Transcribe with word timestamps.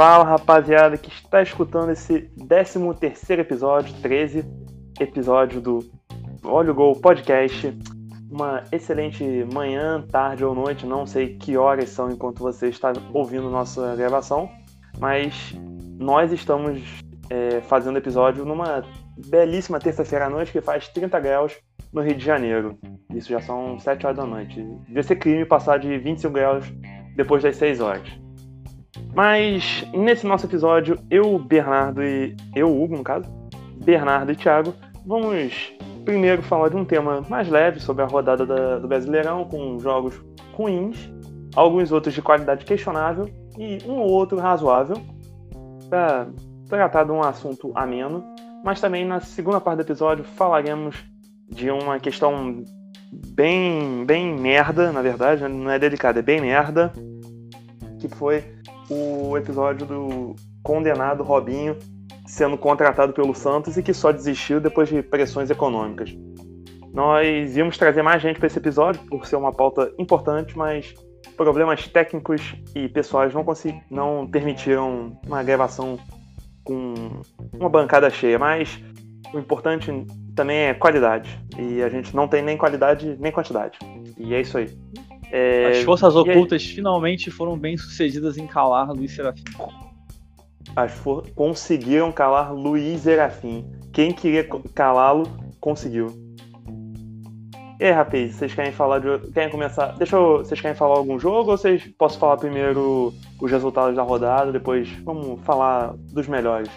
Fala 0.00 0.24
rapaziada 0.24 0.96
que 0.96 1.10
está 1.10 1.42
escutando 1.42 1.90
esse 1.90 2.20
13 2.48 2.78
terceiro 2.98 3.42
episódio, 3.42 3.94
13 4.00 4.46
episódio 4.98 5.60
do 5.60 5.90
Olha 6.42 6.70
o 6.70 6.74
Gol 6.74 6.96
Podcast. 6.96 7.78
Uma 8.30 8.64
excelente 8.72 9.22
manhã, 9.52 10.02
tarde 10.10 10.42
ou 10.42 10.54
noite, 10.54 10.86
não 10.86 11.04
sei 11.04 11.36
que 11.36 11.54
horas 11.54 11.90
são 11.90 12.10
enquanto 12.10 12.38
você 12.38 12.68
está 12.68 12.94
ouvindo 13.12 13.50
nossa 13.50 13.94
gravação, 13.94 14.48
mas 14.98 15.54
nós 15.98 16.32
estamos 16.32 16.80
é, 17.28 17.60
fazendo 17.60 17.98
episódio 17.98 18.42
numa 18.46 18.82
belíssima 19.26 19.78
terça-feira 19.78 20.28
à 20.28 20.30
noite 20.30 20.50
que 20.50 20.62
faz 20.62 20.88
30 20.88 21.20
graus 21.20 21.58
no 21.92 22.00
Rio 22.00 22.16
de 22.16 22.24
Janeiro. 22.24 22.78
Isso 23.14 23.28
já 23.28 23.42
são 23.42 23.78
7 23.78 24.06
horas 24.06 24.16
da 24.16 24.24
noite. 24.24 24.66
Devia 24.86 25.02
ser 25.02 25.16
crime 25.16 25.44
passar 25.44 25.78
de 25.78 25.98
25 25.98 26.32
graus 26.32 26.64
depois 27.16 27.42
das 27.42 27.56
6 27.56 27.82
horas. 27.82 28.29
Mas 29.14 29.86
nesse 29.92 30.26
nosso 30.26 30.46
episódio, 30.46 30.98
eu, 31.10 31.38
Bernardo 31.38 32.02
e. 32.02 32.36
Eu, 32.54 32.70
Hugo, 32.70 32.96
no 32.96 33.04
caso, 33.04 33.26
Bernardo 33.84 34.32
e 34.32 34.36
Thiago, 34.36 34.74
vamos 35.06 35.72
primeiro 36.04 36.42
falar 36.42 36.68
de 36.68 36.76
um 36.76 36.84
tema 36.84 37.22
mais 37.28 37.48
leve 37.48 37.80
sobre 37.80 38.02
a 38.02 38.06
rodada 38.06 38.44
da, 38.46 38.78
do 38.78 38.88
Brasileirão, 38.88 39.44
com 39.44 39.78
jogos 39.78 40.20
ruins, 40.54 41.10
alguns 41.54 41.92
outros 41.92 42.14
de 42.14 42.22
qualidade 42.22 42.64
questionável 42.64 43.28
e 43.58 43.78
um 43.86 43.98
ou 44.00 44.10
outro 44.10 44.38
razoável, 44.38 44.96
para 45.88 46.28
tratar 46.68 47.04
de 47.04 47.12
um 47.12 47.22
assunto 47.22 47.70
ameno. 47.74 48.24
Mas 48.64 48.80
também 48.80 49.04
na 49.04 49.20
segunda 49.20 49.60
parte 49.60 49.78
do 49.78 49.82
episódio 49.82 50.24
falaremos 50.24 50.96
de 51.48 51.70
uma 51.70 51.98
questão 51.98 52.62
bem, 53.34 54.04
bem 54.04 54.34
merda, 54.34 54.92
na 54.92 55.02
verdade, 55.02 55.46
não 55.48 55.70
é 55.70 55.78
delicada, 55.78 56.20
é 56.20 56.22
bem 56.22 56.40
merda, 56.40 56.92
que 57.98 58.08
foi 58.08 58.44
o 58.90 59.36
episódio 59.38 59.86
do 59.86 60.36
condenado 60.62 61.22
Robinho 61.22 61.76
sendo 62.26 62.58
contratado 62.58 63.12
pelo 63.12 63.34
Santos 63.34 63.76
e 63.76 63.82
que 63.82 63.94
só 63.94 64.12
desistiu 64.12 64.60
depois 64.60 64.88
de 64.88 65.02
pressões 65.02 65.50
econômicas. 65.50 66.14
Nós 66.92 67.56
íamos 67.56 67.78
trazer 67.78 68.02
mais 68.02 68.20
gente 68.20 68.38
para 68.38 68.46
esse 68.46 68.58
episódio 68.58 69.00
por 69.06 69.26
ser 69.26 69.36
uma 69.36 69.52
pauta 69.52 69.92
importante, 69.98 70.56
mas 70.56 70.94
problemas 71.36 71.86
técnicos 71.88 72.54
e 72.74 72.88
pessoais 72.88 73.32
não, 73.32 73.44
não 73.90 74.28
permitiram 74.28 75.18
uma 75.26 75.42
gravação 75.42 75.98
com 76.64 76.94
uma 77.52 77.68
bancada 77.68 78.10
cheia. 78.10 78.38
Mas 78.38 78.82
o 79.32 79.38
importante 79.38 79.90
também 80.34 80.58
é 80.58 80.74
qualidade. 80.74 81.38
E 81.58 81.82
a 81.82 81.88
gente 81.88 82.14
não 82.14 82.26
tem 82.28 82.42
nem 82.42 82.56
qualidade 82.56 83.16
nem 83.20 83.32
quantidade. 83.32 83.78
E 84.18 84.34
é 84.34 84.40
isso 84.40 84.58
aí. 84.58 84.68
É... 85.30 85.68
As 85.68 85.78
forças 85.82 86.14
ocultas 86.16 86.62
aí... 86.62 86.68
finalmente 86.68 87.30
foram 87.30 87.58
bem 87.58 87.76
sucedidas 87.76 88.36
em 88.36 88.46
calar 88.46 88.90
Luiz 88.90 89.12
Serafim. 89.14 89.44
As 90.74 90.92
for... 90.92 91.26
Conseguiram 91.34 92.12
calar 92.12 92.54
Luiz 92.54 93.02
Serafim. 93.02 93.64
Quem 93.92 94.12
queria 94.12 94.46
calá-lo, 94.74 95.24
conseguiu. 95.60 96.30
E 97.80 97.84
aí, 97.86 97.92
rapaz, 97.92 98.34
vocês 98.34 98.54
querem 98.54 98.72
falar 98.72 98.98
de. 98.98 99.32
Querem 99.32 99.48
começar. 99.48 99.96
Deixa 99.96 100.14
eu. 100.14 100.38
Vocês 100.38 100.60
querem 100.60 100.76
falar 100.76 100.98
algum 100.98 101.18
jogo 101.18 101.50
ou 101.50 101.56
vocês 101.56 101.82
posso 101.96 102.18
falar 102.18 102.36
primeiro 102.36 103.14
os 103.40 103.50
resultados 103.50 103.96
da 103.96 104.02
rodada, 104.02 104.52
depois 104.52 104.86
vamos 105.02 105.40
falar 105.40 105.94
dos 106.12 106.28
melhores? 106.28 106.70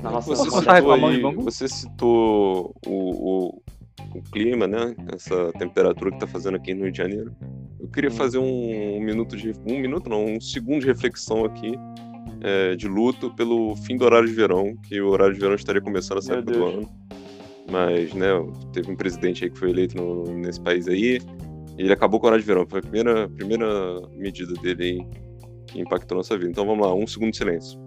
Na 0.00 0.12
nossa 0.12 0.28
você, 0.34 0.48
citou 0.48 0.92
aí, 0.92 1.22
você 1.34 1.68
citou 1.68 2.74
o, 2.86 2.92
o, 2.92 3.62
o, 4.14 4.22
clima, 4.30 4.68
né? 4.68 4.94
Essa 5.12 5.52
temperatura 5.54 6.12
que 6.12 6.20
tá 6.20 6.26
fazendo 6.26 6.56
aqui 6.56 6.72
no 6.72 6.84
Rio 6.84 6.92
de 6.92 6.98
Janeiro. 6.98 7.34
Eu 7.84 7.90
queria 7.90 8.10
hum. 8.10 8.14
fazer 8.14 8.38
um, 8.38 8.96
um 8.96 9.00
minuto 9.00 9.36
de. 9.36 9.52
Um 9.66 9.78
minuto 9.78 10.08
não, 10.08 10.24
um 10.24 10.40
segundo 10.40 10.80
de 10.80 10.86
reflexão 10.86 11.44
aqui. 11.44 11.72
É, 12.40 12.74
de 12.74 12.88
luto 12.88 13.30
pelo 13.34 13.74
fim 13.76 13.96
do 13.96 14.04
horário 14.04 14.28
de 14.28 14.34
verão, 14.34 14.76
que 14.82 15.00
o 15.00 15.08
horário 15.08 15.32
de 15.32 15.40
verão 15.40 15.54
estaria 15.54 15.80
começando 15.80 16.18
essa 16.18 16.34
época 16.34 16.52
do 16.52 16.64
ano. 16.64 16.90
Mas, 17.70 18.12
né, 18.12 18.28
teve 18.72 18.90
um 18.90 18.96
presidente 18.96 19.44
aí 19.44 19.50
que 19.50 19.58
foi 19.58 19.70
eleito 19.70 19.96
no, 19.96 20.24
nesse 20.24 20.60
país 20.60 20.86
aí, 20.86 21.20
e 21.78 21.82
ele 21.82 21.92
acabou 21.92 22.20
com 22.20 22.26
o 22.26 22.28
horário 22.28 22.42
de 22.42 22.46
verão. 22.46 22.66
Foi 22.66 22.80
a 22.80 22.82
primeira, 22.82 23.28
primeira 23.30 23.66
medida 24.12 24.52
dele 24.54 24.82
aí 24.82 25.06
que 25.66 25.80
impactou 25.80 26.18
nossa 26.18 26.36
vida. 26.36 26.50
Então 26.50 26.66
vamos 26.66 26.86
lá, 26.86 26.94
um 26.94 27.06
segundo 27.06 27.30
de 27.30 27.38
silêncio. 27.38 27.78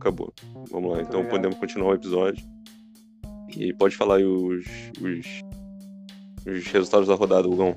Acabou. 0.00 0.32
Vamos 0.70 0.92
lá, 0.92 1.02
então 1.02 1.24
podemos 1.26 1.56
continuar 1.58 1.90
o 1.90 1.94
episódio. 1.94 2.44
E 3.56 3.72
pode 3.72 3.96
falar 3.96 4.16
aí 4.16 4.24
os, 4.24 4.64
os, 5.00 5.26
os 6.46 6.66
resultados 6.66 7.06
da 7.06 7.14
rodada, 7.14 7.48
Hugão. 7.48 7.76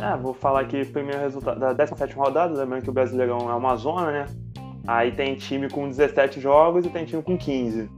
Ah, 0.00 0.16
vou 0.16 0.34
falar 0.34 0.60
aqui 0.60 0.84
primeiro 0.84 1.20
resultado 1.20 1.58
da 1.58 1.72
17 1.72 2.14
rodada, 2.14 2.58
lembrando 2.58 2.82
que 2.82 2.90
o 2.90 2.92
Brasileirão 2.92 3.50
é 3.50 3.54
uma 3.54 3.76
zona, 3.76 4.12
né? 4.12 4.26
Aí 4.86 5.10
tem 5.10 5.34
time 5.34 5.70
com 5.70 5.88
17 5.88 6.40
jogos 6.40 6.84
e 6.84 6.90
tem 6.90 7.04
time 7.04 7.22
com 7.22 7.36
15. 7.36 7.90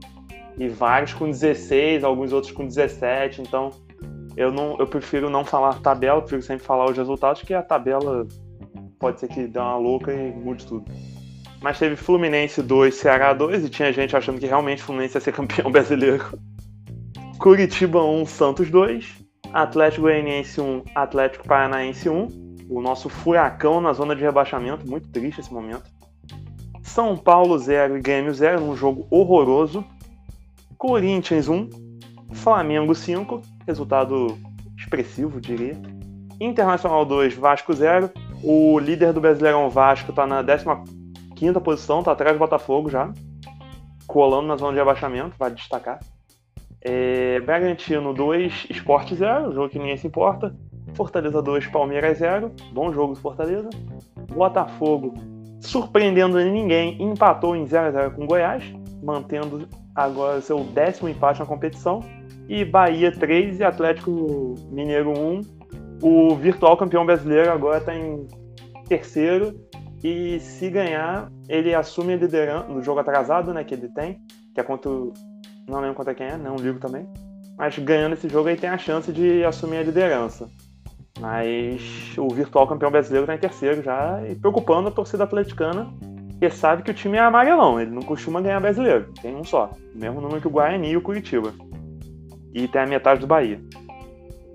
E 0.57 0.67
vários 0.69 1.13
com 1.13 1.29
16, 1.29 2.03
alguns 2.03 2.31
outros 2.31 2.53
com 2.53 2.65
17, 2.65 3.41
então 3.41 3.71
eu 4.35 4.51
não 4.51 4.77
eu 4.79 4.87
prefiro 4.87 5.29
não 5.29 5.43
falar 5.43 5.79
tabela, 5.81 6.21
prefiro 6.21 6.41
sempre 6.41 6.65
falar 6.65 6.89
os 6.89 6.97
resultados, 6.97 7.41
que 7.41 7.53
a 7.53 7.61
tabela 7.61 8.25
pode 8.97 9.19
ser 9.19 9.27
que 9.27 9.47
dê 9.47 9.59
uma 9.59 9.77
louca 9.77 10.13
e 10.13 10.31
mude 10.31 10.65
tudo. 10.65 10.85
Mas 11.61 11.77
teve 11.77 11.97
Fluminense 11.97 12.61
2, 12.61 12.95
Ceará 12.95 13.33
2, 13.33 13.65
e 13.65 13.69
tinha 13.69 13.91
gente 13.91 14.15
achando 14.15 14.39
que 14.39 14.47
realmente 14.47 14.81
Fluminense 14.81 15.17
ia 15.17 15.21
ser 15.21 15.33
campeão 15.35 15.69
brasileiro. 15.69 16.39
Curitiba 17.37 18.03
1, 18.03 18.25
Santos 18.25 18.69
2. 18.69 19.28
Atlético 19.53 20.03
Goianiense 20.03 20.61
1, 20.61 20.83
Atlético 20.93 21.47
Paranaense 21.47 22.09
1. 22.09 22.49
O 22.69 22.81
nosso 22.81 23.09
furacão 23.09 23.81
na 23.81 23.93
zona 23.93 24.15
de 24.15 24.21
rebaixamento, 24.21 24.87
muito 24.87 25.07
triste 25.09 25.41
esse 25.41 25.51
momento. 25.51 25.83
São 26.83 27.17
Paulo 27.17 27.57
0 27.57 27.97
e 27.97 28.01
Grêmio 28.01 28.33
0, 28.33 28.61
num 28.61 28.75
jogo 28.75 29.07
horroroso. 29.09 29.83
Corinthians 30.77 31.47
1, 31.47 31.69
Flamengo 32.33 32.93
5, 32.93 33.41
resultado 33.65 34.37
expressivo, 34.77 35.41
diria. 35.41 35.77
Internacional 36.39 37.03
2, 37.03 37.33
Vasco 37.33 37.73
0. 37.73 38.11
O 38.43 38.79
líder 38.79 39.13
do 39.13 39.19
Brasileirão 39.19 39.69
Vasco 39.69 40.11
está 40.11 40.25
na 40.25 40.43
15 41.35 41.59
posição, 41.59 41.99
está 41.99 42.11
atrás 42.11 42.35
do 42.35 42.39
Botafogo 42.39 42.89
já. 42.89 43.11
Colando 44.07 44.47
na 44.47 44.55
zona 44.55 44.73
de 44.73 44.79
rebaixamento, 44.79 45.35
vale 45.37 45.55
destacar. 45.55 45.99
É, 46.81 47.39
Bragantino 47.41 48.13
2, 48.13 48.67
Sport 48.69 49.13
0, 49.13 49.53
jogo 49.53 49.69
que 49.69 49.79
ninguém 49.79 49.97
se 49.97 50.07
importa. 50.07 50.55
Fortaleza 50.93 51.41
2, 51.41 51.67
Palmeiras 51.67 52.17
0, 52.17 52.51
bom 52.73 52.91
jogo 52.91 53.13
do 53.13 53.19
Fortaleza. 53.19 53.69
Botafogo, 54.33 55.13
surpreendendo 55.59 56.39
ninguém, 56.39 57.01
empatou 57.01 57.55
em 57.55 57.65
0 57.65 57.87
a 57.87 57.91
0 57.91 58.11
com 58.11 58.25
Goiás, 58.25 58.63
mantendo 59.03 59.67
agora 59.93 60.41
seu 60.41 60.63
décimo 60.63 61.09
empate 61.09 61.39
na 61.39 61.45
competição. 61.45 62.01
E 62.47 62.65
Bahia 62.65 63.11
3 63.11 63.59
e 63.59 63.63
Atlético 63.63 64.55
Mineiro 64.71 65.13
1. 65.17 65.41
O 66.01 66.35
virtual 66.35 66.77
campeão 66.77 67.05
brasileiro 67.05 67.51
agora 67.51 67.77
está 67.77 67.93
em 67.93 68.25
terceiro. 68.87 69.53
E 70.03 70.39
se 70.39 70.69
ganhar, 70.69 71.29
ele 71.47 71.75
assume 71.75 72.13
a 72.13 72.17
liderança 72.17 72.67
no 72.69 72.81
jogo 72.81 73.01
atrasado 73.01 73.53
né, 73.53 73.63
que 73.63 73.75
ele 73.75 73.89
tem, 73.89 74.19
que 74.53 74.61
é 74.61 74.63
contra 74.63 74.89
o 74.89 75.11
não 75.69 75.79
lembro 75.79 75.95
quanto 75.95 76.09
é 76.09 76.15
quem 76.15 76.27
é, 76.27 76.37
não 76.37 76.55
ligo 76.55 76.79
também. 76.79 77.07
Mas 77.57 77.77
ganhando 77.77 78.13
esse 78.13 78.29
jogo 78.29 78.49
aí 78.49 78.55
tem 78.55 78.69
a 78.69 78.77
chance 78.77 79.11
de 79.11 79.43
assumir 79.43 79.77
a 79.77 79.83
liderança. 79.83 80.49
Mas 81.19 82.13
o 82.17 82.29
virtual 82.29 82.67
campeão 82.67 82.89
brasileiro 82.89 83.25
está 83.25 83.35
em 83.35 83.39
terceiro 83.39 83.83
já 83.83 84.21
e 84.27 84.35
preocupando 84.35 84.87
a 84.87 84.91
torcida 84.91 85.25
atleticana, 85.25 85.91
que 86.39 86.49
sabe 86.49 86.83
que 86.83 86.91
o 86.91 86.93
time 86.93 87.17
é 87.17 87.21
amarelão, 87.21 87.79
ele 87.79 87.91
não 87.91 88.01
costuma 88.01 88.39
ganhar 88.39 88.61
brasileiro, 88.61 89.11
tem 89.21 89.35
um 89.35 89.43
só. 89.43 89.71
Mesmo 89.93 90.21
número 90.21 90.39
que 90.39 90.47
o 90.47 90.51
Guarani 90.51 90.91
e 90.91 90.97
o 90.97 91.01
Curitiba. 91.01 91.53
E 92.53 92.67
tem 92.67 92.81
a 92.81 92.87
metade 92.87 93.19
do 93.19 93.27
Bahia. 93.27 93.61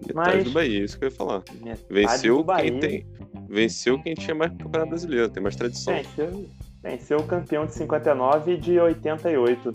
Metade 0.07 0.37
Mas... 0.37 0.45
do 0.45 0.51
Bahia, 0.51 0.85
isso 0.85 0.99
que 0.99 1.05
eu 1.05 1.11
ia 1.11 1.15
falar. 1.15 1.43
venceu 1.91 2.45
quem 2.45 2.81
tem. 2.81 3.07
Venceu 3.49 4.03
quem 4.03 4.15
tinha 4.15 4.35
mais 4.35 4.51
campeonato 4.53 4.89
brasileiro, 4.89 5.29
tem 5.29 5.43
mais 5.43 5.55
tradição. 5.55 5.95
Venceu, 5.95 6.47
venceu 6.83 7.19
o 7.19 7.27
campeão 7.27 7.67
de 7.67 7.75
59 7.75 8.53
e 8.53 8.57
de 8.57 8.81
88 8.81 9.73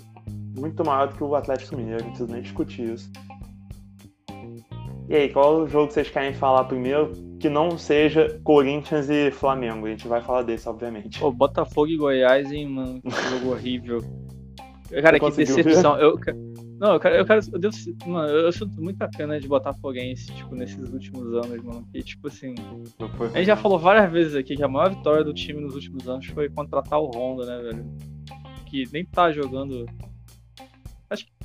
muito 0.60 0.86
maior 0.86 1.08
do 1.08 1.16
que 1.16 1.24
o 1.24 1.36
Atlético 1.36 1.78
Mineiro, 1.78 2.04
não 2.04 2.10
preciso 2.10 2.32
nem 2.32 2.42
discutir 2.42 2.94
isso. 2.94 3.12
E 5.10 5.16
aí, 5.16 5.30
qual 5.30 5.62
o 5.62 5.68
jogo 5.68 5.88
que 5.88 5.96
vocês 5.96 6.10
querem 6.10 6.36
falar 6.36 6.66
primeiro 6.66 7.12
que 7.40 7.50
não 7.50 7.78
seja 7.80 8.40
Corinthians 8.44 9.10
e 9.10 9.32
Flamengo? 9.32 9.88
A 9.88 9.90
gente 9.90 10.08
vai 10.08 10.22
falar 10.22 10.44
desse, 10.44 10.70
obviamente. 10.70 11.20
Pô, 11.20 11.32
Botafogo 11.32 11.88
e 11.88 11.98
Goiás, 11.98 12.52
hein, 12.52 12.68
mano? 12.68 13.02
Que 13.02 13.10
jogo 13.10 13.50
horrível. 13.54 14.02
Cara, 15.02 15.20
que 15.20 15.32
decepção. 15.32 15.98
Eu, 15.98 16.20
não, 16.80 16.94
eu 16.94 17.00
quero, 17.00 17.16
eu 17.16 17.26
quero. 17.26 17.42
Eu 17.52 17.60
devo, 17.60 17.76
mano, 18.06 18.30
eu 18.30 18.52
sinto 18.52 18.82
muita 18.82 19.10
pena 19.10 19.40
de 19.40 19.48
Botafoguense, 19.48 20.32
tipo, 20.34 20.56
nesses 20.56 20.92
últimos 20.94 21.34
anos, 21.34 21.64
mano. 21.64 21.88
Que, 21.92 22.04
tipo 22.04 22.28
assim. 22.28 22.54
A 23.34 23.38
gente 23.38 23.48
já 23.48 23.56
falou 23.56 23.80
várias 23.80 24.12
vezes 24.12 24.36
aqui 24.36 24.56
que 24.56 24.64
a 24.64 24.68
maior 24.68 24.96
vitória 24.96 25.24
do 25.24 25.34
time 25.34 25.60
nos 25.60 25.74
últimos 25.74 26.08
anos 26.08 26.28
foi 26.28 26.50
contratar 26.50 27.00
o 27.00 27.10
Honda, 27.14 27.46
né, 27.46 27.64
velho? 27.64 27.86
Que 28.68 28.84
nem 28.94 29.04
tá 29.04 29.32
jogando 29.32 29.88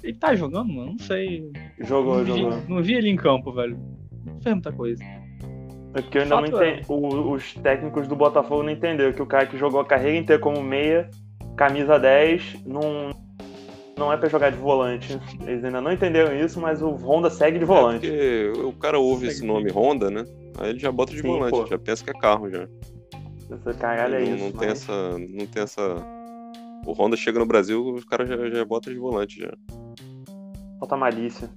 ele 0.05 0.19
tá 0.19 0.35
jogando, 0.35 0.73
mano. 0.73 0.93
Não 0.93 0.99
sei. 0.99 1.51
Jogou, 1.81 2.19
não 2.19 2.25
vi, 2.25 2.41
jogou. 2.41 2.63
Não 2.69 2.83
vi 2.83 2.95
ele 2.95 3.09
em 3.09 3.17
campo, 3.17 3.53
velho. 3.53 3.79
Não 4.25 4.41
fez 4.41 4.55
muita 4.55 4.73
coisa. 4.73 5.03
É 5.95 6.03
porque 6.03 6.19
eu 6.19 6.23
ainda 6.23 6.37
não 6.37 6.47
entendi. 6.47 6.81
É. 6.81 6.93
Os 6.93 7.55
técnicos 7.55 8.07
do 8.07 8.15
Botafogo 8.15 8.63
não 8.63 8.71
entenderam 8.71 9.13
que 9.13 9.23
o 9.23 9.27
cara 9.27 9.47
que 9.47 9.57
jogou 9.57 9.81
a 9.81 9.85
carreira 9.85 10.19
inteira 10.19 10.43
como 10.43 10.63
meia, 10.63 11.09
camisa 11.57 11.99
10, 11.99 12.65
não, 12.67 13.11
não 13.97 14.13
é 14.13 14.17
para 14.17 14.29
jogar 14.29 14.51
de 14.51 14.59
volante. 14.59 15.19
Eles 15.47 15.65
ainda 15.65 15.81
não 15.81 15.93
entenderam 15.93 16.37
isso, 16.37 16.61
mas 16.61 16.83
o 16.83 16.91
Honda 16.91 17.31
segue 17.31 17.59
de 17.59 17.65
volante. 17.65 18.07
É 18.07 18.51
porque 18.51 18.63
o 18.63 18.73
cara 18.73 18.99
ouve 18.99 19.29
esse 19.29 19.45
nome 19.45 19.71
Honda, 19.71 20.11
né? 20.11 20.25
Aí 20.59 20.71
ele 20.71 20.79
já 20.79 20.93
bota 20.93 21.13
de 21.13 21.23
Sim, 21.23 21.29
volante, 21.29 21.51
pô. 21.51 21.67
já 21.67 21.79
pensa 21.79 22.05
que 22.05 22.11
é 22.11 22.15
carro 22.15 22.51
já. 22.51 22.69
Essa 23.51 23.73
caralho 23.75 24.17
é 24.17 24.21
não, 24.21 24.37
isso. 24.37 24.45
Não 24.45 24.53
mas... 24.53 24.61
tem 24.61 24.69
essa. 24.69 25.19
Não 25.19 25.47
tem 25.47 25.63
essa. 25.63 25.97
O 26.87 26.93
Honda 26.93 27.17
chega 27.17 27.39
no 27.39 27.47
Brasil, 27.47 27.83
os 27.95 28.05
caras 28.05 28.29
já, 28.29 28.37
já 28.51 28.65
bota 28.65 28.91
de 28.91 28.99
volante 28.99 29.41
já. 29.41 29.53
Falta 30.85 30.99
malícia. 30.99 31.51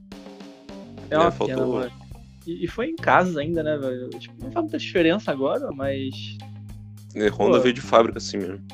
É 1.09 1.18
uma 1.18 1.27
é, 1.27 1.31
faltou... 1.31 1.81
pena, 1.81 1.91
e, 2.45 2.63
e, 2.63 2.68
foi 2.68 2.88
em 2.88 2.95
casa 2.95 3.41
ainda, 3.41 3.62
né, 3.62 3.77
velho? 3.77 4.09
Tipo, 4.12 4.35
não 4.41 4.50
faz 4.51 4.63
muita 4.63 4.77
diferença 4.77 5.31
agora, 5.31 5.69
mas. 5.74 6.38
É, 7.13 7.27
Honda 7.27 7.57
Pô, 7.57 7.63
veio 7.63 7.74
de 7.74 7.81
fábrica 7.81 8.19
assim 8.19 8.38
mesmo. 8.38 8.65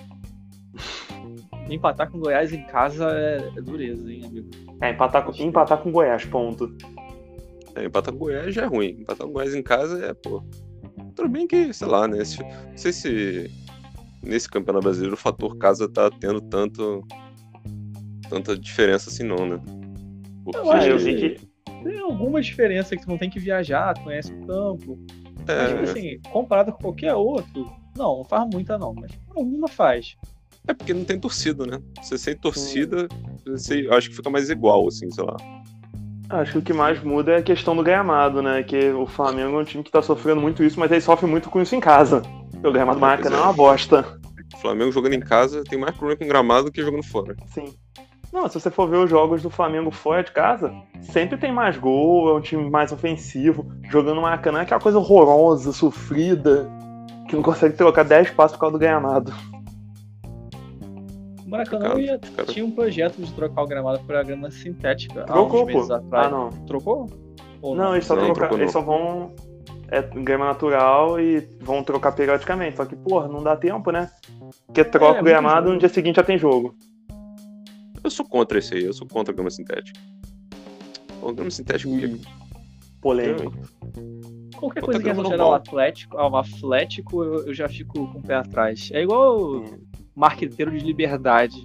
Empatar 1.67 2.11
com 2.11 2.19
Goiás 2.19 2.53
em 2.53 2.63
casa 2.67 3.09
é, 3.09 3.51
é 3.57 3.61
dureza, 3.61 4.11
hein, 4.11 4.25
amigo? 4.25 4.49
É, 4.79 4.91
empatar 4.91 5.25
com, 5.25 5.31
empatar 5.41 5.79
com 5.79 5.91
Goiás, 5.91 6.23
ponto. 6.25 6.71
É, 7.73 7.85
empatar 7.85 8.13
com 8.13 8.19
Goiás 8.19 8.53
já 8.53 8.61
é 8.61 8.65
ruim. 8.65 8.97
Empatar 8.99 9.25
com 9.25 9.33
Goiás 9.33 9.55
em 9.55 9.63
casa 9.63 10.05
é, 10.05 10.13
pô. 10.13 10.43
Tudo 11.15 11.29
bem 11.29 11.47
que, 11.47 11.73
sei 11.73 11.87
lá, 11.87 12.07
né? 12.07 12.23
Se, 12.23 12.43
não 12.43 12.77
sei 12.77 12.93
se 12.93 13.51
nesse 14.21 14.47
campeonato 14.47 14.83
brasileiro 14.83 15.15
o 15.15 15.17
fator 15.17 15.57
casa 15.57 15.89
tá 15.89 16.11
tendo 16.11 16.41
tanto. 16.41 17.03
tanta 18.29 18.55
diferença 18.55 19.09
assim, 19.09 19.23
não, 19.23 19.47
né? 19.47 19.82
Eu 20.53 20.71
acho 20.71 20.87
eu 20.87 20.97
vi 20.97 21.15
que 21.15 21.47
tem 21.83 21.99
alguma 21.99 22.41
diferença 22.41 22.95
que 22.95 23.03
tu 23.03 23.09
não 23.09 23.17
tem 23.17 23.29
que 23.29 23.39
viajar, 23.39 23.93
tu 23.93 24.01
conhece 24.01 24.33
o 24.33 24.45
campo. 24.45 24.99
É... 25.47 25.55
Mas, 25.55 25.69
tipo 25.69 25.83
assim, 25.83 26.19
comparado 26.31 26.71
com 26.71 26.79
qualquer 26.79 27.13
outro, 27.13 27.71
não, 27.97 28.17
não 28.17 28.23
faz 28.23 28.49
muita 28.51 28.77
não, 28.77 28.93
mas 28.93 29.11
alguma 29.35 29.67
faz. 29.67 30.15
É 30.67 30.73
porque 30.73 30.93
não 30.93 31.03
tem 31.03 31.19
torcida, 31.19 31.65
né? 31.65 31.81
Você 32.01 32.17
sem 32.17 32.35
torcida, 32.37 33.07
você, 33.45 33.87
acho 33.91 34.09
que 34.09 34.15
fica 34.15 34.29
mais 34.29 34.49
igual, 34.49 34.87
assim, 34.87 35.11
sei 35.11 35.23
lá. 35.23 35.35
Acho 36.29 36.53
que 36.53 36.57
o 36.57 36.61
que 36.61 36.73
mais 36.73 37.03
muda 37.03 37.33
é 37.33 37.37
a 37.37 37.43
questão 37.43 37.75
do 37.75 37.83
gramado, 37.83 38.41
né? 38.41 38.63
Que 38.63 38.91
o 38.91 39.05
Flamengo 39.05 39.57
é 39.57 39.61
um 39.61 39.65
time 39.65 39.83
que 39.83 39.91
tá 39.91 40.01
sofrendo 40.01 40.39
muito 40.39 40.63
isso, 40.63 40.79
mas 40.79 40.89
ele 40.91 41.01
sofre 41.01 41.27
muito 41.27 41.49
com 41.49 41.61
isso 41.61 41.75
em 41.75 41.81
casa. 41.81 42.21
O 42.63 42.71
gramado 42.71 42.97
do 42.97 43.01
Maracanã 43.01 43.37
é 43.37 43.41
uma 43.41 43.53
bosta. 43.53 44.19
O 44.53 44.57
Flamengo 44.57 44.91
jogando 44.91 45.13
em 45.13 45.19
casa 45.19 45.63
tem 45.65 45.77
mais 45.77 45.95
problema 45.95 46.17
com 46.17 46.27
gramado 46.27 46.65
do 46.65 46.71
que 46.71 46.81
jogando 46.81 47.03
fora. 47.03 47.35
Sim. 47.47 47.73
Não, 48.33 48.47
se 48.47 48.59
você 48.59 48.71
for 48.71 48.89
ver 48.89 48.97
os 48.97 49.09
jogos 49.11 49.43
do 49.43 49.49
Flamengo 49.51 49.91
fora 49.91 50.23
de 50.23 50.31
casa, 50.31 50.73
sempre 51.01 51.37
tem 51.37 51.51
mais 51.51 51.77
gol, 51.77 52.29
é 52.29 52.33
um 52.33 52.41
time 52.41 52.67
mais 52.67 52.91
ofensivo, 52.91 53.71
jogando 53.91 54.17
uma 54.17 54.23
Maracanã, 54.23 54.65
que 54.65 54.73
é 54.73 54.75
uma 54.75 54.81
coisa 54.81 54.97
horrorosa, 54.97 55.71
sofrida, 55.71 56.67
que 57.29 57.35
não 57.35 57.43
consegue 57.43 57.77
trocar 57.77 58.03
10 58.03 58.31
passos 58.31 58.57
por 58.57 58.61
causa 58.61 58.73
do 58.73 58.79
gramado. 58.79 59.31
O 61.45 61.47
Maracanã 61.47 61.93
ia, 61.99 62.19
tinha 62.47 62.65
um 62.65 62.71
projeto 62.71 63.21
de 63.21 63.31
trocar 63.33 63.61
o 63.61 63.67
gramado 63.67 63.99
para 63.99 64.23
grama 64.23 64.49
sintética 64.49 65.25
Trocou, 65.25 65.59
há 65.59 65.63
uns 65.63 65.67
meses 65.67 65.91
atrás. 65.91 66.25
Ah, 66.25 66.29
não. 66.31 66.49
Trocou? 66.65 67.07
Ou 67.61 67.75
não, 67.75 67.83
não, 67.83 67.93
eles 67.93 68.05
só, 68.07 68.15
não, 68.15 68.33
trocar, 68.33 68.51
eles 68.55 68.71
só 68.71 68.81
vão 68.81 69.31
é 69.91 70.01
grama 70.01 70.45
natural 70.45 71.19
e 71.19 71.47
vão 71.61 71.83
trocar 71.83 72.13
periodicamente. 72.13 72.77
Só 72.77 72.85
que, 72.85 72.95
porra, 72.95 73.27
não 73.27 73.43
dá 73.43 73.55
tempo, 73.55 73.91
né? 73.91 74.09
Porque 74.65 74.83
troca 74.83 75.19
é, 75.19 75.21
o 75.21 75.23
gramado 75.23 75.69
e 75.69 75.73
no 75.73 75.77
dia 75.77 75.87
seguinte 75.87 76.15
já 76.15 76.23
tem 76.23 76.35
jogo. 76.35 76.73
Eu 78.03 78.09
sou 78.09 78.27
contra 78.27 78.59
esse 78.59 78.75
aí, 78.75 78.83
eu 78.83 78.93
sou 78.93 79.07
contra 79.07 79.31
a 79.31 79.35
grama 79.35 79.49
sintética. 79.49 79.99
O 81.21 81.31
grama 81.31 81.49
sintética 81.49 81.89
hum. 81.89 82.19
polêmico. 83.01 83.53
Qualquer 84.57 84.81
coisa 84.81 85.01
que 85.01 85.09
associada 85.09 85.43
ao 85.43 85.53
atlético, 85.53 86.17
ao 86.17 86.35
atlético, 86.35 87.23
eu, 87.23 87.47
eu, 87.47 87.53
já 87.53 87.69
fico 87.69 88.07
com 88.11 88.19
o 88.19 88.21
pé 88.21 88.35
atrás. 88.35 88.89
É 88.91 89.01
igual 89.01 89.57
hum. 89.57 89.79
marqueteiro 90.15 90.71
de 90.71 90.79
liberdade. 90.79 91.63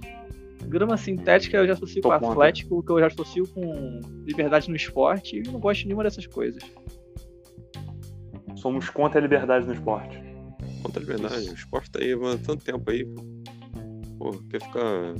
Grama 0.65 0.97
sintética 0.97 1.57
eu 1.57 1.67
já 1.67 1.73
associo 1.73 2.01
Tô 2.01 2.09
com 2.09 2.15
contra. 2.15 2.31
atlético, 2.31 2.83
que 2.83 2.91
eu 2.91 2.99
já 2.99 3.07
associo 3.07 3.47
com 3.47 3.99
liberdade 4.25 4.69
no 4.69 4.75
esporte, 4.75 5.37
e 5.37 5.43
não 5.43 5.59
gosto 5.59 5.81
de 5.81 5.87
nenhuma 5.87 6.03
dessas 6.03 6.27
coisas. 6.27 6.63
Somos 8.55 8.89
contra 8.89 9.19
a 9.19 9.21
liberdade 9.21 9.65
no 9.65 9.73
esporte. 9.73 10.21
Contra 10.83 11.01
a 11.01 11.05
liberdade. 11.05 11.49
O 11.49 11.53
esporte 11.53 11.91
tá 11.91 11.99
aí 11.99 12.13
há 12.13 12.37
tanto 12.45 12.63
tempo 12.63 12.89
aí. 12.91 13.05
Pô, 14.17 14.31
quer 14.49 14.61
ficar 14.61 15.15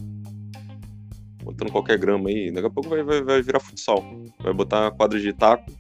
botando 1.44 1.72
qualquer 1.72 1.98
grama 1.98 2.30
aí. 2.30 2.52
Daqui 2.52 2.68
a 2.68 2.70
pouco 2.70 2.90
vai, 2.90 3.04
vai, 3.04 3.22
vai 3.22 3.42
virar 3.42 3.60
futsal. 3.60 4.04
Vai 4.40 4.54
botar 4.54 4.92
quadra 4.92 5.20
de 5.20 5.34
taco, 5.34 5.72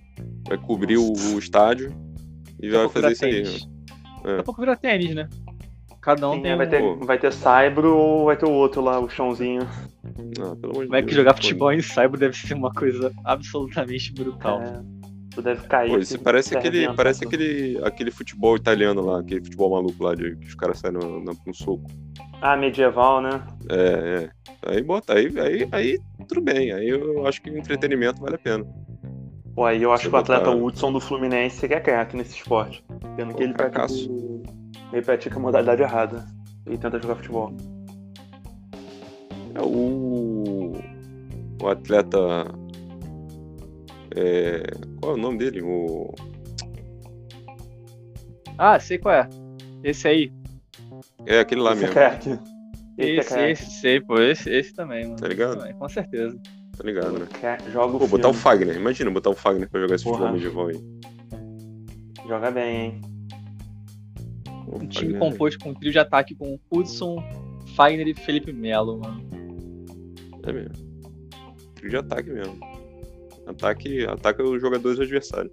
vai 0.47 0.57
cobrir 0.57 0.97
o, 0.97 1.11
o, 1.11 1.39
estádio 1.39 1.94
e 2.61 2.69
vai 2.69 2.89
fazer 2.89 3.11
isso 3.11 3.21
tênis. 3.21 3.47
aí. 3.50 3.91
É. 4.23 4.27
Daqui 4.27 4.41
a 4.41 4.44
pouco 4.44 4.61
vira 4.61 4.75
tênis, 4.75 5.15
né? 5.15 5.29
Cada 6.01 6.29
um 6.29 6.35
Sim, 6.35 6.41
tem 6.44 6.56
vai, 6.56 6.67
ter, 6.67 6.95
vai 7.00 7.19
ter 7.19 7.33
Saibro 7.33 7.94
ou 7.94 8.25
vai 8.25 8.38
ter 8.38 8.45
o 8.45 8.51
outro 8.51 8.81
lá, 8.81 9.00
o 9.00 9.09
chãozinho. 9.09 9.63
Ah, 10.39 10.56
pelo 10.56 10.71
amor 10.71 10.83
de 10.85 10.89
vai 10.89 11.03
que 11.03 11.13
jogar 11.13 11.33
futebol 11.33 11.73
em 11.73 11.81
Saibro 11.81 12.17
deve 12.17 12.38
ser 12.38 12.53
uma 12.53 12.71
coisa 12.71 13.12
absolutamente 13.25 14.13
brutal. 14.13 14.62
É. 14.62 14.99
Tu 15.39 15.44
deve 15.44 15.68
cair. 15.68 15.91
Pô, 15.91 15.97
isso 15.97 16.19
parece 16.19 16.57
aquele, 16.57 16.94
parece 16.94 17.24
aquele, 17.24 17.80
aquele 17.81 18.12
futebol 18.12 18.57
italiano 18.57 19.01
lá, 19.01 19.21
aquele 19.21 19.41
futebol 19.41 19.71
maluco 19.71 20.03
lá, 20.03 20.13
de, 20.13 20.36
que 20.36 20.47
os 20.47 20.56
caras 20.56 20.80
saem 20.80 20.95
no, 20.95 21.21
no, 21.21 21.38
no 21.45 21.53
soco. 21.53 21.89
Ah, 22.41 22.57
medieval, 22.57 23.21
né? 23.21 23.41
É, 23.69 24.30
é. 24.65 24.69
Aí 24.69 24.83
bota, 24.83 25.13
aí, 25.13 25.31
aí, 25.39 25.69
aí 25.71 26.00
tudo 26.27 26.41
bem. 26.41 26.74
Aí 26.74 26.89
eu 26.89 27.25
acho 27.25 27.41
que 27.41 27.50
o 27.50 27.57
entretenimento 27.57 28.21
vale 28.21 28.36
a 28.36 28.38
pena. 28.38 28.65
Pô, 29.56 29.63
aí 29.63 29.81
eu 29.81 29.94
acho 29.94 30.03
Você 30.03 30.09
que 30.09 30.15
o 30.15 30.19
atleta 30.19 30.45
botar... 30.45 30.57
Hudson 30.57 30.91
do 30.91 31.00
Fluminense 31.00 31.56
seria 31.56 31.80
craque 31.80 32.18
nesse 32.18 32.36
esporte. 32.36 32.83
Pelo 33.15 33.33
que 33.33 33.44
ele 33.44 33.53
pratica, 33.53 34.12
ele 34.91 35.01
pratica 35.01 35.38
a 35.38 35.39
modalidade 35.39 35.81
errada. 35.81 36.25
E 36.69 36.77
tenta 36.77 37.00
jogar 37.00 37.15
futebol. 37.15 37.56
É 39.56 39.62
o. 39.62 40.74
O 41.62 41.68
atleta. 41.68 42.19
É... 44.19 44.63
Qual 45.00 45.13
é 45.13 45.16
o 45.16 45.21
nome 45.21 45.38
dele? 45.38 45.62
O. 45.62 46.13
Ah, 48.57 48.77
sei 48.77 48.98
qual 48.98 49.16
é. 49.16 49.30
Esse 49.81 50.07
aí. 50.07 50.33
É 51.25 51.39
aquele 51.39 51.62
lá 51.62 51.71
esse 51.71 51.81
mesmo. 51.83 52.00
É. 52.00 52.19
Esse, 52.98 53.19
esse, 53.19 53.39
esse, 53.39 53.80
sei, 53.80 54.01
pô, 54.01 54.19
esse, 54.19 54.50
esse 54.50 54.74
também, 54.74 55.06
mano. 55.06 55.16
Tá 55.16 55.27
ligado? 55.30 55.60
Também, 55.60 55.74
com 55.74 55.88
certeza. 55.88 56.38
Tá 56.77 56.84
ligado, 56.84 57.17
né? 57.17 57.27
Joga 57.72 57.96
o 57.96 58.00
Pô, 58.00 58.08
botar 58.08 58.27
o 58.27 58.34
Fagner. 58.34 58.75
Imagina 58.75 59.10
botar 59.10 59.29
o 59.29 59.36
Fagner 59.36 59.70
pra 59.70 59.79
jogar 59.79 59.96
esse 59.96 60.03
Porra. 60.03 60.34
futebol 60.34 60.34
medieval 60.34 60.67
aí. 60.67 62.27
Joga 62.27 62.51
bem, 62.51 62.75
hein? 62.75 63.01
Um 64.67 64.86
time 64.88 65.17
composto 65.17 65.60
com 65.60 65.70
um 65.70 65.74
trio 65.74 65.93
de 65.93 66.00
ataque 66.00 66.36
com 66.36 66.60
Hudson, 66.70 67.24
Fagner 67.75 68.08
e 68.08 68.13
Felipe 68.13 68.51
Melo, 68.51 69.00
mano. 69.00 69.22
É 70.46 70.51
mesmo. 70.51 70.75
Trio 71.75 71.89
de 71.89 71.98
ataque 71.98 72.29
mesmo. 72.29 72.60
Ataque, 73.50 74.06
ataca 74.06 74.44
os 74.44 74.62
jogadores 74.62 75.00
adversários. 75.00 75.51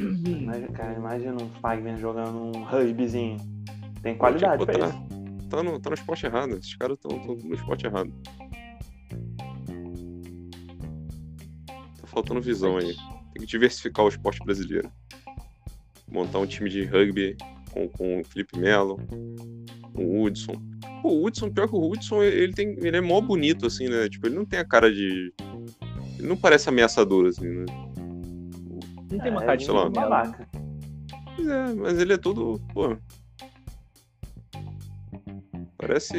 Imagina, 0.00 0.68
cara, 0.68 0.94
imagina 0.94 1.34
um 1.34 1.50
Fagner 1.60 1.98
jogando 1.98 2.56
um 2.56 2.64
rugbyzinho. 2.64 3.36
Tem 4.02 4.16
qualidade 4.16 4.64
pra 4.64 4.78
isso. 4.78 5.48
Tá 5.50 5.62
no, 5.62 5.78
tá 5.78 5.90
no 5.90 5.94
esporte 5.94 6.24
errado. 6.24 6.56
Esses 6.56 6.74
caras 6.76 6.96
estão 6.96 7.18
no 7.18 7.54
esporte 7.54 7.84
errado. 7.84 8.10
Tá 12.00 12.06
faltando 12.06 12.40
visão 12.40 12.78
aí. 12.78 12.94
Tem 13.34 13.40
que 13.40 13.46
diversificar 13.46 14.06
o 14.06 14.08
esporte 14.08 14.42
brasileiro. 14.42 14.90
Montar 16.10 16.38
um 16.38 16.46
time 16.46 16.70
de 16.70 16.84
rugby 16.84 17.36
com, 17.72 17.88
com 17.88 18.20
o 18.20 18.24
Felipe 18.24 18.58
Melo, 18.58 18.96
com 19.94 20.04
o 20.04 20.22
Hudson. 20.22 20.54
O 21.04 21.24
Hudson, 21.24 21.50
pior 21.50 21.68
que 21.68 21.74
o 21.74 21.90
Hudson, 21.90 22.22
ele, 22.22 22.52
tem, 22.52 22.76
ele 22.80 22.96
é 22.96 23.00
mó 23.00 23.20
bonito, 23.20 23.66
assim, 23.66 23.88
né? 23.88 24.08
Tipo, 24.08 24.26
ele 24.26 24.36
não 24.36 24.44
tem 24.44 24.58
a 24.58 24.64
cara 24.64 24.92
de. 24.92 25.32
Ele 26.18 26.28
não 26.28 26.36
parece 26.36 26.68
ameaçador, 26.68 27.26
assim, 27.26 27.46
né? 27.46 27.64
Não 29.10 29.18
tem 29.18 29.30
uma 29.30 29.42
é, 29.42 29.46
cara 29.46 29.56
de 29.56 29.66
babaca. 29.66 30.48
Pois 31.36 31.48
é, 31.48 31.74
mas 31.74 31.98
ele 31.98 32.12
é 32.12 32.18
todo. 32.18 32.60
Pô. 32.74 32.96
Parece, 35.78 36.10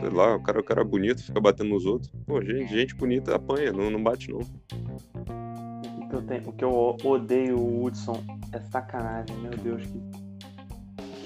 sei 0.00 0.10
lá, 0.12 0.36
o 0.36 0.42
cara, 0.42 0.60
o 0.60 0.64
cara 0.64 0.84
bonito 0.84 1.24
fica 1.24 1.40
batendo 1.40 1.70
nos 1.70 1.84
outros. 1.84 2.10
Pô, 2.26 2.40
gente, 2.40 2.72
gente 2.72 2.94
bonita 2.94 3.34
apanha, 3.34 3.72
não, 3.72 3.90
não 3.90 4.02
bate 4.02 4.30
não. 4.30 4.38
O 4.38 6.08
que, 6.08 6.14
eu 6.14 6.22
tenho, 6.22 6.48
o 6.48 6.52
que 6.52 6.64
eu 6.64 6.96
odeio 7.04 7.58
o 7.58 7.84
Hudson 7.84 8.22
é 8.52 8.60
sacanagem, 8.60 9.36
meu 9.38 9.50
Deus, 9.50 9.82
que 9.84 10.00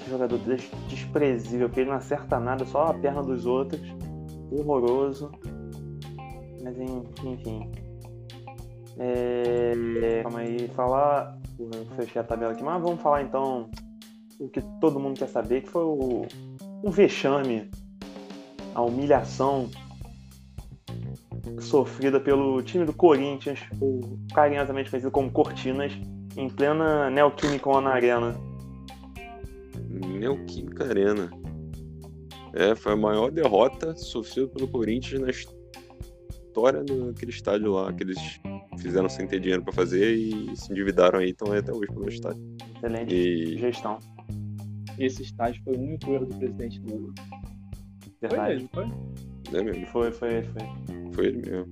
jogador 0.08 0.38
des 0.38 0.70
desprezível, 0.88 1.68
que 1.68 1.80
ele 1.80 1.90
não 1.90 1.96
acerta 1.96 2.38
nada, 2.38 2.64
só 2.64 2.86
a 2.86 2.94
perna 2.94 3.22
dos 3.22 3.46
outros. 3.46 3.80
Horroroso. 4.50 5.30
Mas 6.62 6.76
enfim. 6.78 7.70
É, 8.98 10.20
calma 10.22 10.40
aí, 10.40 10.68
falar. 10.68 11.38
Eu 11.58 11.86
fechei 11.96 12.20
a 12.20 12.24
tabela 12.24 12.52
aqui, 12.52 12.62
mas 12.62 12.82
vamos 12.82 13.00
falar 13.00 13.22
então 13.22 13.70
o 14.38 14.48
que 14.48 14.60
todo 14.80 14.98
mundo 14.98 15.18
quer 15.18 15.28
saber, 15.28 15.62
que 15.62 15.70
foi 15.70 15.84
o, 15.84 16.26
o 16.82 16.90
vexame, 16.90 17.70
a 18.74 18.82
humilhação 18.82 19.68
sofrida 21.60 22.18
pelo 22.18 22.62
time 22.62 22.84
do 22.84 22.92
Corinthians, 22.92 23.60
carinhosamente 24.34 24.90
conhecido 24.90 25.10
como 25.10 25.30
Cortinas, 25.30 25.92
em 26.36 26.48
plena 26.48 27.10
Neoquímica 27.10 27.80
na 27.80 27.90
Arena. 27.90 28.34
Neoquímica 30.00 30.84
Arena. 30.84 31.30
É, 32.52 32.74
foi 32.74 32.92
a 32.92 32.96
maior 32.96 33.30
derrota 33.30 33.96
sofrida 33.96 34.48
pelo 34.48 34.68
Corinthians 34.68 35.20
na 35.20 35.30
história 35.30 36.84
daquele 36.84 37.30
estádio 37.32 37.72
lá, 37.72 37.92
que 37.92 38.04
eles 38.04 38.40
fizeram 38.78 39.08
sem 39.08 39.26
ter 39.26 39.40
dinheiro 39.40 39.62
para 39.62 39.72
fazer 39.72 40.14
e 40.14 40.56
se 40.56 40.70
endividaram 40.70 41.18
aí, 41.18 41.30
então 41.30 41.52
é 41.52 41.58
até 41.58 41.72
hoje 41.72 41.88
pelo 41.88 42.08
estádio. 42.08 42.42
Excelente 42.76 43.14
e... 43.14 43.58
gestão. 43.58 43.98
Esse 44.98 45.22
estádio 45.22 45.62
foi 45.64 45.74
o 45.74 45.80
único 45.80 46.12
erro 46.12 46.26
do 46.26 46.36
presidente 46.36 46.80
Lula. 46.80 47.12
Verdade. 48.20 48.68
Foi 48.72 48.84
mesmo, 48.84 49.00
foi? 49.50 49.58
É 49.58 49.62
mesmo. 49.62 49.86
Foi, 49.86 50.12
foi, 50.12 50.42
foi. 50.42 51.12
Foi 51.12 51.26
ele 51.26 51.50
mesmo. 51.50 51.70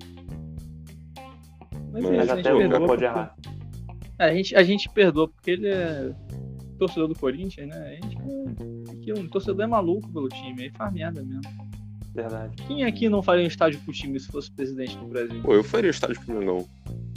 Mas, 1.93 2.05
Mas 2.05 2.31
até 2.31 2.52
o 2.52 2.87
pode 2.87 3.05
errar. 3.05 3.37
A 4.19 4.33
gente, 4.33 4.57
a 4.57 4.62
gente 4.62 4.88
perdoa 4.88 5.29
porque 5.29 5.52
ele 5.52 5.69
é 5.69 6.14
torcedor 6.82 7.08
do 7.08 7.14
Corinthians, 7.14 7.68
né? 7.68 7.98
A 8.02 8.06
gente 8.06 9.10
é, 9.10 9.14
um 9.14 9.28
torcedor 9.28 9.64
é 9.64 9.66
maluco 9.66 10.12
pelo 10.12 10.28
time, 10.28 10.64
aí 10.64 10.70
faz 10.70 10.92
merda 10.92 11.22
mesmo. 11.22 11.42
Verdade. 12.14 12.56
Quem 12.66 12.84
aqui 12.84 13.08
não 13.08 13.22
faria 13.22 13.44
um 13.44 13.48
estádio 13.48 13.80
pro 13.80 13.92
time 13.92 14.18
se 14.18 14.26
fosse 14.26 14.50
presidente 14.50 14.96
do 14.98 15.06
Brasil? 15.06 15.40
Pô, 15.42 15.54
eu 15.54 15.64
faria 15.64 15.88
um 15.88 15.90
estádio 15.90 16.20
pro 16.20 16.38
Mengão. 16.38 16.66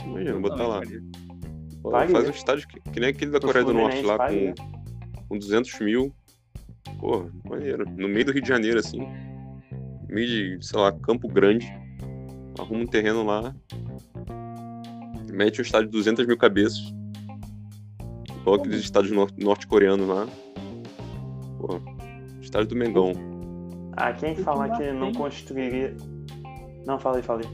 Imagina, 0.04 0.38
botar 0.38 0.66
lá. 0.66 0.80
Pô, 1.82 1.90
faz 1.90 2.28
um 2.28 2.30
estádio 2.30 2.68
que, 2.68 2.80
que 2.80 3.00
nem 3.00 3.10
aquele 3.10 3.30
da 3.30 3.40
Coreia 3.40 3.64
do 3.64 3.74
Norte 3.74 4.02
lá 4.02 4.16
com, 4.28 4.54
com 5.28 5.38
200 5.38 5.80
mil. 5.80 6.14
Pô, 6.98 7.28
maneiro. 7.44 7.84
No 7.90 8.08
meio 8.08 8.24
do 8.24 8.32
Rio 8.32 8.42
de 8.42 8.48
Janeiro, 8.48 8.78
assim. 8.78 9.00
No 9.00 10.14
meio 10.14 10.58
de, 10.58 10.66
sei 10.66 10.78
lá, 10.78 10.92
Campo 10.92 11.28
Grande. 11.28 11.66
Arruma 12.58 12.82
um 12.82 12.86
terreno 12.86 13.24
lá. 13.24 13.54
Mete 15.30 15.60
um 15.60 15.62
estádio 15.62 15.88
de 15.88 15.92
200 15.92 16.26
mil 16.26 16.38
cabeças. 16.38 16.94
Igual 18.46 18.60
aqueles 18.60 18.78
estádios 18.78 19.12
norte-coreanos 19.36 20.06
lá. 20.06 20.28
Pô, 21.58 21.80
estádio 22.40 22.68
do 22.68 22.76
Mengão. 22.76 23.12
Ah, 23.96 24.12
quem 24.12 24.36
falar 24.36 24.76
que 24.76 24.92
não 24.92 25.10
construiria. 25.12 25.96
Não, 26.86 26.96
falei, 26.96 27.24
falei. 27.24 27.48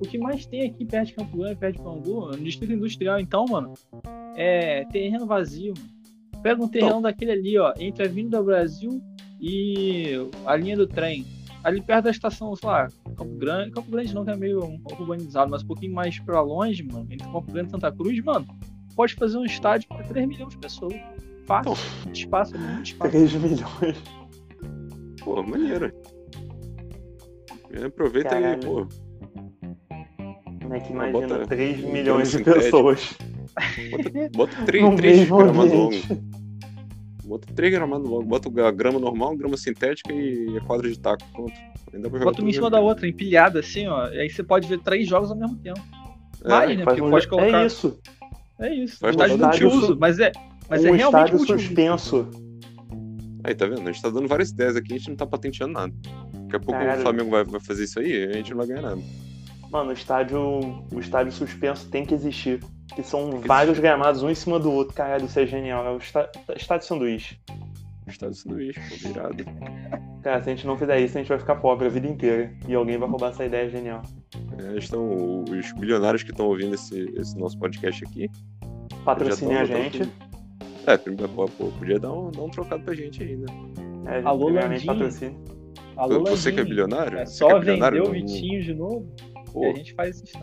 O 0.00 0.08
que 0.08 0.18
mais 0.18 0.46
tem 0.46 0.62
aqui 0.68 0.84
perto 0.84 1.06
de 1.06 1.14
Campo 1.14 1.36
Grande, 1.36 1.54
perto 1.54 1.76
de 1.76 1.84
Pangu, 1.84 2.26
no 2.26 2.38
Distrito 2.38 2.72
Industrial, 2.72 3.20
então, 3.20 3.44
mano, 3.48 3.74
é 4.34 4.84
terreno 4.86 5.26
vazio, 5.26 5.74
mano. 5.78 6.42
Pega 6.42 6.60
um 6.60 6.66
terreno 6.66 6.90
então. 6.90 7.02
daquele 7.02 7.30
ali, 7.30 7.56
ó, 7.56 7.72
entre 7.78 8.02
a 8.02 8.08
Avenida 8.08 8.42
Brasil 8.42 9.00
e 9.40 10.14
a 10.44 10.56
linha 10.56 10.76
do 10.76 10.88
trem. 10.88 11.24
Ali 11.62 11.80
perto 11.80 12.06
da 12.06 12.10
estação, 12.10 12.54
sei 12.56 12.68
lá, 12.68 12.88
Campo 13.16 13.36
Grande. 13.36 13.70
Campo 13.70 13.92
Grande 13.92 14.12
não, 14.12 14.24
que 14.24 14.32
é 14.32 14.36
meio 14.36 14.58
urbanizado, 14.90 15.52
mas 15.52 15.62
um 15.62 15.68
pouquinho 15.68 15.94
mais 15.94 16.18
pra 16.18 16.40
longe, 16.40 16.82
mano, 16.82 17.06
entre 17.08 17.28
Campo 17.28 17.52
Grande 17.52 17.68
e 17.68 17.70
Santa 17.70 17.92
Cruz, 17.92 18.20
mano, 18.24 18.44
pode 18.94 19.14
fazer 19.14 19.36
um 19.36 19.44
estádio 19.44 19.88
pra 19.88 20.02
3 20.02 20.26
milhões 20.26 20.50
de 20.50 20.58
pessoas. 20.58 20.94
Fácil. 21.46 21.72
Então, 21.72 22.12
espaço, 22.12 22.58
muito 22.58 22.86
espaço. 22.86 23.10
3 23.10 23.34
milhões. 23.34 24.02
Pô, 25.22 25.42
maneiro. 25.42 25.92
Aproveita 27.86 28.30
Caralho. 28.30 28.54
aí, 28.54 28.60
pô. 28.60 28.86
Como 30.62 30.74
é 30.74 30.80
que 30.80 30.92
imagina 30.92 31.38
bota, 31.38 31.46
3 31.46 31.80
milhões 31.84 32.30
de 32.30 32.44
pessoas? 32.44 33.14
Bota, 33.90 34.10
bota 34.34 34.64
3, 34.64 34.94
3 34.96 35.28
gramados 35.28 35.72
longos. 35.72 36.06
Bota 37.24 37.54
3 37.54 37.72
gramados 37.72 38.08
longos. 38.08 38.26
Bota 38.26 38.66
a 38.66 38.70
grama 38.70 38.98
normal, 38.98 39.36
grama 39.36 39.56
sintética 39.56 40.12
e 40.12 40.56
a 40.56 40.60
quadra 40.60 40.88
de 40.88 40.98
taco. 40.98 41.24
Pronto. 41.32 41.52
Ainda 41.92 42.08
bota 42.08 42.40
uma 42.40 42.50
em 42.50 42.52
cima 42.52 42.70
da 42.70 42.80
outra, 42.80 43.06
empilhada 43.06 43.60
assim, 43.60 43.86
ó. 43.86 44.08
E 44.08 44.20
aí 44.20 44.30
você 44.30 44.42
pode 44.42 44.66
ver 44.66 44.80
três 44.80 45.06
jogos 45.06 45.30
ao 45.30 45.36
mesmo 45.36 45.56
tempo. 45.56 45.80
É, 46.44 46.48
Mais, 46.48 46.78
né? 46.78 46.84
Porque 46.84 47.02
um... 47.02 47.10
pode 47.10 47.28
colocar. 47.28 47.62
É 47.62 47.66
isso. 47.66 47.98
É 48.58 48.72
isso. 48.72 48.98
Faz 48.98 49.14
estádio 49.14 49.38
multiuso, 49.38 49.96
mas 49.98 50.18
é, 50.18 50.32
mas 50.68 50.84
um 50.84 50.94
é 50.94 50.96
realmente 50.96 51.34
estádio 51.34 51.46
suspenso. 51.46 52.30
Aí, 53.44 53.54
tá 53.54 53.66
vendo? 53.66 53.82
A 53.82 53.92
gente 53.92 54.00
tá 54.00 54.08
dando 54.08 54.26
várias 54.26 54.50
ideias 54.50 54.74
aqui, 54.74 54.94
a 54.94 54.98
gente 54.98 55.10
não 55.10 55.16
tá 55.16 55.26
patenteando 55.26 55.74
nada. 55.74 55.92
Daqui 56.32 56.56
a 56.56 56.60
pouco 56.60 56.72
Caralho. 56.72 56.98
o 56.98 57.02
Flamengo 57.02 57.30
vai, 57.30 57.44
vai 57.44 57.60
fazer 57.60 57.84
isso 57.84 58.00
aí, 58.00 58.24
a 58.24 58.32
gente 58.32 58.50
não 58.50 58.58
vai 58.58 58.66
ganhar 58.66 58.82
nada. 58.82 59.02
Mano, 59.70 59.90
o 59.90 59.92
estádio, 59.92 60.40
o 60.40 61.00
estádio 61.00 61.32
suspenso 61.32 61.90
tem 61.90 62.06
que 62.06 62.14
existir. 62.14 62.60
Que 62.94 63.02
são 63.02 63.40
que 63.40 63.48
vários 63.48 63.72
existir. 63.72 63.82
gramados 63.82 64.22
um 64.22 64.30
em 64.30 64.34
cima 64.34 64.58
do 64.58 64.70
outro. 64.70 64.94
Caralho, 64.94 65.26
isso 65.26 65.38
é 65.38 65.46
genial. 65.46 65.84
É 65.84 65.90
o 65.90 66.56
estádio 66.56 66.86
sanduíche. 66.86 67.38
Estádio 68.06 68.36
sanduíche, 68.36 68.80
pô, 68.80 69.08
virado. 69.08 69.44
Cara, 70.22 70.42
se 70.42 70.50
a 70.50 70.54
gente 70.54 70.66
não 70.66 70.78
fizer 70.78 71.00
isso, 71.00 71.18
a 71.18 71.20
gente 71.20 71.28
vai 71.28 71.38
ficar 71.38 71.56
pobre 71.56 71.86
a 71.86 71.90
vida 71.90 72.06
inteira. 72.06 72.54
E 72.68 72.74
alguém 72.74 72.98
vai 72.98 73.08
roubar 73.08 73.30
essa 73.30 73.44
ideia 73.44 73.68
genial. 73.68 74.02
É, 74.58 74.76
estão 74.76 75.44
os 75.44 75.72
bilionários 75.72 76.22
que 76.22 76.30
estão 76.30 76.46
ouvindo 76.46 76.74
esse, 76.74 77.12
esse 77.16 77.38
nosso 77.38 77.58
podcast 77.58 78.04
aqui. 78.04 78.30
Patrocinem 79.04 79.56
a 79.56 79.64
gente. 79.64 80.10
É, 80.86 80.96
primeiro, 80.96 81.30
pô, 81.32 81.48
podia 81.48 81.98
dar 81.98 82.12
um, 82.12 82.30
dar 82.30 82.42
um 82.42 82.50
trocado 82.50 82.82
pra 82.82 82.94
gente 82.94 83.22
ainda. 83.22 83.46
É, 84.06 84.22
Alô, 84.22 84.48
Landinho. 84.48 84.92
Alô, 85.96 86.24
Você 86.24 86.52
que 86.52 86.60
é 86.60 86.64
bilionário? 86.64 87.18
É 87.18 87.26
só 87.26 87.50
é 87.50 87.60
vender 87.60 88.02
o 88.02 88.10
Vitinho 88.10 88.62
de 88.62 88.74
novo 88.74 89.06
Pô. 89.52 89.64
e 89.64 89.66
a 89.66 89.74
gente 89.74 89.94
faz 89.94 90.20
isso. 90.22 90.38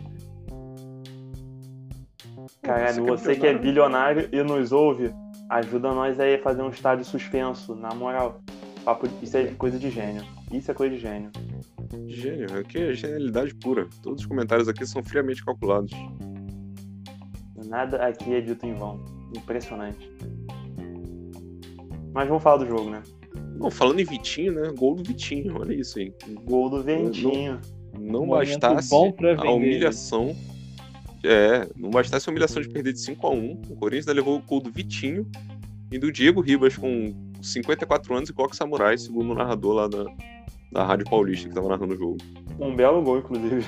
Caralho, 2.62 3.04
você, 3.04 3.36
que 3.36 3.46
é 3.46 3.56
bilionário 3.56 4.28
e 4.32 4.42
nos 4.42 4.72
ouve, 4.72 5.12
ajuda 5.48 5.92
nós 5.92 6.18
aí 6.18 6.36
a 6.36 6.42
fazer 6.42 6.62
um 6.62 6.70
estádio 6.70 7.04
suspenso, 7.04 7.74
na 7.74 7.94
moral. 7.94 8.40
Papo, 8.84 9.08
isso 9.22 9.36
é 9.36 9.46
coisa 9.54 9.78
de 9.78 9.90
gênio. 9.90 10.24
Isso 10.50 10.70
é 10.70 10.74
coisa 10.74 10.94
de 10.94 11.00
gênio. 11.00 11.30
Gênio, 12.06 12.58
aqui 12.58 12.78
é 12.78 12.94
genialidade 12.94 13.54
pura. 13.54 13.88
Todos 14.02 14.22
os 14.22 14.26
comentários 14.26 14.68
aqui 14.68 14.86
são 14.86 15.02
friamente 15.02 15.44
calculados. 15.44 15.92
Nada 17.66 18.06
aqui 18.06 18.34
é 18.34 18.40
dito 18.40 18.64
em 18.66 18.74
vão. 18.74 19.04
Impressionante. 19.36 20.10
Mas 22.12 22.28
vamos 22.28 22.42
falar 22.42 22.58
do 22.58 22.66
jogo, 22.66 22.90
né? 22.90 23.02
Bom, 23.58 23.70
falando 23.70 24.00
em 24.00 24.04
Vitinho, 24.04 24.52
né? 24.52 24.72
Gol 24.76 24.96
do 24.96 25.02
Vitinho, 25.02 25.58
olha 25.58 25.74
isso 25.74 25.98
aí. 25.98 26.12
Gol 26.44 26.70
do 26.70 26.82
Ventinho. 26.82 27.60
Não, 27.94 28.20
não 28.20 28.28
bastasse 28.28 28.94
a 28.94 29.50
humilhação. 29.50 30.34
É, 31.24 31.68
não 31.76 31.90
bastasse 31.90 32.28
a 32.28 32.30
humilhação 32.32 32.60
de 32.60 32.68
perder 32.68 32.92
de 32.92 33.00
5 33.00 33.24
a 33.26 33.30
1 33.30 33.62
O 33.70 33.76
Corinthians 33.76 34.06
levou 34.16 34.38
o 34.38 34.42
gol 34.42 34.60
do 34.60 34.72
Vitinho 34.72 35.24
e 35.92 35.98
do 35.98 36.10
Diego 36.10 36.40
Ribas 36.40 36.76
com 36.76 37.14
54 37.40 38.16
anos 38.16 38.28
e 38.28 38.32
coloca 38.32 38.56
Samurai, 38.56 38.98
segundo 38.98 39.30
o 39.30 39.34
narrador 39.34 39.74
lá 39.74 39.86
da, 39.86 40.04
da 40.72 40.84
Rádio 40.84 41.08
Paulista 41.08 41.48
que 41.48 41.54
tava 41.54 41.68
narrando 41.68 41.94
o 41.94 41.98
jogo. 41.98 42.16
Um 42.58 42.74
belo 42.74 43.02
gol, 43.02 43.18
inclusive. 43.18 43.64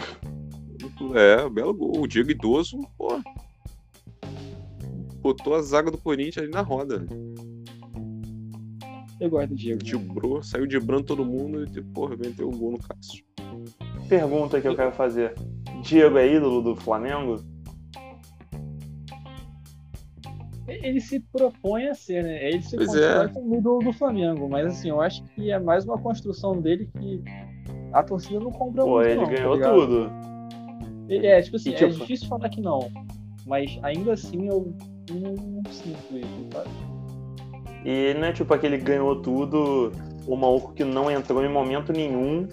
É, 1.14 1.44
um 1.44 1.50
belo 1.50 1.74
gol. 1.74 2.00
O 2.00 2.06
Diego 2.06 2.30
idoso, 2.30 2.78
pô. 2.96 3.20
Botou 5.20 5.54
a 5.54 5.62
zaga 5.62 5.90
do 5.90 5.98
Corinthians 5.98 6.44
ali 6.44 6.50
na 6.50 6.62
roda. 6.62 7.06
Eu 9.20 9.30
gosto 9.30 9.50
do 9.50 9.54
Diego. 9.54 9.82
Dibrou, 9.82 10.42
saiu 10.42 10.66
dibrando 10.66 11.04
todo 11.04 11.24
mundo 11.24 11.64
e, 11.64 11.82
porra, 11.82 12.16
meteu 12.16 12.48
um 12.48 12.56
gol 12.56 12.72
no 12.72 12.78
Cássio. 12.78 13.24
Pergunta 14.08 14.60
que 14.60 14.68
eu 14.68 14.74
quero 14.74 14.92
fazer. 14.92 15.34
Diego 15.82 16.18
é 16.18 16.34
ídolo 16.34 16.62
do 16.62 16.76
Flamengo? 16.76 17.36
Ele 20.84 21.00
se 21.00 21.18
propõe 21.18 21.88
a 21.88 21.94
ser, 21.94 22.22
né? 22.22 22.48
Ele 22.48 22.62
se 22.62 22.76
pois 22.76 22.94
é. 22.94 23.26
como 23.28 23.56
ídolo 23.56 23.78
do 23.78 23.92
Flamengo, 23.92 24.48
mas 24.48 24.66
assim, 24.66 24.90
eu 24.90 25.00
acho 25.00 25.24
que 25.34 25.50
é 25.50 25.58
mais 25.58 25.84
uma 25.84 25.98
construção 25.98 26.60
dele 26.60 26.88
que 26.98 27.22
a 27.92 28.02
torcida 28.02 28.38
não 28.38 28.52
compra 28.52 28.84
Pô, 28.84 28.96
muito. 28.96 29.06
ele 29.06 29.16
não, 29.16 29.24
tá 29.24 29.32
ganhou 29.32 29.58
tá 29.58 29.72
tudo. 29.72 30.10
É, 31.08 31.40
tipo 31.40 31.56
assim, 31.56 31.70
e, 31.70 31.74
tipo... 31.74 31.86
é 31.86 31.88
difícil 31.88 32.28
falar 32.28 32.48
que 32.50 32.60
não. 32.60 32.90
Mas 33.46 33.78
ainda 33.82 34.12
assim 34.12 34.46
eu 34.46 34.74
não 35.10 35.72
sinto 35.72 36.18
isso, 36.18 36.48
sabe? 36.52 36.68
E 37.84 38.14
não 38.14 38.28
é 38.28 38.32
tipo 38.32 38.52
aquele 38.52 38.78
ganhou 38.78 39.20
tudo, 39.20 39.92
o 40.26 40.36
maluco 40.36 40.72
que 40.72 40.84
não 40.84 41.10
entrou 41.10 41.44
em 41.44 41.48
momento 41.48 41.92
nenhum, 41.92 42.46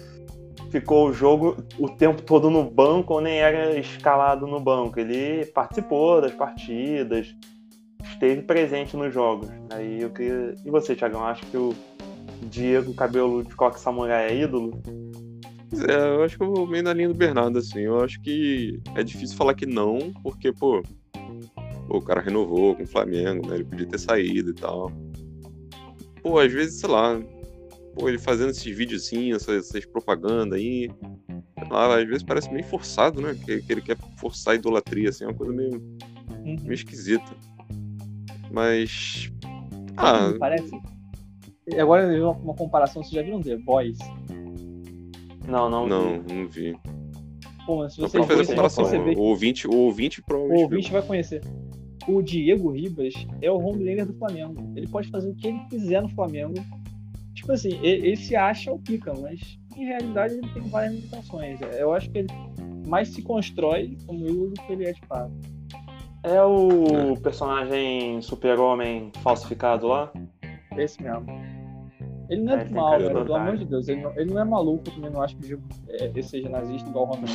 ficou 0.70 1.08
o 1.08 1.12
jogo 1.12 1.56
o 1.78 1.88
tempo 1.88 2.22
todo 2.22 2.48
no 2.50 2.64
banco 2.64 3.14
ou 3.14 3.20
nem 3.20 3.38
era 3.38 3.78
escalado 3.78 4.46
no 4.46 4.60
banco. 4.60 4.98
Ele 4.98 5.44
participou 5.46 6.20
das 6.20 6.32
partidas, 6.32 7.34
esteve 8.02 8.42
presente 8.42 8.96
nos 8.96 9.12
jogos. 9.12 9.48
Aí 9.70 10.02
eu 10.02 10.10
queria. 10.10 10.54
E 10.64 10.70
você, 10.70 10.94
Thiagão? 10.94 11.24
Acho 11.24 11.44
que 11.46 11.56
o 11.56 11.74
Diego 12.42 12.94
Cabelo 12.94 13.42
de 13.42 13.54
Coque 13.54 13.80
Samurai 13.80 14.30
é 14.30 14.42
ídolo? 14.42 14.80
É, 15.88 16.16
eu 16.16 16.22
acho 16.22 16.36
que 16.36 16.42
eu 16.42 16.52
vou 16.52 16.66
meio 16.66 16.82
na 16.82 16.92
linha 16.92 17.08
do 17.08 17.14
Bernardo, 17.14 17.58
assim. 17.58 17.80
Eu 17.80 18.00
acho 18.00 18.20
que 18.20 18.80
é 18.94 19.02
difícil 19.02 19.36
falar 19.36 19.54
que 19.54 19.66
não, 19.66 20.12
porque, 20.22 20.52
pô, 20.52 20.82
o 21.88 22.00
cara 22.00 22.20
renovou 22.20 22.74
com 22.74 22.82
o 22.82 22.86
Flamengo, 22.86 23.48
né? 23.48 23.56
Ele 23.56 23.64
podia 23.64 23.86
ter 23.86 23.98
saído 23.98 24.50
e 24.50 24.54
tal 24.54 24.92
pô, 26.22 26.38
às 26.38 26.52
vezes, 26.52 26.80
sei 26.80 26.88
lá, 26.88 27.20
pô, 27.94 28.08
ele 28.08 28.18
fazendo 28.18 28.50
esses 28.50 28.76
vídeos 28.76 29.04
assim, 29.04 29.32
essas, 29.34 29.68
essas 29.68 29.84
propagandas 29.84 30.58
aí, 30.58 30.90
lá, 31.68 31.98
às 31.98 32.06
vezes 32.06 32.22
parece 32.22 32.50
meio 32.50 32.64
forçado, 32.64 33.20
né? 33.20 33.36
Que, 33.44 33.60
que, 33.60 33.72
ele 33.72 33.82
quer 33.82 33.96
forçar 34.18 34.52
a 34.52 34.56
idolatria, 34.56 35.10
assim, 35.10 35.24
é 35.24 35.26
uma 35.26 35.34
coisa 35.34 35.52
meio, 35.52 35.82
meio 36.42 36.72
esquisita. 36.72 37.36
Mas. 38.52 39.32
Ah. 39.96 40.34
Parece. 40.38 40.70
Agora 41.78 42.12
eu 42.12 42.30
uma 42.30 42.54
comparação, 42.54 43.02
vocês 43.02 43.14
já 43.14 43.22
viram 43.22 43.40
The 43.40 43.56
Boys? 43.56 43.98
Não, 45.48 45.70
não, 45.70 45.86
não 45.86 46.22
vi. 46.22 46.34
Não 46.34 46.48
vi. 46.48 46.78
Pô, 47.64 47.78
mas 47.78 47.94
se 47.94 48.00
você 48.00 48.18
você 48.18 48.54
vai 48.54 48.68
perceber. 48.68 49.16
O 49.16 49.22
ouvinte, 49.22 49.66
o 49.66 49.74
ouvinte 49.74 50.22
provavelmente. 50.22 50.60
O 50.60 50.64
ouvinte 50.64 50.92
vai 50.92 51.02
conhecer. 51.02 51.42
O 52.08 52.20
Diego 52.20 52.70
Ribas 52.70 53.14
é 53.40 53.50
o 53.50 53.58
homelaner 53.58 54.06
do 54.06 54.14
Flamengo. 54.14 54.72
Ele 54.76 54.88
pode 54.88 55.08
fazer 55.08 55.30
o 55.30 55.34
que 55.36 55.46
ele 55.46 55.60
quiser 55.70 56.02
no 56.02 56.08
Flamengo. 56.08 56.54
Tipo 57.34 57.52
assim, 57.52 57.78
ele, 57.80 58.08
ele 58.08 58.16
se 58.16 58.34
acha 58.34 58.72
o 58.72 58.78
pica, 58.78 59.14
mas 59.14 59.58
em 59.76 59.84
realidade 59.84 60.34
ele 60.34 60.48
tem 60.52 60.62
várias 60.64 60.94
limitações. 60.94 61.60
Eu 61.78 61.94
acho 61.94 62.10
que 62.10 62.18
ele 62.18 62.28
mais 62.86 63.08
se 63.08 63.22
constrói 63.22 63.96
como 64.04 64.28
ídolo 64.28 64.50
do 64.50 64.60
que 64.62 64.72
ele 64.72 64.86
é 64.86 64.92
de 64.92 65.00
fato. 65.06 65.32
É 66.24 66.42
o 66.42 67.14
é. 67.14 67.16
personagem 67.20 68.22
super-homem 68.22 69.10
falsificado 69.22 69.88
lá? 69.88 70.12
Esse 70.76 71.02
mesmo. 71.02 71.26
Ele 72.30 72.42
não 72.42 72.54
é, 72.54 72.62
é 72.62 72.68
mal, 72.70 72.96
pelo 72.98 73.34
amor 73.34 73.56
de 73.56 73.64
Deus. 73.64 73.88
Ele 73.88 74.02
não, 74.02 74.12
ele 74.12 74.32
não 74.32 74.40
é 74.40 74.44
maluco, 74.44 74.90
também 74.90 75.10
não 75.10 75.20
acho 75.20 75.36
que 75.36 75.58
é, 75.88 76.04
ele 76.04 76.22
seja 76.22 76.48
nazista 76.48 76.88
igual 76.88 77.06
o 77.06 77.08
Romano. 77.08 77.32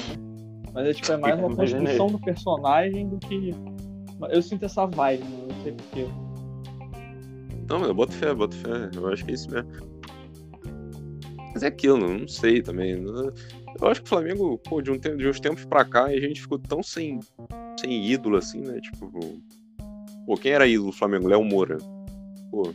Mas 0.74 0.88
é, 0.88 0.94
tipo, 0.94 1.12
é 1.12 1.18
mais 1.18 1.38
uma 1.40 1.56
construção 1.56 2.08
do 2.08 2.20
personagem 2.20 3.08
do 3.08 3.18
que. 3.18 3.54
Eu 4.30 4.42
sinto 4.42 4.66
essa 4.66 4.86
vibe, 4.88 5.24
não 5.24 5.64
sei 5.64 5.74
porquê. 5.74 6.08
Não, 7.70 7.84
eu 7.86 7.94
boto 7.94 8.14
fé, 8.14 8.34
boto 8.34 8.56
fé. 8.56 8.90
Eu 8.96 9.08
acho 9.10 9.26
que 9.26 9.32
é 9.32 9.34
isso 9.34 9.52
mesmo. 9.52 9.70
Mas 11.58 11.64
é 11.64 11.68
aquilo, 11.70 11.98
não 11.98 12.28
sei 12.28 12.62
também. 12.62 13.04
Eu 13.82 13.88
acho 13.88 14.02
que 14.02 14.06
o 14.06 14.10
Flamengo, 14.10 14.60
pô, 14.60 14.80
de, 14.80 14.92
um 14.92 15.00
tempo, 15.00 15.18
de 15.18 15.28
uns 15.28 15.40
tempos 15.40 15.66
pra 15.66 15.84
cá, 15.84 16.04
a 16.04 16.20
gente 16.20 16.40
ficou 16.40 16.60
tão 16.60 16.84
sem, 16.84 17.20
sem 17.80 18.06
ídolo 18.06 18.38
assim, 18.38 18.62
né? 18.62 18.80
Tipo, 18.80 19.12
pô, 20.24 20.38
quem 20.38 20.52
era 20.52 20.68
ídolo 20.68 20.92
do 20.92 20.96
Flamengo? 20.96 21.28
Léo 21.28 21.44
Moura. 21.44 21.80
Pô, 22.52 22.72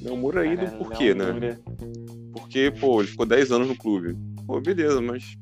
Léo 0.00 0.16
Moura 0.16 0.46
é 0.46 0.54
ídolo 0.54 0.70
por 0.78 0.92
quê, 0.92 1.12
né? 1.12 1.58
Porque, 2.32 2.72
pô, 2.80 3.02
ele 3.02 3.08
ficou 3.08 3.26
10 3.26 3.52
anos 3.52 3.68
no 3.68 3.76
clube. 3.76 4.16
Pô, 4.46 4.58
beleza, 4.58 5.02
mas. 5.02 5.36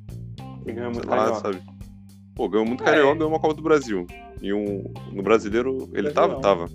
Ele 0.66 0.74
ganhou 0.74 0.90
muito 0.90 1.08
lá, 1.08 1.32
sabe? 1.36 1.62
Pô, 2.34 2.48
ganhou 2.48 2.66
muito 2.66 2.82
é. 2.82 2.86
carioca, 2.86 3.14
ganhou 3.14 3.30
uma 3.30 3.38
Copa 3.38 3.54
do 3.54 3.62
Brasil. 3.62 4.04
E 4.42 4.52
um, 4.52 4.82
no 5.12 5.22
brasileiro, 5.22 5.88
ele 5.94 6.10
tava? 6.10 6.40
Tava. 6.40 6.66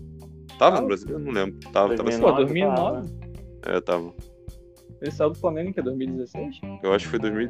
Tava 0.58 0.80
no 0.80 0.88
brasileiro? 0.88 1.22
Não 1.22 1.34
lembro. 1.34 1.60
Tava, 1.74 1.94
2009, 1.94 2.22
tava 2.22 2.40
assim. 2.40 2.54
2009? 2.54 3.26
É, 3.66 3.82
tava. 3.82 4.14
Ele 5.02 5.12
saiu 5.12 5.30
do 5.30 5.38
Flamengo 5.38 5.74
que 5.74 5.80
é 5.80 5.84
2016? 5.84 6.62
Eu 6.84 6.94
acho 6.94 7.06
que 7.06 7.12
foi 7.12 7.20
2000. 7.20 7.50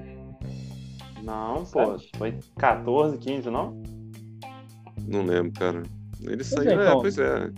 Não, 1.24 1.66
pô, 1.66 1.98
foi 2.18 2.38
14, 2.58 3.18
15, 3.18 3.50
não? 3.50 3.82
Não 5.08 5.26
lembro, 5.26 5.52
cara. 5.54 5.84
Ele 6.22 6.38
pois 6.38 6.48
saiu, 6.48 6.82
é, 6.82 6.92
é, 6.92 6.92
pois 6.92 7.18
é. 7.18 7.52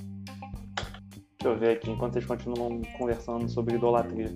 Deixa 1.39 1.45
eu 1.45 1.57
ver 1.57 1.69
aqui 1.71 1.91
enquanto 1.91 2.13
vocês 2.13 2.25
continuam 2.25 2.81
conversando 2.97 3.47
sobre 3.49 3.75
idolatria. 3.75 4.31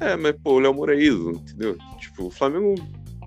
É, 0.00 0.16
mas 0.16 0.36
pô, 0.42 0.54
o 0.54 0.58
Léo 0.58 0.74
Moura 0.74 0.94
é 0.94 1.02
ídolo, 1.02 1.32
entendeu? 1.32 1.76
Tipo, 1.98 2.26
o 2.26 2.30
Flamengo, 2.30 2.74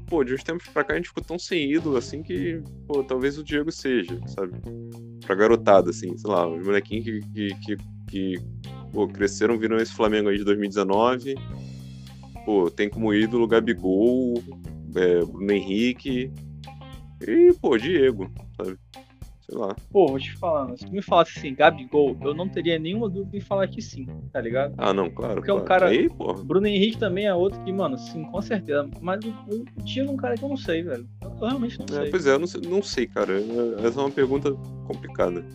pô, 0.07 0.23
de 0.23 0.33
uns 0.33 0.43
tempos 0.43 0.67
pra 0.67 0.83
cá 0.83 0.93
a 0.93 0.95
gente 0.97 1.09
ficou 1.09 1.23
tão 1.23 1.37
sem 1.37 1.71
ídolo 1.71 1.97
assim 1.97 2.23
que, 2.23 2.61
pô, 2.87 3.03
talvez 3.03 3.37
o 3.37 3.43
Diego 3.43 3.71
seja, 3.71 4.19
sabe? 4.27 4.53
Pra 5.25 5.35
garotada, 5.35 5.89
assim, 5.89 6.15
sei 6.17 6.29
lá, 6.29 6.47
os 6.47 6.65
molequinhos 6.65 7.05
que, 7.05 7.19
que, 7.33 7.55
que, 7.55 7.77
que 8.07 8.35
pô, 8.91 9.07
cresceram, 9.07 9.57
viram 9.57 9.77
esse 9.77 9.93
Flamengo 9.93 10.29
aí 10.29 10.37
de 10.37 10.43
2019. 10.43 11.35
Pô, 12.45 12.69
tem 12.69 12.89
como 12.89 13.13
ídolo 13.13 13.47
Gabigol, 13.47 14.41
é, 14.95 15.23
Bruno 15.23 15.51
Henrique 15.51 16.31
e, 17.21 17.53
pô, 17.61 17.77
Diego, 17.77 18.31
sabe? 18.57 18.77
sei 19.51 19.57
lá. 19.57 19.75
Pô, 19.91 20.07
vou 20.07 20.19
te 20.19 20.31
falando, 20.37 20.77
se 20.77 20.85
tu 20.85 20.91
me 20.91 21.01
falasse 21.01 21.37
assim, 21.37 21.53
Gabigol, 21.53 22.17
eu 22.21 22.33
não 22.33 22.47
teria 22.47 22.79
nenhuma 22.79 23.09
dúvida 23.09 23.37
em 23.37 23.41
falar 23.41 23.67
que 23.67 23.81
sim, 23.81 24.07
tá 24.31 24.39
ligado? 24.39 24.73
Ah, 24.77 24.93
não, 24.93 25.09
claro. 25.09 25.35
Porque 25.35 25.47
claro. 25.47 25.59
é 25.59 25.63
um 25.63 25.65
cara. 25.65 25.87
Aí, 25.89 26.09
Bruno 26.45 26.65
Henrique 26.65 26.97
também 26.97 27.25
é 27.25 27.33
outro 27.33 27.61
que, 27.63 27.71
mano, 27.71 27.97
sim, 27.97 28.23
com 28.23 28.41
certeza. 28.41 28.89
Mas 29.01 29.19
o 29.25 29.83
Tio 29.83 30.07
é 30.07 30.09
um 30.09 30.17
cara 30.17 30.35
que 30.35 30.43
eu 30.43 30.49
não 30.49 30.57
sei, 30.57 30.83
velho. 30.83 31.07
Eu 31.21 31.47
realmente 31.47 31.77
não 31.79 31.85
é, 31.85 32.01
sei. 32.01 32.11
Pois 32.11 32.25
é, 32.25 32.31
eu 32.31 32.39
não 32.39 32.47
sei, 32.47 32.61
não 32.61 32.81
sei, 32.81 33.07
cara. 33.07 33.33
Essa 33.85 33.99
é 33.99 34.03
uma 34.03 34.11
pergunta 34.11 34.53
complicada. 34.87 35.45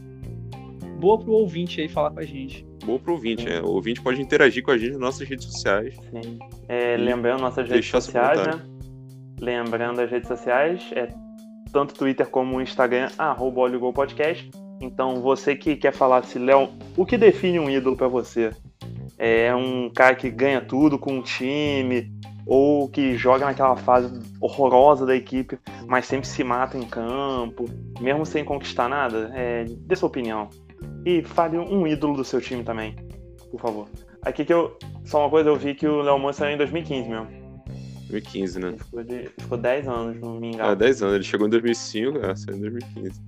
Boa 1.00 1.18
pro 1.18 1.32
ouvinte 1.32 1.80
aí 1.80 1.88
falar 1.88 2.10
com 2.10 2.20
a 2.20 2.24
gente. 2.24 2.66
Boa 2.86 3.00
pro 3.00 3.14
ouvinte, 3.14 3.48
é. 3.48 3.60
O 3.60 3.72
ouvinte 3.72 4.00
pode 4.00 4.22
interagir 4.22 4.62
com 4.62 4.70
a 4.70 4.78
gente 4.78 4.92
nas 4.92 5.00
nossas 5.00 5.28
redes 5.28 5.44
sociais. 5.46 5.96
Sim. 6.12 6.38
É, 6.68 6.96
lembrando 6.96 7.40
nossas 7.40 7.68
redes 7.68 7.90
sociais, 7.90 8.46
né? 8.46 8.62
Lembrando 9.40 10.00
as 10.00 10.10
redes 10.10 10.28
sociais, 10.28 10.88
é 10.92 11.08
tanto 11.72 11.94
Twitter 11.94 12.28
como 12.28 12.60
Instagram, 12.60 13.08
arroba 13.18 13.68
Podcast. 13.92 14.48
Então, 14.80 15.16
você 15.16 15.56
que 15.56 15.74
quer 15.74 15.92
falar 15.92 16.24
se 16.24 16.38
Léo, 16.38 16.70
o 16.96 17.04
que 17.04 17.18
define 17.18 17.58
um 17.58 17.68
ídolo 17.68 17.96
para 17.96 18.06
você? 18.06 18.50
É 19.18 19.52
um 19.52 19.90
cara 19.90 20.14
que 20.14 20.30
ganha 20.30 20.60
tudo 20.60 20.96
com 20.96 21.14
um 21.14 21.22
time, 21.22 22.12
ou 22.46 22.88
que 22.88 23.16
joga 23.16 23.46
naquela 23.46 23.76
fase 23.76 24.22
horrorosa 24.40 25.04
da 25.04 25.16
equipe, 25.16 25.58
mas 25.88 26.06
sempre 26.06 26.28
se 26.28 26.44
mata 26.44 26.78
em 26.78 26.84
campo, 26.84 27.64
mesmo 28.00 28.24
sem 28.24 28.44
conquistar 28.44 28.88
nada? 28.88 29.32
É, 29.34 29.64
dê 29.64 29.96
sua 29.96 30.08
opinião. 30.08 30.48
E 31.06 31.22
fale 31.22 31.56
um 31.56 31.86
ídolo 31.86 32.16
do 32.16 32.24
seu 32.24 32.40
time 32.40 32.64
também, 32.64 32.96
por 33.52 33.60
favor. 33.60 33.88
Aqui 34.22 34.44
que 34.44 34.52
eu. 34.52 34.76
Só 35.04 35.20
uma 35.20 35.30
coisa, 35.30 35.48
eu 35.48 35.54
vi 35.54 35.72
que 35.72 35.86
o 35.86 36.02
Léo 36.02 36.18
Moura 36.18 36.32
saiu 36.32 36.54
em 36.54 36.58
2015 36.58 37.08
mesmo. 37.08 37.28
2015, 38.10 38.58
né? 38.58 38.68
Ele 38.68 38.78
ficou, 38.78 39.04
de, 39.04 39.30
ficou 39.38 39.58
10 39.58 39.86
anos, 39.86 40.20
não 40.20 40.40
me 40.40 40.48
engano. 40.48 40.72
É, 40.72 40.74
10 40.74 41.02
anos. 41.04 41.14
Ele 41.14 41.24
chegou 41.24 41.46
em 41.46 41.50
2005, 41.50 42.18
é, 42.18 42.34
saiu 42.34 42.56
em 42.56 42.60
2015. 42.60 43.22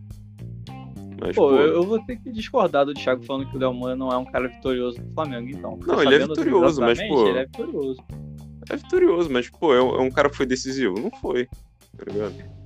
Mas, 1.20 1.36
pô, 1.36 1.50
pô, 1.50 1.56
eu 1.56 1.84
vou 1.84 2.04
ter 2.04 2.16
que 2.16 2.32
discordar 2.32 2.84
do 2.84 2.94
Thiago 2.94 3.24
falando 3.24 3.48
que 3.48 3.56
o 3.56 3.60
Delman 3.60 3.94
não 3.94 4.10
é 4.10 4.16
um 4.16 4.24
cara 4.24 4.48
vitorioso 4.48 5.00
do 5.00 5.14
Flamengo, 5.14 5.48
então. 5.48 5.78
Não, 5.86 6.02
ele 6.02 6.16
é 6.16 6.18
vitorioso, 6.18 6.80
mas, 6.80 6.98
pô. 6.98 7.28
Ele 7.28 7.38
é 7.38 7.44
vitorioso. 7.44 8.04
É 8.70 8.76
vitorioso, 8.76 9.30
mas, 9.30 9.48
pô, 9.50 9.72
é 9.72 9.80
um, 9.80 9.94
é 9.96 10.00
um 10.00 10.10
cara 10.10 10.28
que 10.28 10.36
foi 10.36 10.46
decisivo. 10.46 10.98
Não 10.98 11.12
foi, 11.20 11.46
tá 11.96 12.10
ligado? 12.10 12.58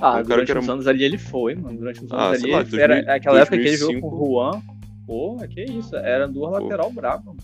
Ah, 0.00 0.18
um 0.18 0.22
durante 0.22 0.50
era... 0.50 0.60
anos 0.60 0.86
ali 0.86 1.04
ele 1.04 1.18
foi, 1.18 1.54
mano. 1.54 1.78
Durante 1.78 2.04
os 2.04 2.12
anos 2.12 2.24
ah, 2.24 2.30
ali. 2.30 2.50
Lá, 2.50 2.58
2000, 2.58 2.80
era 2.80 3.14
aquela 3.14 3.38
2005... 3.38 3.38
época 3.38 3.58
que 3.58 3.68
ele 3.68 3.76
jogou 3.76 4.10
com 4.10 4.16
o 4.16 4.26
Juan. 4.26 4.62
Pô, 5.06 5.36
que 5.48 5.62
isso. 5.62 5.96
Era 5.96 6.28
duas 6.28 6.52
lateral 6.52 6.90
brabo, 6.92 7.26
mano. 7.26 7.38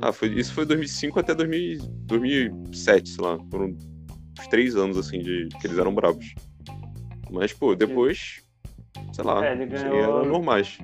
Ah, 0.00 0.12
foi, 0.12 0.28
isso 0.28 0.52
foi 0.52 0.66
2005 0.66 1.20
até 1.20 1.34
2000, 1.34 1.78
2007, 2.06 3.08
sei 3.08 3.24
lá. 3.24 3.38
Foram 3.50 3.76
uns 4.38 4.46
três 4.48 4.76
anos, 4.76 4.98
assim, 4.98 5.18
de 5.20 5.48
que 5.60 5.66
eles 5.66 5.78
eram 5.78 5.94
bravos. 5.94 6.34
Mas, 7.30 7.52
pô, 7.52 7.74
depois, 7.74 8.42
sei 9.12 9.24
lá, 9.24 9.46
é, 9.46 9.52
ele 9.52 9.66
ganhou, 9.66 9.96
eram 9.96 10.24
normais. 10.24 10.78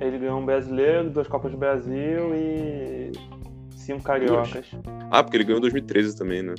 Ele 0.00 0.18
ganhou 0.18 0.40
um 0.40 0.44
brasileiro, 0.44 1.10
duas 1.10 1.28
Copas 1.28 1.52
do 1.52 1.58
Brasil 1.58 2.34
e 2.34 3.12
cinco 3.70 4.02
cariocas. 4.02 4.66
Ah, 5.10 5.22
porque 5.22 5.36
ele 5.36 5.44
ganhou 5.44 5.58
em 5.58 5.62
2013 5.62 6.16
também, 6.16 6.42
né? 6.42 6.54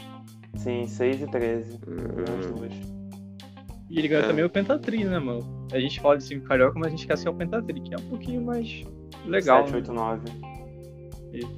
Sim, 0.56 0.88
6 0.88 1.21
e 1.21 1.28
13. 1.28 1.80
Uhum. 1.88 3.03
E 3.93 3.99
ele 3.99 4.08
ganhou 4.08 4.25
é. 4.25 4.27
também 4.27 4.43
o 4.43 4.49
Pentatri, 4.49 5.06
né, 5.06 5.19
mano? 5.19 5.67
A 5.71 5.79
gente 5.79 6.01
fala 6.01 6.17
de 6.17 6.23
cinco 6.23 6.47
carioca, 6.47 6.79
mas 6.79 6.88
a 6.88 6.89
gente 6.89 7.06
quer 7.06 7.15
ser 7.15 7.29
o 7.29 7.34
Pentatri, 7.34 7.79
que 7.79 7.93
é 7.93 7.97
um 7.97 8.10
pouquinho 8.10 8.41
mais 8.41 8.84
legal. 9.23 9.67
7, 9.67 9.75
8, 9.75 9.93
9. 9.93 10.21
Isso. 11.32 11.56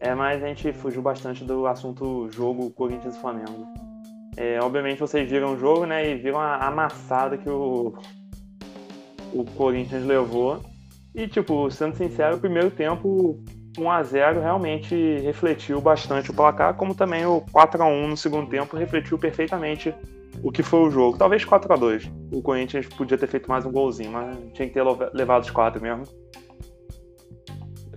É, 0.00 0.14
mas 0.14 0.44
a 0.44 0.48
gente 0.48 0.70
fugiu 0.74 1.00
bastante 1.00 1.42
do 1.44 1.66
assunto 1.66 2.28
jogo 2.30 2.70
Corinthians 2.72 3.16
e 3.16 3.20
Flamengo. 3.22 3.66
É, 4.36 4.60
obviamente 4.60 5.00
vocês 5.00 5.30
viram 5.30 5.54
o 5.54 5.58
jogo, 5.58 5.86
né? 5.86 6.10
E 6.10 6.16
viram 6.16 6.38
a 6.38 6.58
amassada 6.58 7.38
que 7.38 7.48
o, 7.48 7.94
o 9.32 9.44
Corinthians 9.56 10.04
levou. 10.04 10.60
E, 11.14 11.26
tipo, 11.26 11.70
sendo 11.70 11.96
sincero, 11.96 12.36
o 12.36 12.38
primeiro 12.38 12.70
tempo 12.70 13.42
1x0 13.78 14.42
realmente 14.42 14.94
refletiu 15.20 15.80
bastante 15.80 16.30
o 16.30 16.34
placar, 16.34 16.74
como 16.74 16.94
também 16.94 17.24
o 17.24 17.40
4x1 17.50 18.06
no 18.06 18.16
segundo 18.16 18.50
tempo 18.50 18.76
refletiu 18.76 19.18
perfeitamente 19.18 19.94
o 20.42 20.52
que 20.52 20.62
foi 20.62 20.80
o 20.80 20.90
jogo. 20.90 21.18
Talvez 21.18 21.44
4x2. 21.44 22.10
O 22.32 22.42
Corinthians 22.42 22.86
podia 22.86 23.18
ter 23.18 23.26
feito 23.26 23.48
mais 23.48 23.64
um 23.64 23.72
golzinho, 23.72 24.12
mas 24.12 24.36
tinha 24.52 24.68
que 24.68 24.74
ter 24.74 24.82
levado 25.12 25.42
os 25.42 25.50
4 25.50 25.80
mesmo. 25.80 26.04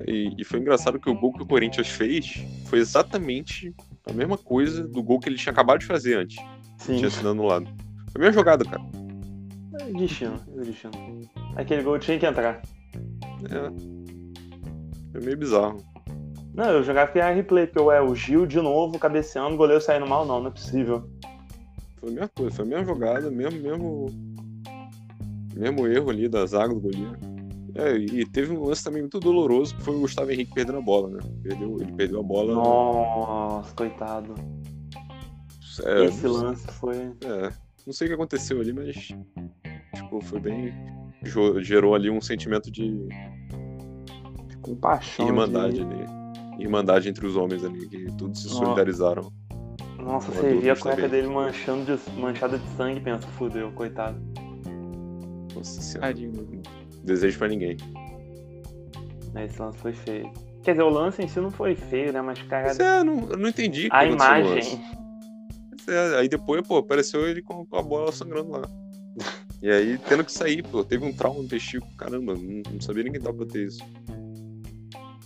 E, 0.07 0.33
e, 0.37 0.43
foi 0.43 0.59
engraçado 0.59 0.99
que 0.99 1.09
o 1.09 1.15
gol 1.15 1.33
que 1.33 1.43
o 1.43 1.45
Corinthians 1.45 1.87
fez 1.87 2.43
foi 2.65 2.79
exatamente 2.79 3.73
a 4.09 4.13
mesma 4.13 4.37
coisa 4.37 4.87
do 4.87 5.03
gol 5.03 5.19
que 5.19 5.29
ele 5.29 5.37
tinha 5.37 5.53
acabado 5.53 5.79
de 5.79 5.85
fazer 5.85 6.17
antes. 6.17 6.37
Sim. 6.77 6.97
Tinha 6.97 7.09
sido 7.09 7.29
anulado. 7.29 7.65
Foi 8.11 8.19
a 8.21 8.25
mesma 8.25 8.33
jogada, 8.33 8.65
cara. 8.65 8.81
É 9.79 9.91
destino, 9.93 10.35
é 10.57 10.61
destino. 10.61 10.91
Aquele 11.55 11.83
gol 11.83 11.99
tinha 11.99 12.17
que 12.17 12.25
entrar. 12.25 12.61
É. 13.49 15.17
É 15.17 15.23
meio 15.23 15.37
bizarro. 15.37 15.77
Não, 16.53 16.65
eu 16.65 16.83
jogava 16.83 17.11
que 17.11 17.19
era 17.19 17.33
replay, 17.33 17.67
porque 17.67 17.79
é 17.79 18.01
o 18.01 18.13
Gil 18.13 18.45
de 18.45 18.59
novo 18.59 18.99
cabeceando, 18.99 19.53
o 19.53 19.57
goleiro 19.57 19.81
saindo 19.81 20.07
mal, 20.07 20.25
não, 20.25 20.39
não 20.39 20.47
é 20.47 20.51
possível. 20.51 21.09
Foi 22.01 22.09
a 22.09 22.13
mesma 22.13 22.29
coisa, 22.29 22.55
foi 22.55 22.65
a 22.65 22.67
mesma 22.67 22.85
jogada, 22.85 23.29
mesmo, 23.29 23.61
mesmo, 23.61 24.05
mesmo 25.55 25.87
erro 25.87 26.09
ali 26.09 26.27
da 26.27 26.43
zaga 26.47 26.73
do 26.73 26.81
goleiro. 26.81 27.15
É, 27.75 27.95
e 27.95 28.25
teve 28.25 28.51
um 28.51 28.65
lance 28.65 28.83
também 28.83 29.01
muito 29.01 29.19
doloroso 29.19 29.75
que 29.75 29.83
foi 29.83 29.95
o 29.95 30.01
Gustavo 30.01 30.31
Henrique 30.31 30.53
perdendo 30.53 30.79
a 30.79 30.81
bola, 30.81 31.09
né? 31.09 31.19
Perdeu, 31.41 31.77
ele 31.79 31.91
perdeu 31.93 32.19
a 32.19 32.23
bola. 32.23 32.53
Nossa, 32.53 33.73
coitado. 33.75 34.33
É, 35.85 36.05
Esse 36.05 36.27
lance 36.27 36.67
foi. 36.67 36.97
É, 36.97 37.53
não 37.85 37.93
sei 37.93 38.07
o 38.07 38.09
que 38.09 38.15
aconteceu 38.15 38.59
ali, 38.59 38.73
mas 38.73 38.95
tipo, 38.95 40.21
foi 40.21 40.39
bem. 40.39 40.73
gerou 41.61 41.95
ali 41.95 42.09
um 42.09 42.19
sentimento 42.19 42.69
de. 42.69 43.07
Compaixão. 44.61 45.27
Irmandade 45.27 45.75
de... 45.75 45.81
ali. 45.81 46.05
irmandade 46.59 47.09
entre 47.09 47.25
os 47.25 47.37
homens 47.37 47.63
ali, 47.63 47.87
que 47.87 48.11
todos 48.17 48.41
se 48.41 48.49
solidarizaram. 48.49 49.31
Nossa, 50.03 50.31
você 50.31 50.55
via 50.55 50.73
a 50.73 50.75
cueca 50.75 51.07
dele 51.07 51.27
manchando 51.27 51.97
de, 51.97 52.11
manchada 52.19 52.57
de 52.57 52.67
sangue 52.75 52.99
pensa, 52.99 53.27
fudeu, 53.29 53.71
coitado. 53.71 54.19
Nossa 55.55 55.81
senhora. 55.81 56.13
Desejo 57.03 57.37
pra 57.37 57.47
ninguém. 57.47 57.77
Esse 59.35 59.61
lance 59.61 59.77
foi 59.77 59.93
feio. 59.93 60.31
Quer 60.63 60.71
dizer, 60.71 60.83
o 60.83 60.89
lance 60.89 61.21
em 61.21 61.27
si 61.27 61.39
não 61.39 61.49
foi 61.49 61.75
feio, 61.75 62.13
né? 62.13 62.21
Mas, 62.21 62.41
cara. 62.43 62.71
Isso 62.71 62.81
é, 62.81 62.99
eu 62.99 63.03
não, 63.03 63.29
eu 63.29 63.37
não 63.37 63.49
entendi. 63.49 63.89
A 63.91 64.05
imagem. 64.05 64.81
É, 65.87 66.19
aí 66.19 66.29
depois, 66.29 66.65
pô, 66.67 66.77
apareceu 66.77 67.27
ele 67.27 67.41
com, 67.41 67.65
a 67.71 67.81
bola 67.81 68.11
sangrando 68.11 68.51
lá. 68.51 68.61
E 69.63 69.69
aí, 69.69 69.95
tendo 70.09 70.25
que 70.25 70.31
sair, 70.31 70.63
pô, 70.63 70.83
teve 70.83 71.05
um 71.05 71.13
trauma 71.13 71.39
no 71.39 71.47
testículo, 71.47 71.95
caramba, 71.95 72.33
não, 72.33 72.63
não 72.67 72.81
sabia 72.81 73.03
ninguém 73.03 73.21
tava 73.21 73.37
pra 73.37 73.45
ter 73.45 73.67
isso. 73.67 73.85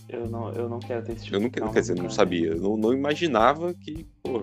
Eu 0.08 0.28
não, 0.28 0.52
eu 0.52 0.68
não 0.68 0.78
quero 0.78 1.04
ter 1.04 1.12
esse 1.12 1.24
tipo 1.24 1.36
Eu 1.36 1.40
não 1.40 1.50
quero, 1.50 1.72
quer 1.72 1.80
dizer, 1.80 1.96
não 1.96 2.10
sabia. 2.10 2.48
Eu 2.48 2.60
não, 2.60 2.76
não 2.76 2.92
imaginava 2.92 3.74
que, 3.74 4.06
pô, 4.22 4.40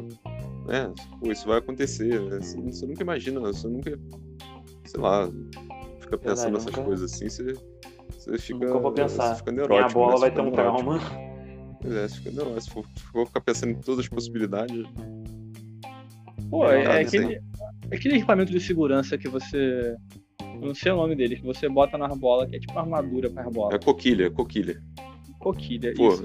né, 0.66 0.92
pô, 1.20 1.32
isso 1.32 1.48
vai 1.48 1.60
acontecer. 1.60 2.20
Né? 2.22 2.40
Você, 2.42 2.60
você, 2.60 2.86
nunca 2.86 3.02
imagina, 3.02 3.40
você 3.40 3.68
nunca, 3.68 3.98
sei 4.84 5.00
lá, 5.00 5.30
fica 6.00 6.18
pensando 6.18 6.54
nessas 6.54 6.72
nunca... 6.72 6.84
coisas 6.84 7.14
assim, 7.14 7.30
você, 7.30 7.54
você 8.10 8.38
fica. 8.38 8.66
Nunca 8.66 8.80
vou 8.80 8.92
pensar. 8.92 9.30
Você 9.30 9.38
fica 9.38 9.52
neurótico. 9.52 10.00
Minha 10.00 10.08
bola 10.08 10.14
né? 10.16 10.20
vai 10.20 10.32
ter 10.32 10.42
um 10.42 10.52
trauma. 10.52 11.00
Pois 11.82 11.94
é, 11.94 12.08
você 12.08 12.16
fica 12.18 12.32
neurótico. 12.32 12.86
Se 12.96 13.04
for, 13.06 13.26
ficar 13.26 13.42
pensando 13.42 13.72
em 13.72 13.76
todas 13.76 14.02
as 14.02 14.08
possibilidades. 14.10 14.86
Pô, 16.50 16.70
é, 16.70 16.84
é 16.84 17.02
aquele, 17.02 17.42
aquele 17.92 18.16
equipamento 18.18 18.52
de 18.52 18.60
segurança 18.60 19.18
que 19.18 19.30
você. 19.30 19.96
Eu 20.42 20.68
não 20.68 20.76
sei 20.76 20.92
o 20.92 20.98
nome 20.98 21.16
dele, 21.16 21.38
que 21.38 21.44
você 21.44 21.68
bota 21.68 21.98
na 21.98 22.10
bola, 22.10 22.46
que 22.48 22.58
é 22.58 22.60
tipo 22.60 22.78
armadura 22.78 23.30
pra 23.30 23.50
bola. 23.50 23.76
É 23.76 23.80
coquilha, 23.80 24.30
coquilha. 24.30 24.82
Coquilha, 25.44 25.94
Pô, 25.94 26.08
isso. 26.08 26.24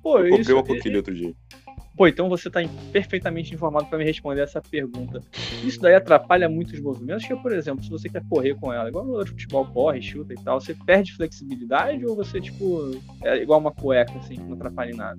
Pô, 0.00 0.18
eu 0.18 0.22
comprei 0.22 0.40
isso, 0.40 0.54
uma 0.54 0.62
coquilha 0.62 0.96
outro 0.98 1.14
dia. 1.14 1.34
Pô, 1.96 2.06
então 2.06 2.28
você 2.28 2.48
tá 2.48 2.60
perfeitamente 2.92 3.52
informado 3.52 3.86
para 3.86 3.98
me 3.98 4.04
responder 4.04 4.42
essa 4.42 4.60
pergunta. 4.60 5.20
Isso 5.64 5.80
daí 5.80 5.94
atrapalha 5.94 6.48
muito 6.48 6.72
os 6.72 6.80
movimentos, 6.80 7.26
que, 7.26 7.34
por 7.36 7.52
exemplo, 7.52 7.82
se 7.82 7.90
você 7.90 8.08
quer 8.08 8.22
correr 8.28 8.54
com 8.54 8.72
ela, 8.72 8.88
igual 8.88 9.04
no 9.04 9.26
futebol 9.26 9.64
corre, 9.66 10.00
chuta 10.00 10.32
e 10.32 10.36
tal, 10.36 10.60
você 10.60 10.74
perde 10.86 11.12
flexibilidade 11.14 12.04
ou 12.06 12.14
você, 12.14 12.40
tipo, 12.40 12.90
é 13.22 13.42
igual 13.42 13.58
uma 13.58 13.72
cueca, 13.72 14.12
assim, 14.18 14.34
que 14.34 14.42
não 14.42 14.54
atrapalha 14.54 14.90
em 14.90 14.96
nada? 14.96 15.18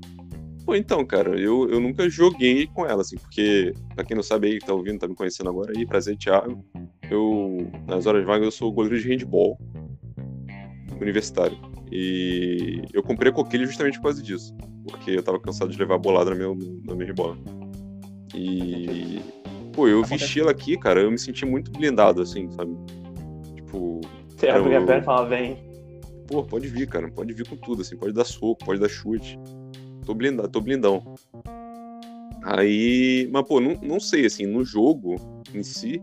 Pô, 0.66 0.76
então, 0.76 1.06
cara, 1.06 1.40
eu, 1.40 1.70
eu 1.70 1.80
nunca 1.80 2.10
joguei 2.10 2.68
com 2.68 2.86
ela, 2.86 3.02
assim, 3.02 3.18
porque, 3.18 3.74
pra 3.94 4.04
quem 4.04 4.16
não 4.16 4.24
sabe 4.24 4.48
aí, 4.48 4.60
que 4.60 4.66
tá 4.66 4.74
ouvindo, 4.74 5.00
tá 5.00 5.08
me 5.08 5.16
conhecendo 5.16 5.50
agora 5.50 5.74
aí, 5.76 5.86
prazer, 5.86 6.18
Thiago. 6.18 6.66
Eu, 7.10 7.72
nas 7.88 8.06
horas 8.06 8.26
vagas, 8.26 8.46
eu 8.46 8.52
sou 8.52 8.72
goleiro 8.72 9.00
de 9.00 9.08
handball 9.08 9.58
universitário. 11.02 11.58
E 11.92 12.82
eu 12.94 13.04
comprei 13.04 13.32
a 13.32 13.36
coquilha 13.36 13.66
justamente 13.66 13.98
por 13.98 14.04
causa 14.04 14.22
disso, 14.22 14.56
porque 14.88 15.12
eu 15.12 15.24
tava 15.24 15.40
cansado 15.40 15.72
de 15.72 15.78
levar 15.78 15.98
bolada 15.98 16.32
na 16.32 16.36
minha, 16.36 16.50
na 16.86 16.96
minha. 16.96 17.14
E, 18.34 19.22
pô, 19.74 19.88
eu 19.88 20.04
vesti 20.04 20.42
ela 20.42 20.52
aqui, 20.52 20.78
cara, 20.78 21.02
eu 21.02 21.12
me 21.12 21.18
senti 21.18 21.46
muito 21.46 21.72
blindado, 21.72 22.22
assim, 22.22 22.50
sabe? 22.52 22.76
Tipo. 23.56 24.02
Você 24.36 24.50
abre 24.50 24.76
a 24.76 24.82
perna 24.82 25.02
e 25.02 25.04
fala, 25.04 25.28
vem. 25.28 25.58
Pô, 26.28 26.44
pode 26.44 26.68
vir, 26.68 26.88
cara, 26.88 27.10
pode 27.10 27.34
vir 27.34 27.48
com 27.48 27.56
tudo, 27.56 27.82
assim, 27.82 27.96
pode 27.96 28.14
dar 28.14 28.26
soco, 28.26 28.66
pode 28.66 28.80
dar 28.80 28.90
chute 28.90 29.40
tô 30.06 30.14
blindado, 30.14 30.48
tô 30.48 30.62
blindão. 30.62 31.04
Aí, 32.44 33.28
mas 33.32 33.46
pô, 33.48 33.60
não, 33.60 33.74
não 33.82 34.00
sei, 34.00 34.26
assim, 34.26 34.46
no 34.46 34.64
jogo 34.64 35.16
em 35.54 35.64
si, 35.64 36.00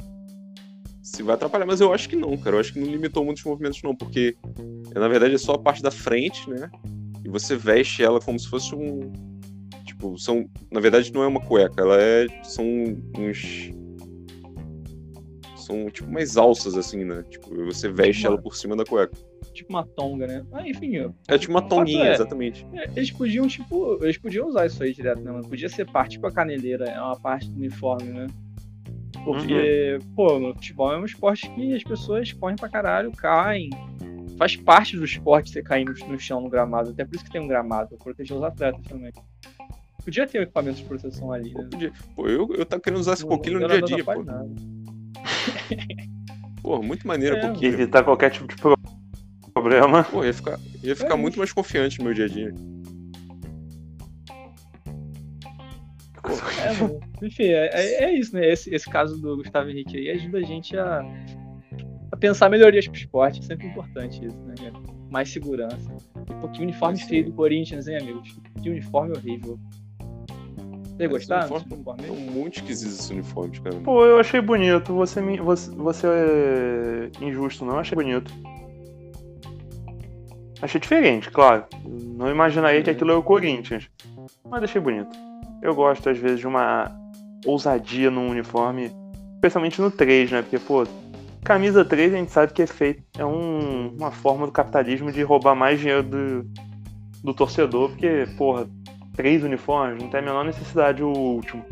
se 1.03 1.23
vai 1.23 1.35
atrapalhar, 1.35 1.67
mas 1.67 1.81
eu 1.81 1.93
acho 1.93 2.09
que 2.09 2.15
não, 2.15 2.37
cara. 2.37 2.57
Eu 2.57 2.61
acho 2.61 2.73
que 2.73 2.79
não 2.79 2.87
limitou 2.87 3.25
muitos 3.25 3.43
movimentos, 3.43 3.83
não, 3.83 3.95
porque 3.95 4.37
na 4.95 5.09
verdade 5.09 5.35
é 5.35 5.39
só 5.39 5.55
a 5.55 5.59
parte 5.59 5.83
da 5.83 5.91
frente, 5.91 6.49
né? 6.49 6.71
E 7.25 7.29
você 7.29 7.57
veste 7.57 8.03
ela 8.03 8.21
como 8.21 8.39
se 8.39 8.49
fosse 8.49 8.75
um. 8.75 9.13
Tipo, 9.85 10.17
são. 10.17 10.49
Na 10.71 10.81
verdade, 10.81 11.13
não 11.13 11.23
é 11.23 11.27
uma 11.27 11.41
cueca, 11.41 11.83
ela 11.83 12.01
é. 12.01 12.27
São 12.45 12.65
uns. 13.19 13.71
São 15.57 15.91
tipo 15.91 16.09
umas 16.09 16.37
alças, 16.37 16.77
assim, 16.77 17.05
né? 17.05 17.25
Tipo, 17.29 17.65
você 17.65 17.89
veste 17.91 18.27
ela 18.27 18.41
por 18.41 18.57
cima 18.57 18.77
da 18.77 18.85
cueca 18.85 19.17
tipo 19.53 19.71
uma 19.71 19.85
tonga, 19.85 20.27
né? 20.27 20.45
Ah, 20.51 20.67
enfim. 20.67 20.97
Eu, 20.97 21.15
é 21.29 21.39
tipo 21.39 21.53
uma 21.53 21.63
tonguinha, 21.63 22.07
é, 22.07 22.15
exatamente. 22.15 22.67
É, 22.73 22.91
eles 22.97 23.11
podiam, 23.11 23.47
tipo, 23.47 23.99
eles 24.03 24.17
podiam 24.17 24.49
usar 24.49 24.67
isso 24.67 24.83
aí 24.83 24.93
direto, 24.93 25.21
né? 25.21 25.41
Podia 25.47 25.69
ser 25.69 25.85
parte, 25.91 26.13
tipo 26.13 26.27
a 26.27 26.33
caneleira, 26.33 26.87
é 26.87 27.01
uma 27.01 27.19
parte 27.21 27.51
do 27.51 27.57
uniforme, 27.59 28.09
né? 28.09 28.27
Porque, 29.25 29.99
uhum. 30.01 30.15
pô, 30.15 30.39
no 30.39 30.55
futebol 30.55 30.93
é 30.93 30.99
um 30.99 31.05
esporte 31.05 31.49
que 31.51 31.75
as 31.75 31.85
pessoas 31.85 32.33
correm 32.33 32.57
pra 32.57 32.69
caralho, 32.69 33.13
caem. 33.13 33.71
Faz 34.37 34.57
parte 34.57 34.97
do 34.97 35.05
esporte 35.05 35.51
você 35.51 35.63
cair 35.63 35.85
no, 35.85 35.93
no 36.09 36.19
chão, 36.19 36.41
no 36.41 36.49
gramado. 36.49 36.91
Até 36.91 37.05
por 37.05 37.15
isso 37.15 37.25
que 37.25 37.31
tem 37.31 37.41
um 37.41 37.47
gramado, 37.47 37.91
pra 37.91 37.99
proteger 37.99 38.37
os 38.37 38.43
atletas 38.43 38.85
também. 38.87 39.13
Podia 40.05 40.27
ter 40.27 40.41
um 40.41 40.43
equipamento 40.43 40.79
de 40.79 40.85
proteção 40.85 41.31
ali, 41.31 41.55
né? 41.55 41.69
Podia. 41.71 41.93
Pô, 42.17 42.29
eu, 42.29 42.53
eu 42.55 42.67
tava 42.67 42.83
querendo 42.83 42.99
usar 42.99 43.13
esse 43.13 43.25
coquilho 43.25 43.61
no 43.61 43.69
dia 43.69 43.79
a 43.79 43.81
dia, 43.81 44.05
pô. 44.05 44.25
Pô, 46.63 46.83
muito 46.83 47.07
maneiro 47.07 47.37
é, 47.37 47.41
coquilho. 47.41 47.75
Evitar 47.75 48.03
qualquer 48.03 48.31
tipo 48.31 48.49
de 48.49 48.57
problema. 49.53 50.05
Pô, 50.05 50.25
ia 50.25 50.33
ficar, 50.33 50.59
ia 50.83 50.97
ficar 50.97 51.15
é 51.15 51.17
muito 51.17 51.39
mais 51.39 51.53
confiante 51.53 51.99
no 51.99 52.05
meu 52.07 52.15
dia 52.15 52.25
a 52.25 52.29
dia. 52.29 52.53
É, 56.33 57.27
enfim, 57.27 57.45
é, 57.45 57.71
é, 57.73 58.05
é, 58.05 58.15
isso, 58.15 58.35
né? 58.35 58.49
Esse, 58.49 58.75
esse 58.75 58.89
caso 58.89 59.21
do 59.21 59.37
Gustavo 59.37 59.71
Henrique 59.71 59.97
aí 59.97 60.11
ajuda 60.11 60.39
a 60.39 60.43
gente 60.43 60.77
a, 60.77 61.03
a 62.11 62.17
pensar 62.17 62.49
melhorias 62.49 62.87
pro 62.87 62.97
esporte. 62.97 63.41
É 63.41 63.43
sempre 63.43 63.67
importante 63.67 64.25
isso, 64.25 64.39
né? 64.43 64.55
Mais 65.11 65.31
segurança. 65.31 65.97
E, 66.29 66.35
pô, 66.35 66.49
que 66.49 66.63
uniforme 66.63 66.99
Sim. 66.99 67.09
feio 67.09 67.25
do 67.27 67.33
Corinthians, 67.33 67.89
hein, 67.89 67.99
amigos? 67.99 68.37
Que 68.63 68.71
uniforme 68.71 69.17
horrível. 69.17 69.59
Você 70.97 71.09
gostaram? 71.09 71.57
Uniforme, 71.57 72.05
é 72.05 72.11
muito 72.11 72.57
esquisito 72.57 72.91
esse 72.91 73.13
uniforme, 73.13 73.61
cara. 73.61 73.77
Pô, 73.77 74.05
eu 74.05 74.19
achei 74.19 74.41
bonito. 74.41 74.95
Você, 74.95 75.21
você, 75.21 75.71
você 75.73 76.07
é 76.07 77.25
injusto, 77.25 77.65
não? 77.65 77.75
Eu 77.75 77.81
achei 77.81 77.97
bonito. 77.97 78.33
Achei 80.61 80.81
diferente, 80.81 81.29
claro. 81.29 81.67
Não 81.85 82.31
imaginaria 82.31 82.83
que 82.83 82.91
aquilo 82.91 83.11
é 83.11 83.17
o 83.17 83.23
Corinthians. 83.23 83.91
Mas 84.49 84.63
achei 84.63 84.81
bonito. 84.81 85.11
Eu 85.63 85.75
gosto, 85.75 86.11
às 86.11 86.19
vezes, 86.19 86.41
de 86.41 86.47
uma 86.47 86.91
ousadia 87.47 88.11
no 88.11 88.23
uniforme. 88.23 88.91
Especialmente 89.37 89.81
no 89.81 89.91
3, 89.91 90.31
né? 90.33 90.43
Porque, 90.43 90.59
pô, 90.59 90.85
camisa 91.45 91.85
3 91.85 92.13
a 92.13 92.17
gente 92.17 92.33
sabe 92.33 92.53
que 92.53 92.63
é 92.63 92.67
feito. 92.67 93.03
É 93.17 93.25
um, 93.25 93.95
uma 93.97 94.11
forma 94.11 94.45
do 94.45 94.53
capitalismo 94.53 95.13
de 95.13 95.23
roubar 95.23 95.55
mais 95.55 95.79
dinheiro 95.79 96.03
do, 96.03 96.47
do 97.23 97.33
torcedor. 97.33 97.91
Porque, 97.91 98.27
porra, 98.37 98.69
três 99.15 99.43
uniformes, 99.45 100.03
não 100.03 100.11
tem 100.11 100.21
a 100.21 100.23
menor 100.23 100.45
necessidade 100.45 101.03
o 101.03 101.09
último. 101.09 101.65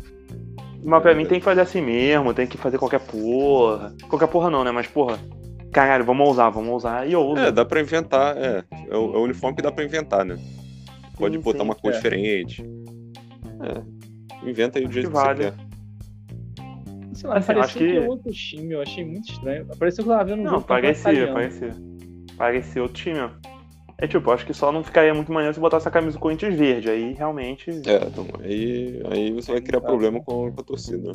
Mas 0.83 1.01
pra 1.01 1.13
mim 1.13 1.25
tem 1.25 1.39
que 1.39 1.45
fazer 1.45 1.61
assim 1.61 1.81
mesmo, 1.81 2.33
tem 2.33 2.47
que 2.47 2.57
fazer 2.57 2.77
qualquer 2.77 2.99
porra. 3.01 3.93
Qualquer 4.09 4.27
porra 4.27 4.49
não, 4.49 4.63
né? 4.63 4.71
Mas, 4.71 4.87
porra, 4.87 5.19
caralho, 5.71 6.05
vamos 6.05 6.29
usar, 6.29 6.49
vamos 6.49 6.75
usar. 6.75 7.07
E 7.07 7.13
eu 7.13 7.21
uso. 7.21 7.41
É, 7.41 7.51
dá 7.51 7.63
pra 7.65 7.81
inventar, 7.81 8.35
é. 8.37 8.63
É 8.89 8.97
o, 8.97 9.15
é 9.15 9.17
o 9.17 9.23
uniforme 9.23 9.55
que 9.55 9.61
dá 9.61 9.71
pra 9.71 9.83
inventar, 9.83 10.25
né? 10.25 10.37
Pode 11.17 11.35
sim, 11.35 11.41
botar 11.41 11.59
sim, 11.59 11.65
uma 11.65 11.75
cor 11.75 11.91
é. 11.91 11.95
diferente. 11.95 12.65
É. 13.63 14.49
Inventa 14.49 14.79
aí 14.79 14.85
do 14.85 14.91
jeito 14.91 15.09
que, 15.09 15.13
que 15.13 15.21
vale. 15.21 15.43
você 15.43 15.51
quer. 15.51 15.71
Sei 17.13 17.29
lá, 17.29 17.37
assim, 17.37 17.53
parecia 17.53 17.87
que... 17.87 17.97
é 17.97 18.09
outro 18.09 18.31
time, 18.31 18.73
eu 18.73 18.81
achei 18.81 19.05
muito 19.05 19.31
estranho. 19.31 19.65
Parecia 19.77 20.03
que 20.03 20.09
eu 20.09 20.13
tava 20.13 20.29
vendo 20.29 20.39
um 20.39 20.43
Não, 20.43 20.61
parecia, 20.61 21.33
parecia. 21.33 21.75
Parecia 22.37 22.81
outro 22.81 22.97
time, 22.97 23.19
ó. 23.19 23.29
É 23.97 24.07
tipo, 24.07 24.31
acho 24.31 24.45
que 24.45 24.53
só 24.53 24.71
não 24.71 24.83
ficaria 24.83 25.13
muito 25.13 25.31
maneiro 25.31 25.53
se 25.53 25.59
botasse 25.59 25.87
a 25.87 25.91
camisa 25.91 26.17
do 26.17 26.21
Corinthians 26.21 26.55
verde. 26.55 26.89
Aí 26.89 27.13
realmente. 27.13 27.69
É, 27.69 28.07
então, 28.07 28.25
aí, 28.39 28.99
aí 29.11 29.31
você 29.31 29.51
vai 29.51 29.61
criar 29.61 29.81
problema 29.81 30.19
com, 30.21 30.51
com 30.51 30.61
a 30.61 30.63
torcida. 30.63 31.11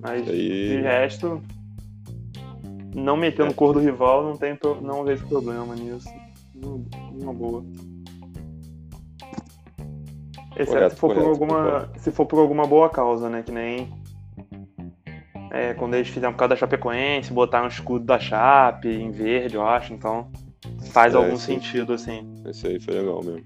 Mas 0.00 0.28
aí... 0.28 0.68
de 0.68 0.80
resto, 0.82 1.42
não 2.94 3.16
metendo 3.16 3.50
é. 3.50 3.54
cor 3.54 3.72
do 3.72 3.80
rival, 3.80 4.22
não, 4.24 4.36
tem, 4.36 4.56
não 4.80 5.02
vejo 5.02 5.26
problema 5.26 5.74
nisso. 5.74 6.08
Uma 7.20 7.34
boa. 7.34 7.64
Exceto 10.62 10.72
correto, 10.72 10.94
se, 10.94 11.00
for 11.00 11.08
correto, 11.08 11.24
por 11.24 11.30
alguma, 11.30 11.88
se 11.96 12.10
for 12.10 12.26
por 12.26 12.38
alguma 12.38 12.66
boa 12.66 12.88
causa, 12.88 13.28
né? 13.28 13.42
Que 13.42 13.52
nem 13.52 13.88
é, 15.50 15.74
quando 15.74 15.94
eles 15.94 16.08
fizeram 16.08 16.32
por 16.32 16.38
causa 16.38 16.50
da 16.50 16.56
Chapecoense, 16.56 17.32
botaram 17.32 17.66
o 17.66 17.68
escudo 17.68 18.04
da 18.04 18.18
Chape 18.18 18.88
em 18.88 19.10
verde, 19.10 19.56
eu 19.56 19.66
acho, 19.66 19.92
então 19.92 20.30
faz 20.92 21.14
é, 21.14 21.16
algum 21.16 21.36
sentido, 21.36 21.92
assim. 21.92 22.26
Esse 22.46 22.68
aí 22.68 22.80
foi 22.80 22.94
legal 22.94 23.20
mesmo. 23.24 23.44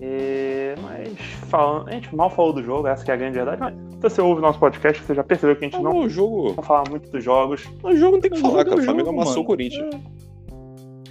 E, 0.00 0.74
mas 0.80 1.18
falando, 1.48 1.88
a 1.88 1.92
gente 1.92 2.14
mal 2.14 2.30
falou 2.30 2.52
do 2.52 2.62
jogo, 2.62 2.86
essa 2.86 3.10
é 3.10 3.14
a 3.14 3.16
grande 3.16 3.36
verdade, 3.36 3.60
mas 3.60 3.74
se 3.74 4.00
você 4.00 4.20
ouve 4.20 4.38
o 4.38 4.42
nosso 4.42 4.60
podcast, 4.60 5.02
você 5.02 5.12
já 5.12 5.24
percebeu 5.24 5.56
que 5.56 5.64
a 5.64 5.68
gente 5.68 5.82
não, 5.82 5.92
não, 5.92 6.08
jogo... 6.08 6.54
não 6.56 6.62
fala 6.62 6.84
muito 6.88 7.10
dos 7.10 7.24
jogos. 7.24 7.68
O 7.82 7.96
jogo 7.96 8.12
não 8.12 8.20
tem 8.20 8.30
que 8.30 8.38
falar, 8.38 8.64
cara. 8.64 8.76
O 8.76 8.84
Flamengo 8.84 9.08
amassou 9.10 9.42
o 9.42 9.46
Corinthians. 9.46 9.92
É, 9.92 10.17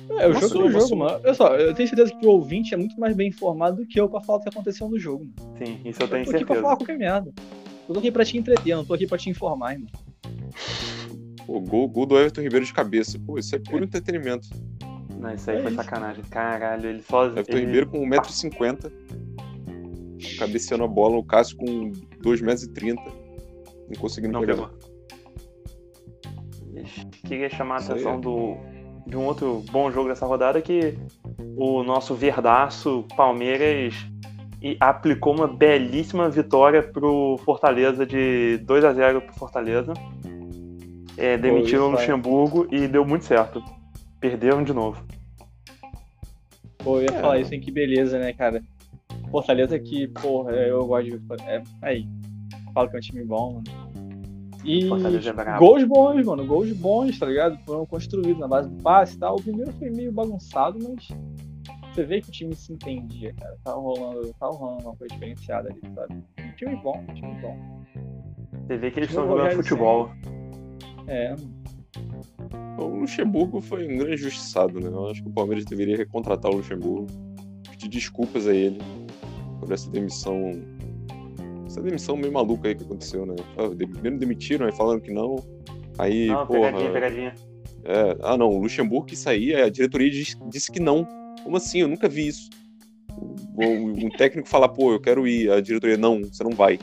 é 0.10 0.28
o 0.28 0.34
jogo 0.34 0.62
é 0.62 0.66
o 0.66 0.72
jogo, 0.72 0.96
mano. 0.96 1.20
Olha 1.24 1.34
só, 1.34 1.56
eu 1.56 1.74
tenho 1.74 1.90
certeza 1.90 2.16
que 2.16 2.26
o 2.26 2.32
ouvinte 2.32 2.74
é 2.74 2.78
muito 2.78 3.00
mais 3.00 3.16
bem 3.16 3.30
informado 3.30 3.78
do 3.78 3.88
que 3.88 4.00
eu 4.00 4.10
pra 4.10 4.22
falar 4.22 4.40
o 4.40 4.42
que 4.42 4.50
aconteceu 4.50 4.90
no 4.90 4.98
jogo. 4.98 5.26
Mano. 5.26 5.58
Sim, 5.58 5.80
isso 5.86 6.02
eu 6.02 6.08
tenho 6.08 6.26
certeza. 6.26 6.28
Eu 6.28 6.32
tô 6.32 6.36
aqui 6.36 6.46
pra 6.46 6.56
falar 6.56 6.76
qualquer 6.78 6.98
merda. 6.98 7.34
Eu 7.88 7.94
tô 7.94 8.00
aqui 8.00 8.12
pra 8.12 8.26
te 8.26 8.38
entreter, 8.38 8.74
eu 8.74 8.78
não 8.78 8.86
tô 8.86 8.94
aqui 8.94 9.08
pra 9.08 9.18
te 9.18 9.30
informar, 9.30 9.74
irmão. 9.74 9.90
O 11.48 11.62
gol, 11.62 11.88
gol 11.88 12.06
do 12.06 12.18
Everton 12.18 12.42
Ribeiro 12.42 12.66
de 12.66 12.74
cabeça. 12.74 13.18
Pô, 13.26 13.38
isso 13.38 13.56
é 13.56 13.60
puro 13.60 13.84
entretenimento. 13.84 14.50
Não, 15.18 15.34
isso 15.34 15.50
aí 15.50 15.58
é 15.58 15.62
foi 15.62 15.72
isso. 15.72 15.82
sacanagem. 15.82 16.24
Caralho, 16.26 16.90
ele 16.90 17.02
só. 17.02 17.26
Everton 17.26 17.54
ele... 17.54 17.66
Ribeiro 17.66 17.88
com 17.88 18.00
1,50m. 18.00 18.92
Cabeceando 20.38 20.84
a 20.84 20.88
bola, 20.88 21.18
o 21.18 21.24
Cássio 21.24 21.58
com 21.58 21.92
2,30m. 22.22 22.96
Não 23.90 24.02
conseguindo 24.02 24.34
não 24.34 24.42
pegar. 24.42 24.70
Queria 27.26 27.50
chamar 27.50 27.76
a 27.76 27.80
atenção 27.80 28.20
do, 28.20 28.58
de 29.08 29.16
um 29.16 29.26
outro 29.26 29.64
bom 29.72 29.90
jogo 29.90 30.10
dessa 30.10 30.26
rodada 30.26 30.62
que 30.62 30.98
o 31.56 31.82
nosso 31.82 32.14
verdaço 32.14 33.06
Palmeiras 33.16 33.96
aplicou 34.80 35.34
uma 35.34 35.48
belíssima 35.48 36.30
vitória 36.30 36.84
pro 36.84 37.40
Fortaleza 37.46 38.06
de 38.06 38.58
2 38.58 38.84
a 38.84 38.94
0 38.94 39.22
pro 39.22 39.36
Fortaleza. 39.36 39.94
É, 41.16 41.38
demitiram 41.38 41.88
o 41.88 41.92
Luxemburgo 41.92 42.68
e 42.70 42.88
deu 42.88 43.06
muito 43.06 43.26
certo. 43.26 43.64
Perderam 44.20 44.64
de 44.64 44.74
novo. 44.74 45.04
Pô, 46.80 46.98
eu 46.98 47.04
ia 47.04 47.18
é. 47.18 47.22
falar 47.22 47.40
isso, 47.40 47.54
hein? 47.54 47.62
Que 47.62 47.72
beleza, 47.72 48.20
né, 48.20 48.34
cara? 48.34 48.62
Fortaleza 49.32 49.80
que, 49.80 50.08
porra, 50.08 50.52
eu 50.52 50.86
gosto 50.86 51.18
de. 51.18 51.34
É, 51.44 51.64
aí. 51.82 52.08
Falo 52.74 52.90
que 52.90 52.96
é 52.96 53.00
um 53.00 53.02
time 53.02 53.24
bom, 53.24 53.54
mano. 53.54 53.87
E 54.68 54.84
é 54.84 55.58
gols 55.58 55.84
bons, 55.86 56.26
mano. 56.26 56.46
Gols 56.46 56.74
bons, 56.74 57.18
tá 57.18 57.26
ligado? 57.26 57.58
Foram 57.66 57.86
construídos 57.86 58.38
na 58.38 58.50
base 58.50 58.70
do 58.70 58.84
passe 58.84 59.16
e 59.16 59.20
tal. 59.20 59.38
O 59.38 59.42
primeiro 59.42 59.72
foi 59.74 59.90
meio 59.90 60.12
bagunçado, 60.12 60.78
mas 60.84 61.08
você 61.94 62.04
vê 62.04 62.20
que 62.20 62.28
o 62.28 62.32
time 62.32 62.54
se 62.54 62.74
entendia, 62.74 63.34
cara. 63.34 63.58
Tava 63.64 63.80
rolando, 63.80 64.34
tava 64.38 64.52
rolando 64.52 64.84
uma 64.84 64.96
coisa 64.96 65.14
diferenciada 65.14 65.70
ali, 65.70 65.80
sabe? 65.96 66.14
Um 66.14 66.56
time 66.58 66.76
bom, 66.84 67.04
um 67.10 67.14
time 67.14 67.42
bom. 67.42 67.58
Você 68.68 68.78
vê 68.78 68.92
que 68.92 69.00
eles 69.00 69.10
estão 69.10 69.26
jogando 69.26 69.56
futebol. 69.56 70.10
É. 71.08 71.34
O 72.78 72.84
Luxemburgo 72.88 73.62
foi 73.62 73.86
um 73.86 73.98
grande 73.98 74.16
injustiçado, 74.16 74.82
né? 74.82 74.90
Eu 74.90 75.08
acho 75.08 75.24
que 75.24 75.30
o 75.30 75.34
Palmeiras 75.34 75.64
deveria 75.64 75.96
recontratar 75.96 76.52
o 76.52 76.58
Luxemburgo. 76.58 77.08
Pedir 77.72 77.88
desculpas 77.88 78.46
a 78.48 78.54
ele 78.54 78.80
por 79.62 79.72
essa 79.72 79.90
demissão. 79.90 80.52
Essa 81.78 81.84
demissão 81.84 82.18
meio 82.18 82.34
maluca 82.34 82.68
aí 82.68 82.76
que 82.76 82.84
aconteceu, 82.84 83.24
né? 83.24 83.36
Primeiro 83.56 84.18
demitiram, 84.18 84.66
aí 84.66 84.72
falando 84.72 85.00
que 85.00 85.12
não. 85.12 85.36
Aí, 86.00 86.26
não, 86.26 86.48
porra. 86.48 86.72
Pegadinha, 86.72 86.92
pegadinha. 86.92 87.36
É, 87.84 88.18
ah, 88.24 88.36
não, 88.36 88.50
o 88.50 88.60
Luxemburgo 88.60 89.06
que 89.06 89.16
saía, 89.16 89.66
a 89.66 89.70
diretoria 89.70 90.10
disse, 90.10 90.36
disse 90.50 90.72
que 90.72 90.80
não. 90.80 91.08
Como 91.44 91.56
assim? 91.56 91.82
Eu 91.82 91.88
nunca 91.88 92.10
vi 92.10 92.28
isso. 92.28 92.50
Um 93.56 94.10
técnico 94.10 94.50
falar, 94.50 94.70
pô, 94.70 94.92
eu 94.92 95.00
quero 95.00 95.28
ir. 95.28 95.52
A 95.52 95.62
diretoria, 95.62 95.98
não, 95.98 96.22
você 96.24 96.44
não 96.44 96.52
vai. 96.52 96.80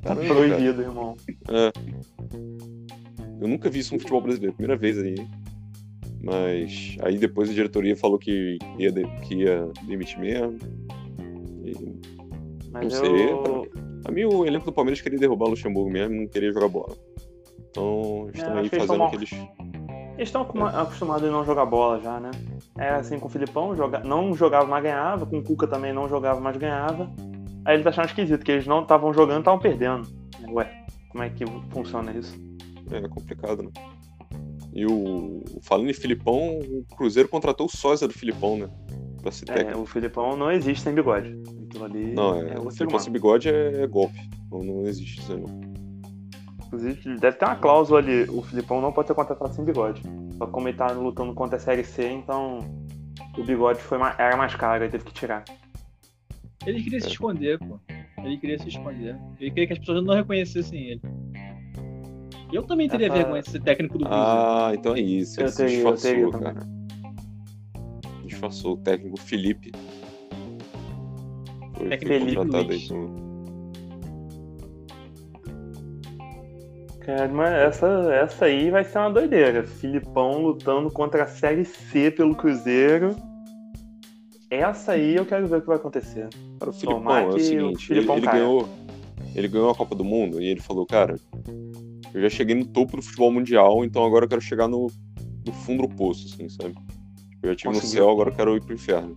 Tá 0.00 0.14
proibido, 0.14 0.74
cara. 0.74 0.88
irmão. 0.88 1.16
É. 1.48 1.72
Eu 3.40 3.48
nunca 3.48 3.68
vi 3.68 3.80
isso 3.80 3.94
no 3.94 4.00
futebol 4.00 4.20
brasileiro, 4.20 4.54
primeira 4.54 4.76
vez 4.80 4.96
aí. 4.96 5.16
Mas 6.22 6.96
aí 7.02 7.18
depois 7.18 7.50
a 7.50 7.52
diretoria 7.52 7.96
falou 7.96 8.16
que 8.16 8.58
ia, 8.78 8.92
de, 8.92 9.04
que 9.22 9.34
ia 9.42 9.68
demitir 9.88 10.20
mesmo. 10.20 10.56
E, 11.64 11.74
Mas 12.70 12.84
não 12.84 12.90
sei. 12.90 13.30
Eu... 13.30 13.93
A 14.04 14.12
mim 14.12 14.24
o 14.24 14.44
elenco 14.44 14.66
do 14.66 14.72
Palmeiras 14.72 15.00
queria 15.00 15.18
derrubar 15.18 15.46
o 15.46 15.50
Luxemburgo 15.50 15.90
mesmo, 15.90 16.14
não 16.14 16.28
queria 16.28 16.52
jogar 16.52 16.68
bola. 16.68 16.96
Então 17.70 18.28
estão 18.32 18.58
é, 18.58 18.60
aí 18.60 18.68
fazendo 18.68 19.02
aqueles. 19.02 19.32
Eles 19.32 20.28
estão 20.28 20.42
é. 20.42 20.80
acostumados 20.80 21.28
a 21.28 21.32
não 21.32 21.44
jogar 21.44 21.66
bola 21.66 22.00
já, 22.00 22.20
né? 22.20 22.30
É 22.78 22.90
assim 22.90 23.18
com 23.18 23.26
o 23.26 23.30
Filipão, 23.30 23.74
joga... 23.74 24.00
não 24.00 24.34
jogava, 24.34 24.66
mas 24.66 24.82
ganhava. 24.82 25.26
Com 25.26 25.38
o 25.38 25.42
Cuca 25.42 25.66
também 25.66 25.92
não 25.92 26.08
jogava, 26.08 26.40
mas 26.40 26.56
ganhava. 26.56 27.10
Aí 27.64 27.74
eles 27.74 27.86
acharam 27.86 28.08
esquisito, 28.08 28.44
que 28.44 28.52
eles 28.52 28.66
não 28.66 28.82
estavam 28.82 29.12
jogando, 29.12 29.40
estavam 29.40 29.58
perdendo. 29.58 30.06
Ué, 30.50 30.84
como 31.08 31.24
é 31.24 31.30
que 31.30 31.44
funciona 31.70 32.12
isso? 32.12 32.36
É 32.90 33.08
complicado, 33.08 33.62
né? 33.62 33.70
E 34.72 34.84
o. 34.86 35.42
Falando 35.62 35.88
em 35.88 35.94
Filipão, 35.94 36.58
o 36.58 36.84
Cruzeiro 36.96 37.28
contratou 37.28 37.66
o 37.66 37.76
sósia 37.76 38.06
do 38.06 38.14
Filipão, 38.14 38.56
né? 38.56 38.68
Pra 39.22 39.32
ser 39.32 39.48
é, 39.50 39.54
técnico. 39.54 39.78
É, 39.78 39.82
o 39.82 39.86
Filipão 39.86 40.36
não 40.36 40.50
existe 40.50 40.82
sem 40.82 40.94
bigode. 40.94 41.40
Ali 41.82 42.12
não, 42.12 42.36
é. 42.36 42.54
é 42.54 42.58
o 42.58 42.70
Filipão 42.70 42.98
sem 42.98 43.12
bigode 43.12 43.48
é, 43.48 43.82
é 43.82 43.86
golpe. 43.86 44.18
Não, 44.50 44.62
não 44.62 44.82
existe 44.86 45.20
isso 45.20 45.32
aí, 45.32 45.40
não. 45.40 45.74
Inclusive, 46.66 47.16
deve 47.18 47.36
ter 47.36 47.44
uma 47.44 47.56
cláusula 47.56 48.00
ali. 48.00 48.24
O 48.24 48.42
Filipão 48.42 48.80
não 48.80 48.92
pode 48.92 49.08
ser 49.08 49.14
contratado 49.14 49.54
sem 49.54 49.64
bigode. 49.64 50.02
Só 50.36 50.46
como 50.46 50.68
ele 50.68 50.76
tá 50.76 50.90
lutando 50.90 51.32
contra 51.32 51.56
a 51.56 51.60
Série 51.60 51.84
C, 51.84 52.10
então 52.10 52.58
o 53.38 53.44
bigode 53.44 53.80
foi 53.80 53.98
mais, 53.98 54.18
era 54.18 54.36
mais 54.36 54.54
caro, 54.54 54.82
ele 54.82 54.90
teve 54.90 55.04
que 55.04 55.12
tirar. 55.12 55.44
Ele 56.66 56.82
queria 56.82 57.00
se 57.00 57.08
esconder, 57.08 57.58
pô. 57.58 57.78
Ele 58.18 58.38
queria 58.38 58.58
se 58.58 58.68
esconder. 58.68 59.16
Ele 59.38 59.50
queria 59.50 59.66
que 59.66 59.72
as 59.74 59.78
pessoas 59.78 60.04
não 60.04 60.14
reconhecessem 60.14 60.80
ele. 60.82 61.02
Eu 62.52 62.62
também 62.62 62.88
teria 62.88 63.08
Essa... 63.08 63.16
vergonha 63.16 63.42
de 63.42 63.50
ser 63.50 63.60
técnico 63.60 63.98
do 63.98 64.04
Cruzeiro. 64.04 64.26
Ah, 64.26 64.72
então 64.74 64.94
é 64.94 65.00
isso. 65.00 65.40
Eu 65.40 65.54
teria, 65.54 65.74
disfarçou, 65.76 66.10
eu 66.10 66.30
teria 66.30 66.54
cara. 66.54 66.66
Disfarçou 68.24 68.74
o 68.74 68.76
técnico 68.78 69.20
Felipe. 69.20 69.72
Foi, 71.84 71.94
é 71.94 71.98
foi 71.98 72.34
contratado 72.34 72.72
aí 72.72 72.88
Cara, 77.00 77.28
mas 77.28 77.52
essa, 77.52 77.86
essa 78.14 78.44
aí 78.46 78.70
vai 78.70 78.82
ser 78.82 78.96
uma 78.98 79.10
doideira. 79.10 79.66
Filipão 79.66 80.40
lutando 80.40 80.90
contra 80.90 81.24
a 81.24 81.26
Série 81.26 81.64
C 81.64 82.10
pelo 82.10 82.34
Cruzeiro. 82.34 83.14
Essa 84.50 84.92
aí 84.92 85.16
eu 85.16 85.26
quero 85.26 85.46
ver 85.46 85.58
o 85.58 85.60
que 85.60 85.66
vai 85.66 85.76
acontecer. 85.76 86.28
Cara, 86.58 86.70
o 86.70 86.72
Filipão 86.72 87.00
Tomar 87.00 87.24
é 87.24 87.26
o 87.26 87.38
seguinte, 87.38 87.92
o 87.92 87.96
ele, 87.96 88.10
ele 88.10 88.26
ganhou, 88.26 88.68
ele 89.34 89.48
ganhou 89.48 89.70
a 89.70 89.74
Copa 89.74 89.94
do 89.94 90.04
Mundo 90.04 90.40
e 90.40 90.46
ele 90.46 90.60
falou, 90.60 90.86
cara, 90.86 91.16
eu 92.14 92.22
já 92.22 92.30
cheguei 92.30 92.54
no 92.54 92.64
topo 92.64 92.96
do 92.96 93.02
futebol 93.02 93.30
mundial, 93.30 93.84
então 93.84 94.02
agora 94.02 94.24
eu 94.24 94.28
quero 94.28 94.40
chegar 94.40 94.66
no, 94.66 94.90
no 95.44 95.52
fundo 95.52 95.86
do 95.86 95.94
poço, 95.94 96.32
assim, 96.32 96.48
sabe? 96.48 96.74
Eu 97.42 97.48
já 97.48 97.52
estive 97.52 97.74
no 97.74 97.80
céu, 97.82 98.08
agora 98.08 98.30
eu 98.30 98.34
quero 98.34 98.56
ir 98.56 98.62
pro 98.62 98.74
inferno. 98.74 99.14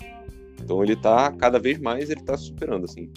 Então 0.68 0.84
ele 0.84 0.98
tá, 0.98 1.32
cada 1.32 1.58
vez 1.58 1.80
mais, 1.80 2.10
ele 2.10 2.22
tá 2.22 2.36
superando, 2.36 2.84
assim. 2.84 3.10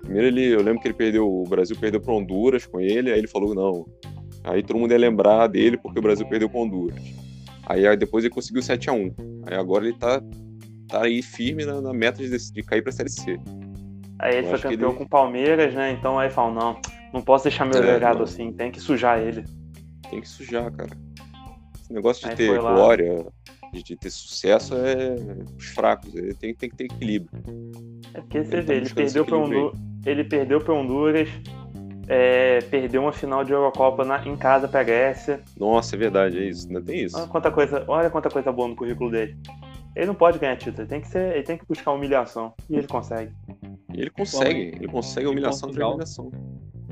Primeiro 0.00 0.26
ele, 0.26 0.52
eu 0.52 0.60
lembro 0.60 0.80
que 0.80 0.88
ele 0.88 0.94
perdeu, 0.94 1.32
o 1.32 1.44
Brasil 1.44 1.76
perdeu 1.78 2.00
para 2.00 2.12
Honduras 2.12 2.66
com 2.66 2.80
ele, 2.80 3.12
aí 3.12 3.18
ele 3.20 3.28
falou 3.28 3.54
não. 3.54 3.86
Aí 4.42 4.64
todo 4.64 4.80
mundo 4.80 4.90
ia 4.90 4.98
lembrar 4.98 5.46
dele 5.46 5.76
porque 5.76 6.00
o 6.00 6.02
Brasil 6.02 6.28
perdeu 6.28 6.50
para 6.50 6.58
Honduras. 6.58 7.00
Aí, 7.66 7.86
aí 7.86 7.96
depois 7.96 8.24
ele 8.24 8.34
conseguiu 8.34 8.62
7 8.62 8.90
a 8.90 8.92
1. 8.92 9.14
Aí 9.46 9.56
agora 9.56 9.84
ele 9.84 9.96
tá 9.96 10.20
tá 10.88 11.04
aí 11.04 11.22
firme 11.22 11.64
na, 11.64 11.80
na 11.80 11.92
meta 11.92 12.20
de, 12.20 12.52
de 12.52 12.62
cair 12.64 12.82
para 12.82 12.90
Série 12.90 13.10
C. 13.10 13.38
Aí 14.18 14.38
ele 14.38 14.48
eu 14.48 14.50
foi 14.50 14.58
campeão 14.58 14.88
ele... 14.88 14.98
com 14.98 15.04
o 15.04 15.08
Palmeiras, 15.08 15.72
né? 15.74 15.92
Então 15.92 16.18
aí 16.18 16.30
fala, 16.30 16.52
não, 16.52 16.80
não 17.14 17.22
posso 17.22 17.44
deixar 17.44 17.64
meu 17.64 17.80
é, 17.80 17.92
legado 17.92 18.16
não. 18.16 18.24
assim, 18.24 18.52
tem 18.52 18.72
que 18.72 18.80
sujar 18.80 19.20
ele. 19.20 19.44
Tem 20.10 20.20
que 20.20 20.28
sujar, 20.28 20.72
cara. 20.72 20.90
Esse 21.80 21.92
negócio 21.92 22.24
de 22.24 22.30
aí 22.30 22.36
ter 22.36 22.58
glória, 22.58 23.24
de, 23.72 23.82
de, 23.82 23.96
ter 23.96 24.10
sucesso 24.10 24.74
é 24.74 25.16
os 25.56 25.66
fracos, 25.68 26.14
ele 26.14 26.34
tem, 26.34 26.54
tem 26.54 26.68
que 26.68 26.76
ter 26.76 26.84
equilíbrio. 26.84 27.30
É 28.14 28.20
porque 28.20 28.44
você 28.44 28.56
ele 28.56 28.62
vê, 28.62 28.66
tá 28.66 28.72
ele 28.74 28.94
perdeu 28.94 29.24
para 29.24 29.36
Honduras, 29.36 29.78
ele 30.06 30.24
perdeu 30.24 30.60
para 30.60 30.74
Honduras, 30.74 31.28
é, 32.08 32.60
perdeu 32.62 33.02
uma 33.02 33.12
final 33.12 33.44
de 33.44 33.52
Eurocopa 33.52 34.04
na, 34.04 34.26
em 34.26 34.36
casa 34.36 34.66
pra 34.66 34.82
Grécia. 34.82 35.42
Nossa, 35.58 35.94
é 35.94 35.98
verdade, 35.98 36.38
é 36.38 36.44
isso, 36.44 36.66
ainda 36.66 36.80
tem 36.82 37.04
isso. 37.04 37.16
Olha 37.16 37.28
quanta 37.28 37.50
coisa, 37.50 37.84
olha 37.86 38.10
quanta 38.10 38.30
coisa 38.30 38.50
boa 38.50 38.68
no 38.68 38.76
currículo 38.76 39.10
dele. 39.10 39.36
Ele 39.94 40.06
não 40.06 40.14
pode 40.14 40.38
ganhar 40.38 40.56
título, 40.56 40.82
ele 40.82 40.88
tem 40.88 41.00
que, 41.00 41.08
ser, 41.08 41.34
ele 41.34 41.42
tem 41.42 41.58
que 41.58 41.66
buscar 41.66 41.92
humilhação. 41.92 42.54
E 42.70 42.76
ele 42.76 42.86
consegue. 42.86 43.32
E 43.92 44.00
ele 44.00 44.10
consegue, 44.10 44.60
ele 44.76 44.88
consegue 44.88 45.26
humilhação 45.26 45.70
de 45.70 45.82
humilhação. 45.82 46.30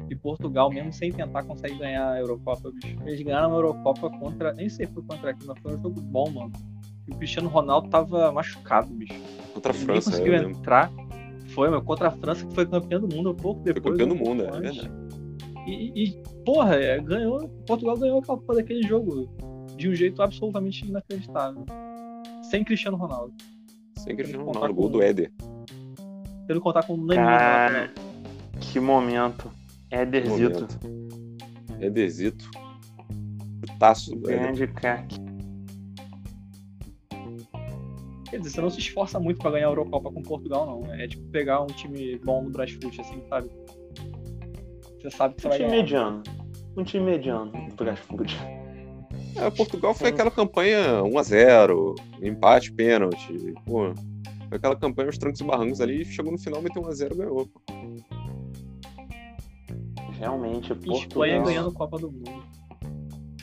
E 0.09 0.15
Portugal, 0.15 0.71
mesmo 0.71 0.93
sem 0.93 1.13
tentar, 1.13 1.43
consegue 1.45 1.77
ganhar 1.79 2.13
a 2.13 2.21
Eurocopa, 2.21 2.71
bicho. 2.71 2.97
Eles 3.05 3.21
ganharam 3.23 3.53
a 3.53 3.57
Eurocopa 3.57 4.11
contra. 4.19 4.53
Nem 4.53 4.69
sei 4.69 4.87
se 4.87 4.93
foi 4.93 5.03
contra 5.03 5.31
aqui, 5.31 5.47
mas 5.47 5.59
foi 5.61 5.77
um 5.77 5.83
jogo 5.83 6.01
bom, 6.01 6.31
mano. 6.31 6.53
E 7.09 7.13
o 7.13 7.17
Cristiano 7.17 7.49
Ronaldo 7.49 7.89
tava 7.89 8.31
machucado, 8.33 8.89
bicho. 8.93 9.21
Contra 9.55 9.73
a 9.73 9.75
França, 9.75 10.11
conseguiu 10.11 10.35
entrar. 10.35 10.91
Foi, 11.49 11.71
mas 11.71 11.83
contra 11.85 12.09
a 12.09 12.11
França, 12.11 12.47
que 12.47 12.55
foi 12.55 12.67
campeão 12.67 13.01
do 13.01 13.15
mundo 13.15 13.31
um 13.31 13.35
pouco 13.35 13.63
depois. 13.63 13.83
Foi 13.83 13.93
campeão 13.93 14.09
do 14.09 14.17
mundo, 14.17 14.45
é 14.45 14.51
verdade. 14.51 14.91
E, 15.67 16.05
e, 16.05 16.23
porra, 16.45 16.77
é, 16.77 17.01
ganhou. 17.01 17.49
Portugal 17.67 17.97
ganhou 17.97 18.19
a 18.19 18.23
Copa 18.23 18.55
daquele 18.55 18.83
jogo 18.83 19.29
de 19.77 19.89
um 19.89 19.95
jeito 19.95 20.23
absolutamente 20.23 20.87
inacreditável. 20.87 21.65
Sem 22.51 22.65
Cristiano 22.65 22.97
Ronaldo. 22.97 23.35
Sem 23.99 24.17
Cristiano 24.17 24.45
Ronaldo, 24.45 24.75
gol 24.75 24.89
do 24.89 25.03
Éder. 25.03 25.33
Tendo 26.47 26.61
contar 26.61 26.85
com 26.85 26.95
o 26.95 26.97
Nani 26.97 27.17
Cara, 27.17 27.93
que 28.61 28.79
momento. 28.79 29.51
Éderzito. 29.97 30.67
Éderzito. 31.81 32.51
Taço 33.79 34.17
Grande 34.17 34.67
craque. 34.69 35.17
Quer 38.31 38.39
dizer, 38.39 38.51
você 38.51 38.61
não 38.61 38.71
se 38.71 38.81
esforça 38.81 39.19
muito 39.19 39.39
pra 39.39 39.51
ganhar 39.51 39.67
a 39.67 39.71
Eurocopa 39.71 40.11
com 40.11 40.23
Portugal, 40.23 40.67
não. 40.67 40.95
É 40.95 41.09
tipo 41.09 41.25
pegar 41.31 41.63
um 41.63 41.67
time 41.67 42.19
bom 42.19 42.43
no 42.43 42.51
Brasfoot, 42.51 43.01
assim, 43.01 43.23
sabe? 43.29 43.49
Você 45.01 45.11
sabe 45.11 45.35
que 45.35 45.43
você 45.43 45.49
um 45.49 45.51
vai 45.51 45.59
time 45.59 45.71
ganhar. 45.71 45.83
mediano. 45.83 46.23
Um 46.77 46.85
time 46.85 47.05
mediano 47.05 47.53
do 47.53 47.85
Brasfoot. 47.85 48.37
É, 49.37 49.51
Portugal 49.51 49.95
foi 49.95 50.09
aquela 50.09 50.31
campanha 50.31 51.03
1x0, 51.03 51.95
empate, 52.23 52.73
pênalti. 52.73 53.55
Pô, 53.65 53.95
foi 54.49 54.59
aquela 54.59 54.77
campanha 54.77 55.09
os 55.09 55.19
trancos 55.19 55.41
e 55.41 55.45
barrancos 55.45 55.81
ali, 55.81 56.05
chegou 56.05 56.33
no 56.33 56.39
final, 56.39 56.61
meteu 56.61 56.83
1x0 56.83 57.13
e 57.13 57.17
ganhou. 57.17 57.47
Pô. 57.47 57.76
Realmente, 60.27 60.75
Portugal... 60.75 60.99
Espanha 60.99 61.43
ganhando 61.43 61.73
Copa 61.73 61.99
do 61.99 62.11
Mundo. 62.11 62.45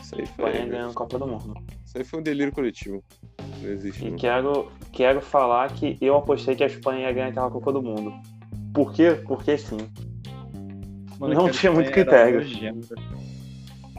Isso 0.02 0.16
aí 0.16 0.26
foi. 0.26 0.50
Espanha 0.50 0.66
ganhando 0.66 0.94
Copa 0.94 1.18
do 1.18 1.28
Mundo. 1.28 1.54
Isso 1.86 1.98
aí 1.98 2.04
foi 2.04 2.20
um 2.20 2.24
delírio 2.24 2.52
coletivo. 2.52 3.02
Não 3.62 3.70
existe. 3.70 4.06
E 4.06 4.12
não. 4.12 4.18
quero, 4.18 4.72
quero 4.92 5.22
falar 5.22 5.72
que 5.74 5.98
eu 6.02 6.18
apostei 6.18 6.56
que 6.56 6.64
a 6.64 6.68
Espanha 6.68 7.08
ia 7.08 7.14
ganhar 7.14 7.28
aquela 7.30 7.50
Copa 7.50 7.72
do 7.72 7.82
Mundo. 7.82 8.14
Por 8.74 8.92
quê? 8.92 9.12
Porque 9.26 9.58
sim. 9.58 9.78
Mano, 11.20 11.34
não 11.34 11.50
tinha 11.50 11.72
muito 11.72 11.90
critério. 11.90 12.42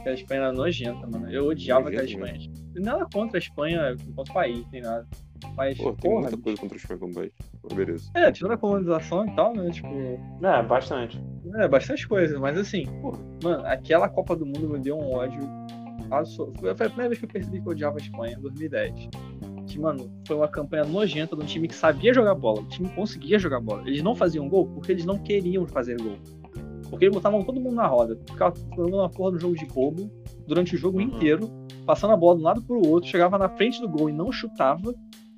A 0.05 0.11
Espanha 0.11 0.41
era 0.41 0.53
nojenta, 0.53 1.07
mano. 1.07 1.31
Eu 1.31 1.47
odiava 1.47 1.89
aquela 1.89 2.05
Espanha. 2.05 2.39
Nada 2.75 3.07
contra 3.11 3.37
a 3.37 3.39
Espanha 3.39 3.95
enquanto 4.07 4.31
país, 4.31 4.63
nem 4.71 4.81
nada. 4.81 5.07
Mas, 5.55 5.77
Pô, 5.77 5.93
tem 5.93 6.11
porra, 6.11 6.21
muita 6.21 6.37
coisa 6.37 6.61
contra 6.61 6.75
a 6.75 6.79
Espanha 6.79 6.99
como 6.99 7.13
país. 7.15 7.31
Beleza. 7.73 8.09
É, 8.13 8.31
tirando 8.31 8.53
a 8.53 8.57
colonização 8.57 9.25
e 9.25 9.35
tal, 9.35 9.53
né? 9.53 9.69
Tipo. 9.71 9.87
É, 10.43 10.63
bastante. 10.63 11.23
É, 11.55 11.67
bastante 11.67 12.07
coisa, 12.07 12.39
mas 12.39 12.57
assim, 12.57 12.85
pô, 13.01 13.13
mano, 13.43 13.65
aquela 13.65 14.09
Copa 14.09 14.35
do 14.35 14.45
Mundo 14.45 14.69
me 14.69 14.79
deu 14.79 14.97
um 14.97 15.13
ódio. 15.13 15.39
Foi 16.59 16.69
a 16.69 16.75
primeira 16.75 17.09
vez 17.09 17.19
que 17.19 17.25
eu 17.25 17.29
percebi 17.29 17.61
que 17.61 17.67
eu 17.67 17.71
odiava 17.71 17.97
a 17.97 18.01
Espanha, 18.01 18.35
em 18.37 18.41
2010. 18.41 19.09
Que, 19.67 19.79
mano, 19.79 20.11
foi 20.27 20.35
uma 20.35 20.47
campanha 20.47 20.85
nojenta 20.85 21.35
de 21.35 21.41
um 21.41 21.45
time 21.45 21.67
que 21.67 21.73
sabia 21.73 22.13
jogar 22.13 22.35
bola. 22.35 22.61
O 22.61 22.67
time 22.67 22.87
conseguia 22.89 23.39
jogar 23.39 23.59
bola. 23.59 23.81
Eles 23.87 24.03
não 24.03 24.15
faziam 24.15 24.47
gol 24.47 24.67
porque 24.67 24.91
eles 24.91 25.03
não 25.03 25.17
queriam 25.17 25.65
fazer 25.65 25.99
gol. 25.99 26.17
Porque 26.89 27.05
eles 27.05 27.15
botavam 27.15 27.43
todo 27.43 27.59
mundo 27.59 27.75
na 27.75 27.87
roda. 27.87 28.17
Ficavam 28.29 28.55
jogando 28.75 28.97
uma 28.97 29.09
porra 29.09 29.31
no 29.31 29.39
jogo 29.39 29.55
de 29.55 29.65
bobo 29.65 30.11
durante 30.47 30.75
o 30.75 30.77
jogo 30.77 30.99
uhum. 30.99 31.05
inteiro, 31.05 31.49
passando 31.85 32.13
a 32.13 32.17
bola 32.17 32.35
de 32.35 32.41
um 32.41 32.45
lado 32.45 32.61
pro 32.61 32.87
outro, 32.87 33.09
chegava 33.09 33.37
na 33.37 33.49
frente 33.49 33.81
do 33.81 33.89
gol 33.89 34.09
e 34.09 34.13
não 34.13 34.31
chutava. 34.31 34.93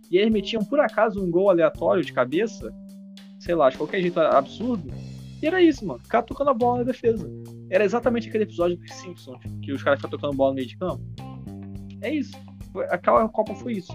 E 0.09 0.17
eles 0.17 0.31
metiam 0.31 0.63
por 0.63 0.79
acaso 0.79 1.23
um 1.23 1.29
gol 1.29 1.49
aleatório 1.49 2.03
de 2.03 2.13
cabeça, 2.13 2.73
sei 3.39 3.55
lá, 3.55 3.69
de 3.69 3.77
qualquer 3.77 4.01
jeito 4.01 4.19
absurdo. 4.19 4.89
E 5.41 5.45
era 5.45 5.61
isso, 5.61 5.85
mano. 5.85 5.99
Ficar 5.99 6.23
tocando 6.23 6.49
a 6.49 6.53
bola 6.53 6.79
na 6.79 6.83
defesa. 6.85 7.29
Era 7.69 7.83
exatamente 7.83 8.29
aquele 8.29 8.45
episódio 8.45 8.77
dos 8.77 8.91
Simpsons, 8.93 9.39
que 9.61 9.71
os 9.71 9.83
caras 9.83 9.99
ficam 9.99 10.11
tocando 10.11 10.35
bola 10.35 10.51
no 10.51 10.55
meio 10.55 10.67
de 10.67 10.77
campo. 10.77 11.03
É 12.01 12.13
isso. 12.13 12.35
Aquela 12.89 13.27
Copa 13.29 13.53
foi 13.55 13.73
isso. 13.73 13.91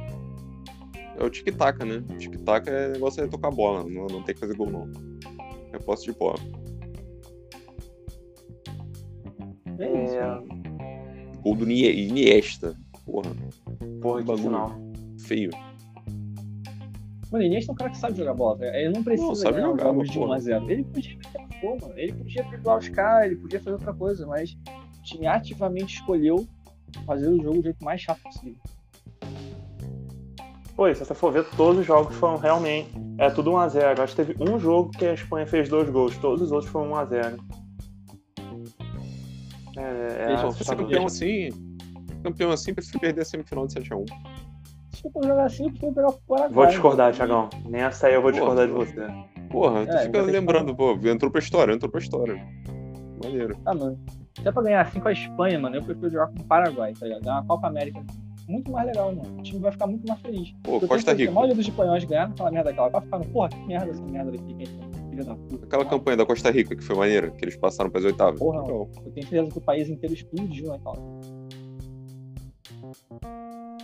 É 1.16 1.24
o 1.24 1.30
tic-tac, 1.30 1.84
né? 1.84 2.02
Tic-tac 2.18 2.68
é 2.68 2.88
negócio 2.88 3.22
de 3.22 3.30
tocar 3.30 3.50
bola, 3.50 3.84
não, 3.88 4.06
não 4.06 4.22
tem 4.22 4.34
que 4.34 4.40
fazer 4.40 4.56
gol, 4.56 4.70
não. 4.70 4.90
É 5.72 5.78
posse 5.78 6.04
de 6.04 6.12
bola. 6.12 6.38
É 9.78 10.04
isso. 10.04 10.14
É... 10.14 11.42
Gol 11.42 11.56
do 11.56 11.70
Iniesta. 11.70 12.74
Porra. 13.04 13.30
Porra, 14.00 14.22
que 14.22 14.36
final. 14.36 14.72
Feio. 15.18 15.50
Mano, 17.32 17.44
Iniesta 17.44 17.70
é 17.70 17.72
um 17.72 17.76
cara 17.76 17.90
que 17.90 17.96
sabe 17.96 18.18
jogar 18.18 18.34
bola, 18.34 18.58
tá? 18.58 18.66
Ele 18.66 18.90
não 18.90 19.02
precisa 19.02 19.28
não, 19.28 19.34
sabe 19.34 19.60
jogar, 19.62 19.84
jogos 19.84 20.10
de 20.10 20.20
1x0. 20.20 20.70
Ele 20.70 20.84
podia 20.84 21.16
meter 21.16 21.42
pô, 21.62 21.78
mano. 21.80 21.94
Ele 21.96 22.12
podia 22.12 22.44
driblar 22.44 22.78
os 22.78 22.88
caras, 22.90 23.26
ele 23.26 23.36
podia 23.36 23.58
fazer 23.58 23.72
outra 23.72 23.94
coisa, 23.94 24.26
mas 24.26 24.52
o 24.98 25.02
time 25.02 25.26
ativamente 25.26 25.94
escolheu 25.94 26.46
fazer 27.06 27.28
o 27.28 27.42
jogo 27.42 27.56
do 27.58 27.62
jeito 27.62 27.82
mais 27.82 28.02
chato 28.02 28.20
possível. 28.20 28.60
Pô, 30.76 30.92
se 30.92 31.04
você 31.04 31.14
for 31.14 31.32
ver, 31.32 31.48
todos 31.56 31.80
os 31.80 31.86
jogos 31.86 32.14
foram 32.16 32.36
realmente. 32.36 32.90
É 33.16 33.30
tudo 33.30 33.52
1x0. 33.52 34.00
Acho 34.00 34.14
que 34.14 34.24
teve 34.24 34.42
um 34.42 34.58
jogo 34.58 34.90
que 34.90 35.06
a 35.06 35.14
Espanha 35.14 35.46
fez 35.46 35.68
dois 35.70 35.88
gols, 35.88 36.16
todos 36.18 36.42
os 36.42 36.52
outros 36.52 36.70
foram 36.70 36.90
1x0. 36.90 37.38
É, 39.78 40.32
é 40.32 40.42
Pô, 40.42 40.50
ser 40.50 40.76
campeão 40.76 41.06
assim. 41.06 41.48
Campeão 42.22 42.50
assim, 42.50 42.74
prefiro 42.74 43.00
perder 43.00 43.22
a 43.22 43.24
semifinal 43.24 43.66
de 43.66 43.74
7x1. 43.80 44.04
Se 45.02 45.10
for 45.10 45.24
jogar 45.24 45.46
assim, 45.46 45.64
eu 45.64 45.70
prefiro 45.70 45.92
pegar 45.92 46.08
o 46.08 46.12
Paraguai. 46.12 46.52
Vou 46.52 46.66
discordar, 46.66 47.12
Thiagão. 47.12 47.50
Nessa 47.68 48.06
aí 48.06 48.14
eu 48.14 48.22
vou 48.22 48.30
discordar 48.30 48.68
de 48.68 48.72
você. 48.72 49.06
Porra, 49.50 49.84
tu 49.84 49.92
é, 49.92 50.04
fica 50.04 50.22
lembrando, 50.22 50.76
pô, 50.76 50.96
entrou 51.04 51.30
pra 51.30 51.40
história, 51.40 51.72
entrou 51.72 51.90
pra 51.90 52.00
história. 52.00 52.40
Maneiro. 53.22 53.56
Ah, 53.66 53.74
mano. 53.74 53.98
Se 54.40 54.48
é 54.48 54.52
pra 54.52 54.62
ganhar 54.62 54.80
assim 54.80 55.00
com 55.00 55.08
a 55.08 55.12
Espanha, 55.12 55.58
mano, 55.58 55.76
eu 55.76 55.82
prefiro 55.82 56.08
jogar 56.08 56.28
com 56.28 56.40
o 56.40 56.44
Paraguai, 56.44 56.92
tá 56.94 57.04
ligado? 57.04 57.22
Ganhar 57.22 57.40
uma 57.40 57.46
Copa 57.46 57.66
América 57.66 58.02
muito 58.48 58.70
mais 58.70 58.86
legal, 58.86 59.14
mano. 59.14 59.38
O 59.38 59.42
time 59.42 59.60
vai 59.60 59.72
ficar 59.72 59.86
muito 59.86 60.06
mais 60.06 60.20
feliz. 60.20 60.54
Pô, 60.62 60.78
eu 60.80 60.88
Costa 60.88 61.12
Rica. 61.12 61.30
A 61.30 61.34
maioria 61.34 61.56
dos 61.56 61.66
espanhóis 61.66 62.04
ganharam 62.04 62.32
aquela 62.32 62.50
merda 62.50 62.70
daquela. 62.70 62.88
Vai 62.88 63.00
ficar, 63.00 63.20
porra, 63.20 63.48
que 63.48 63.66
merda 63.66 63.90
essa 63.90 64.02
merda 64.02 64.30
daqui, 64.30 64.54
filha 65.10 65.24
da 65.24 65.34
puta. 65.34 65.66
Aquela 65.66 65.84
campanha 65.84 66.16
da 66.16 66.26
Costa 66.26 66.50
Rica 66.50 66.76
que 66.76 66.82
foi 66.82 66.96
maneira, 66.96 67.30
que 67.30 67.44
eles 67.44 67.56
passaram 67.56 67.90
para 67.90 67.98
as 67.98 68.04
oitavas. 68.06 68.38
Porra, 68.38 68.64
eu 68.68 68.88
tenho 69.12 69.26
certeza 69.26 69.50
que 69.50 69.58
o 69.58 69.60
país 69.60 69.88
inteiro 69.88 70.14
explodiu 70.14 70.68
naquela. 70.68 70.96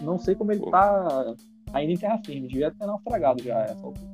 Não 0.00 0.18
sei 0.18 0.34
como 0.34 0.52
ele 0.52 0.60
Pô. 0.60 0.70
tá 0.70 1.34
ainda 1.72 1.92
em 1.92 1.96
terra 1.96 2.20
firme. 2.24 2.48
Devia 2.48 2.70
ter 2.70 2.86
naufragado 2.86 3.42
já 3.42 3.60
essa 3.62 3.84
altura. 3.84 4.08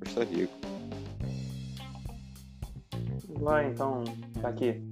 Costa 0.00 0.24
Rica. 0.24 0.52
Lá 3.40 3.64
então, 3.64 4.04
tá 4.40 4.48
aqui. 4.48 4.82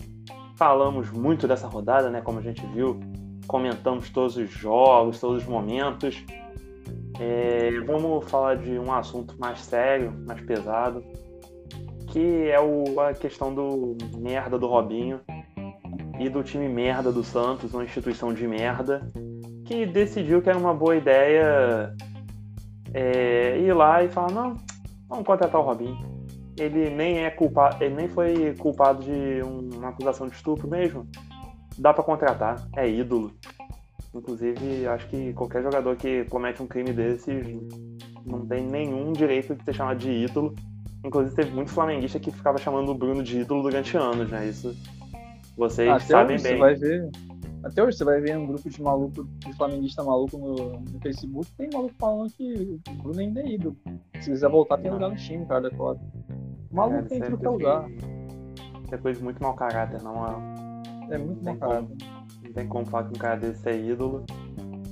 Falamos 0.57 1.11
muito 1.11 1.47
dessa 1.47 1.67
rodada, 1.67 2.11
né? 2.11 2.21
Como 2.21 2.39
a 2.39 2.43
gente 2.43 2.65
viu, 2.67 2.99
comentamos 3.47 4.11
todos 4.11 4.37
os 4.37 4.51
jogos, 4.51 5.21
todos 5.21 5.43
os 5.43 5.49
momentos. 5.49 6.25
É, 7.21 7.81
vamos 7.81 8.29
falar 8.31 8.57
de 8.57 8.79
um 8.79 8.93
assunto 8.93 9.39
mais 9.39 9.61
sério, 9.61 10.13
mais 10.27 10.41
pesado, 10.41 11.05
que 12.09 12.49
é 12.49 12.61
o, 12.61 12.99
a 13.01 13.13
questão 13.13 13.55
do 13.55 13.97
merda 14.17 14.59
do 14.59 14.67
Robinho 14.67 15.21
e 16.19 16.29
do 16.29 16.43
time 16.43 16.69
merda 16.69 17.13
do 17.13 17.23
Santos, 17.23 17.73
uma 17.75 17.85
instituição 17.85 18.33
de 18.33 18.47
merda, 18.47 19.07
que 19.65 19.87
decidiu 19.87 20.43
que 20.43 20.49
era 20.49 20.59
uma 20.59 20.75
boa 20.75 20.97
ideia 20.97 21.95
é, 22.93 23.59
ir 23.59 23.73
lá 23.73 24.03
e 24.03 24.09
falar, 24.09 24.33
não, 24.33 24.57
vamos 25.09 25.25
contratar 25.25 25.61
o 25.61 25.65
Robinho. 25.65 25.99
Ele 26.59 26.91
nem 26.91 27.25
é 27.25 27.31
culpado, 27.31 27.83
ele 27.83 27.95
nem 27.95 28.09
foi 28.09 28.55
culpado 28.59 29.03
de 29.03 29.43
uma 29.43 29.89
acusação 29.89 30.29
de 30.29 30.35
estupro 30.35 30.69
mesmo. 30.69 31.09
Dá 31.79 31.93
para 31.93 32.05
contratar, 32.05 32.69
é 32.77 32.89
ídolo. 32.89 33.33
Inclusive, 34.15 34.87
acho 34.87 35.09
que 35.09 35.33
qualquer 35.33 35.63
jogador 35.63 35.97
que 35.97 36.25
comete 36.27 36.63
um 36.63 36.67
crime 36.67 36.93
desses 36.93 37.47
não 38.27 38.47
tem 38.47 38.67
nenhum 38.67 39.13
direito 39.13 39.55
de 39.55 39.65
ser 39.65 39.73
chamado 39.73 39.99
de 39.99 40.11
ídolo. 40.11 40.55
Inclusive, 41.03 41.35
teve 41.35 41.51
muito 41.51 41.71
flamenguista 41.71 42.21
que 42.21 42.31
ficava 42.31 42.59
chamando 42.59 42.91
o 42.91 42.95
Bruno 42.95 43.23
de 43.23 43.41
ídolo 43.41 43.63
durante 43.63 43.97
anos, 43.97 44.31
né? 44.31 44.47
Isso 44.47 44.77
vocês 45.57 45.89
Até 45.89 46.05
sabem 46.05 46.37
hoje 46.37 46.45
bem. 46.45 46.59
Vai 46.59 46.75
ver, 46.75 47.11
até 47.65 47.83
hoje 47.83 47.97
você 47.97 48.05
vai 48.05 48.21
ver 48.21 48.37
um 48.37 48.47
grupo 48.47 48.69
de 48.69 48.83
maluco, 48.83 49.25
de 49.25 49.53
flamenguista 49.55 50.03
maluco 50.03 50.37
no, 50.37 50.81
no 50.81 51.01
Facebook, 51.01 51.51
tem 51.57 51.71
maluco 51.73 51.95
falando 51.99 52.31
que 52.33 52.81
o 52.89 52.93
Bruno 53.03 53.21
ainda 53.21 53.41
é 53.41 53.49
ídolo. 53.49 53.77
Se 54.21 54.31
quiser 54.31 54.49
voltar, 54.49 54.79
tem 54.79 54.91
lugar 54.91 55.11
no 55.11 55.17
time, 55.17 55.47
cara, 55.47 55.63
da 55.63 55.71
Copa. 55.71 56.01
O 56.71 56.77
maluco 56.77 56.99
é, 56.99 57.03
tem 57.03 57.21
tudo 57.21 57.39
pra 57.39 57.51
usar. 57.53 57.87
É 58.91 58.97
coisa 58.97 59.23
muito 59.23 59.43
mau 59.43 59.55
caráter, 59.55 60.03
não 60.03 60.27
é? 60.27 61.15
É 61.15 61.19
muito 61.19 61.45
mau 61.45 61.57
caráter. 61.57 61.97
Não 62.43 62.53
tem 62.53 62.69
como 62.69 62.85
falar 62.87 63.05
que 63.05 63.17
um 63.17 63.19
cara 63.19 63.37
desse 63.37 63.69
é 63.69 63.79
ídolo. 63.79 64.25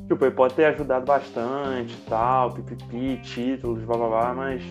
Tipo, 0.06 0.24
ele 0.24 0.34
pode 0.34 0.54
ter 0.54 0.64
ajudado 0.66 1.04
bastante 1.06 1.96
tal, 2.08 2.52
pipipi, 2.52 3.20
títulos, 3.22 3.84
blá 3.84 3.96
blá 3.96 4.08
blá, 4.08 4.34
mas 4.34 4.62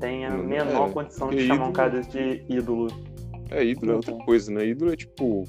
tem 0.00 0.24
a 0.24 0.30
menor 0.30 0.88
é, 0.88 0.92
condição 0.92 1.28
de 1.28 1.40
chamar 1.40 1.54
ídolo... 1.54 1.70
um 1.70 1.72
cara 1.72 1.90
desse 1.90 2.10
de 2.10 2.44
ídolo. 2.48 2.88
É, 3.50 3.64
ídolo 3.64 3.92
é 3.92 3.94
outra 3.96 4.14
coisa, 4.24 4.52
né? 4.52 4.66
Ídolo 4.66 4.92
é 4.92 4.96
tipo, 4.96 5.44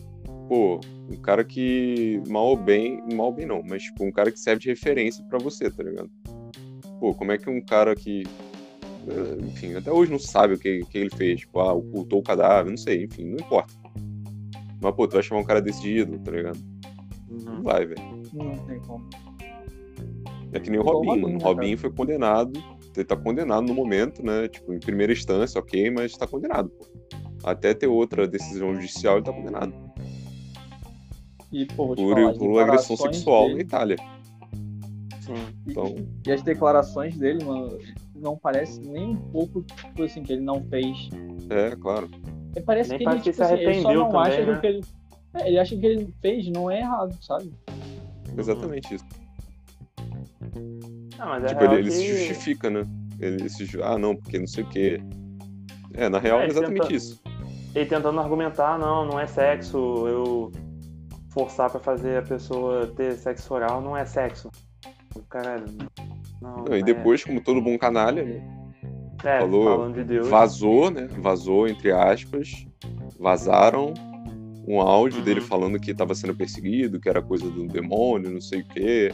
pô, 0.50 0.82
um 1.12 1.16
cara 1.22 1.44
que 1.44 2.22
mal 2.28 2.48
ou 2.48 2.58
bem, 2.58 3.04
mal 3.14 3.28
ou 3.28 3.32
bem 3.32 3.46
não, 3.46 3.62
mas 3.64 3.84
tipo, 3.84 4.04
um 4.04 4.12
cara 4.12 4.32
que 4.32 4.40
serve 4.40 4.62
de 4.62 4.70
referência 4.70 5.24
para 5.26 5.38
você, 5.38 5.70
tá 5.70 5.84
ligado? 5.84 6.10
Pô, 7.00 7.14
como 7.14 7.32
é 7.32 7.38
que 7.38 7.48
um 7.48 7.62
cara 7.62 7.96
que 7.96 8.24
eh, 9.08 9.46
enfim, 9.46 9.76
até 9.76 9.92
hoje 9.92 10.12
não 10.12 10.18
sabe 10.18 10.56
o 10.56 10.60
que, 10.60 10.82
que 10.90 10.98
ele 10.98 11.10
fez, 11.12 11.42
tipo, 11.42 11.60
ah, 11.60 11.74
ocultou 11.74 12.20
o 12.20 12.24
cadáver, 12.24 12.72
não 12.72 12.78
sei, 12.78 13.04
enfim, 13.04 13.26
não 13.26 13.38
importa. 13.38 13.74
Mas, 14.82 14.96
pô, 14.96 15.08
tu 15.08 15.14
vai 15.14 15.24
chamar 15.24 15.42
um 15.42 15.46
cara 15.46 15.62
desse 15.62 15.82
de 15.82 16.00
ídolo, 16.00 16.20
tá 16.20 16.32
ligado? 16.32 16.60
Uhum. 17.30 17.40
Não 17.46 17.64
vai, 17.64 17.86
velho. 17.86 18.02
Não 18.34 18.58
tem 18.66 18.80
como. 18.80 19.08
É 20.52 20.60
que 20.60 20.70
nem 20.72 20.80
o 20.80 20.84
Robinho, 20.84 21.22
mano. 21.22 21.38
O 21.38 21.44
Robinho 21.44 21.78
foi 21.78 21.92
condenado. 21.92 22.54
Ele 22.96 23.06
tá 23.06 23.16
condenado 23.16 23.68
no 23.68 23.74
momento, 23.74 24.26
né? 24.26 24.48
Tipo, 24.48 24.74
em 24.74 24.80
primeira 24.80 25.14
instância, 25.14 25.60
ok, 25.60 25.92
mas 25.92 26.14
tá 26.14 26.26
condenado, 26.26 26.70
pô. 26.70 26.88
Até 27.44 27.74
ter 27.74 27.88
outra 27.88 28.28
decisão 28.28 28.74
judicial, 28.74 29.18
ele 29.18 29.26
tá 29.26 29.32
condenado. 29.32 29.74
E, 31.52 31.66
pô, 31.66 31.88
vou 31.88 31.96
te 31.96 32.04
por, 32.04 32.16
falar, 32.16 32.34
por 32.34 32.60
agressão 32.60 32.96
sexual 32.96 33.44
dele. 33.44 33.56
na 33.56 33.62
Itália. 33.62 33.98
Sim. 35.22 35.34
Então... 35.68 35.86
E, 35.88 36.30
e, 36.30 36.32
as 36.32 36.42
declarações 36.44 37.18
dele, 37.18 37.44
mano, 37.44 37.78
não 38.16 38.38
parece 38.38 38.80
nem 38.82 39.12
um 39.12 39.16
pouco, 39.16 39.62
tipo 39.64 40.04
assim, 40.04 40.24
que 40.24 40.34
ele 40.34 40.42
não 40.42 40.64
fez. 40.64 41.10
É, 41.50 41.76
claro. 41.76 42.10
É, 42.56 42.62
parece 42.62 42.92
Nem 42.92 43.00
que 43.00 43.06
ele, 43.06 43.20
tipo, 43.22 43.36
se 43.36 43.44
arrependeu 43.44 43.70
assim, 43.70 43.80
ele 43.80 43.82
só 43.82 43.94
não 43.94 44.10
também, 44.10 44.22
acha 44.22 44.46
né? 44.46 44.60
que 44.60 44.68
ele, 44.68 44.82
é, 45.34 45.48
ele 45.48 45.60
acha 45.60 45.78
que 45.78 45.86
ele 45.86 46.14
fez 46.22 46.48
não 46.50 46.70
é 46.70 46.80
errado, 46.80 47.16
sabe? 47.22 47.52
Exatamente 48.38 48.96
isso. 48.96 49.06
Não, 51.18 51.28
mas 51.28 51.44
é 51.44 51.48
tipo, 51.48 51.64
ele, 51.64 51.76
ele 51.76 51.92
se 51.92 52.08
justifica, 52.08 52.70
né? 52.70 52.84
Ele 53.20 53.50
se 53.50 53.68
ah, 53.84 53.98
não, 53.98 54.16
porque 54.16 54.40
não 54.40 54.48
sei 54.48 54.64
o 54.64 54.70
quê. 54.70 55.02
É, 55.94 56.08
na 56.08 56.20
real 56.20 56.40
é, 56.40 56.46
é 56.46 56.48
exatamente 56.48 56.82
tenta... 56.82 56.94
isso. 56.94 57.22
Ele 57.76 57.86
tentando 57.86 58.20
argumentar, 58.20 58.80
não, 58.80 59.06
não 59.06 59.20
é 59.20 59.28
sexo, 59.28 60.08
eu 60.08 60.52
forçar 61.30 61.70
para 61.70 61.80
fazer 61.80 62.18
a 62.18 62.22
pessoa 62.22 62.88
ter 62.88 63.16
sexo 63.16 63.54
oral 63.54 63.82
não 63.82 63.96
é 63.96 64.06
sexo. 64.06 64.50
Caralho. 65.30 65.66
Não, 66.42 66.66
não, 66.66 66.78
e 66.78 66.84
depois, 66.84 67.22
é... 67.22 67.26
como 67.26 67.42
todo 67.42 67.62
bom 67.62 67.78
canalha, 67.78 68.24
né? 68.24 68.60
É, 69.24 69.40
falou, 69.40 69.92
de 69.92 70.20
vazou, 70.22 70.90
né? 70.90 71.08
Vazou, 71.20 71.68
entre 71.68 71.92
aspas. 71.92 72.66
Vazaram 73.20 73.94
um 74.68 74.80
áudio 74.80 75.20
uhum. 75.20 75.26
dele 75.26 75.42
falando 75.42 75.80
que 75.80 75.92
estava 75.92 76.14
sendo 76.14 76.36
perseguido, 76.36 77.00
que 77.00 77.10
era 77.10 77.22
coisa 77.22 77.50
do 77.50 77.68
demônio, 77.68 78.30
não 78.30 78.40
sei 78.40 78.62
o 78.62 78.68
quê, 78.68 79.12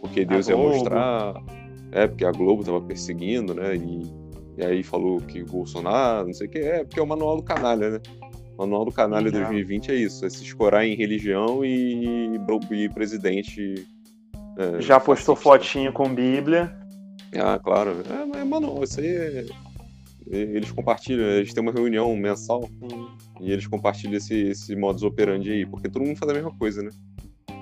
porque 0.00 0.24
Deus 0.24 0.48
ia 0.48 0.56
mostrar. 0.56 1.34
É, 1.92 2.06
porque 2.06 2.24
a 2.24 2.32
Globo 2.32 2.60
estava 2.60 2.80
perseguindo, 2.80 3.54
né? 3.54 3.76
E, 3.76 4.02
e 4.58 4.64
aí 4.64 4.82
falou 4.82 5.20
que 5.20 5.42
o 5.42 5.46
Bolsonaro, 5.46 6.26
não 6.26 6.34
sei 6.34 6.48
o 6.48 6.50
quê. 6.50 6.58
É, 6.58 6.84
porque 6.84 6.98
é 6.98 7.02
o 7.02 7.06
manual 7.06 7.36
do 7.36 7.42
canalha, 7.42 7.90
né? 7.90 8.00
Manual 8.58 8.84
do 8.84 8.92
canalha 8.92 9.26
uhum. 9.26 9.32
2020 9.32 9.90
é 9.90 9.94
isso: 9.94 10.24
é 10.24 10.30
se 10.30 10.42
escorar 10.42 10.84
em 10.86 10.94
religião 10.94 11.64
e, 11.64 12.38
e 12.70 12.88
presidente. 12.88 13.86
É, 14.58 14.80
Já 14.80 14.98
postou 14.98 15.36
fotinho 15.36 15.92
com 15.92 16.14
Bíblia. 16.14 16.74
Ah, 17.34 17.58
claro. 17.58 18.02
É, 18.08 18.24
mas, 18.24 18.46
mano, 18.46 18.82
isso 18.82 19.00
aí 19.00 19.06
é 19.06 19.46
eles 20.28 20.72
compartilham, 20.72 21.24
eles 21.24 21.54
têm 21.54 21.62
uma 21.62 21.72
reunião 21.72 22.14
mensal 22.16 22.62
Sim. 22.64 23.06
e 23.40 23.52
eles 23.52 23.66
compartilham 23.66 24.16
esse, 24.16 24.34
esse 24.48 24.74
modus 24.74 25.02
operandi 25.02 25.52
aí, 25.52 25.66
porque 25.66 25.88
todo 25.88 26.04
mundo 26.04 26.18
faz 26.18 26.30
a 26.30 26.34
mesma 26.34 26.52
coisa, 26.58 26.82
né? 26.82 26.90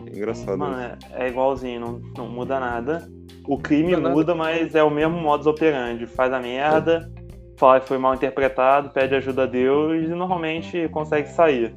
É 0.06 0.16
engraçado. 0.16 0.58
Mano, 0.58 0.76
né? 0.76 0.98
é, 1.12 1.26
é, 1.26 1.28
igualzinho, 1.28 1.80
não, 1.80 1.98
não 2.16 2.28
muda 2.28 2.58
nada. 2.58 3.06
O 3.46 3.58
crime 3.58 3.94
muda, 3.96 4.34
mas 4.34 4.74
é 4.74 4.82
o 4.82 4.90
mesmo 4.90 5.20
modus 5.20 5.46
operandi. 5.46 6.06
Faz 6.06 6.32
a 6.32 6.40
merda, 6.40 7.12
é. 7.16 7.23
Fala 7.56 7.80
que 7.80 7.88
foi 7.88 7.98
mal 7.98 8.14
interpretado, 8.14 8.90
pede 8.90 9.14
ajuda 9.14 9.44
a 9.44 9.46
Deus 9.46 10.04
e 10.04 10.08
normalmente 10.08 10.88
consegue 10.88 11.28
sair. 11.28 11.74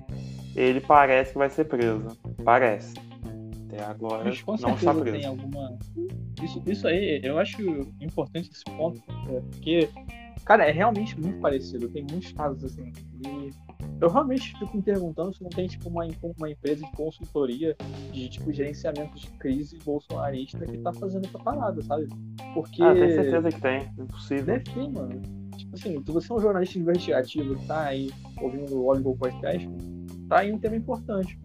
Ele 0.56 0.82
parece 0.82 1.34
que 1.34 1.38
vai 1.38 1.50
ser 1.50 1.66
preso. 1.66 2.18
Parece. 2.44 2.96
Até 3.68 3.84
agora 3.84 4.24
Mas 4.24 4.62
não 4.62 4.74
está 4.74 4.94
preso. 4.94 5.18
Tem 5.18 5.26
alguma... 5.26 5.78
isso, 6.42 6.64
isso 6.66 6.88
aí, 6.88 7.22
eu 7.24 7.38
acho 7.38 7.62
importante 8.02 8.50
esse 8.52 8.64
ponto, 8.64 9.02
é, 9.30 9.40
porque 9.52 9.90
Cara, 10.48 10.66
é 10.66 10.72
realmente 10.72 11.20
muito 11.20 11.42
parecido. 11.42 11.90
Tem 11.90 12.06
muitos 12.10 12.32
casos 12.32 12.64
assim. 12.64 12.94
E 13.26 13.50
eu 14.00 14.10
realmente 14.10 14.58
fico 14.58 14.78
me 14.78 14.82
perguntando 14.82 15.36
se 15.36 15.44
não 15.44 15.50
tem 15.50 15.68
tipo 15.68 15.90
uma, 15.90 16.08
uma 16.38 16.50
empresa 16.50 16.86
de 16.86 16.92
consultoria 16.94 17.76
de 18.14 18.30
tipo 18.30 18.54
gerenciamento 18.54 19.14
de 19.18 19.28
crise 19.32 19.78
bolsonarista 19.84 20.66
que 20.66 20.78
tá 20.78 20.94
fazendo 20.94 21.26
essa 21.28 21.38
parada, 21.38 21.82
sabe? 21.82 22.08
Porque. 22.54 22.82
Ah, 22.82 22.94
tenho 22.94 23.14
certeza 23.14 23.50
que 23.50 23.60
tem. 23.60 23.82
Impossível. 24.00 24.46
Deve 24.46 24.64
ter, 24.64 24.90
mano. 24.90 25.22
Tipo 25.58 25.76
assim, 25.76 26.04
se 26.04 26.12
você 26.12 26.32
é 26.32 26.36
um 26.36 26.40
jornalista 26.40 26.80
investigativo 26.80 27.56
que 27.56 27.66
tá 27.66 27.86
aí 27.86 28.12
ouvindo 28.42 28.76
o 28.76 28.86
Oliver 28.86 29.16
Podcast, 29.16 29.70
tá 30.30 30.40
aí 30.40 30.52
um 30.52 30.60
tema 30.60 30.76
importante. 30.76 31.40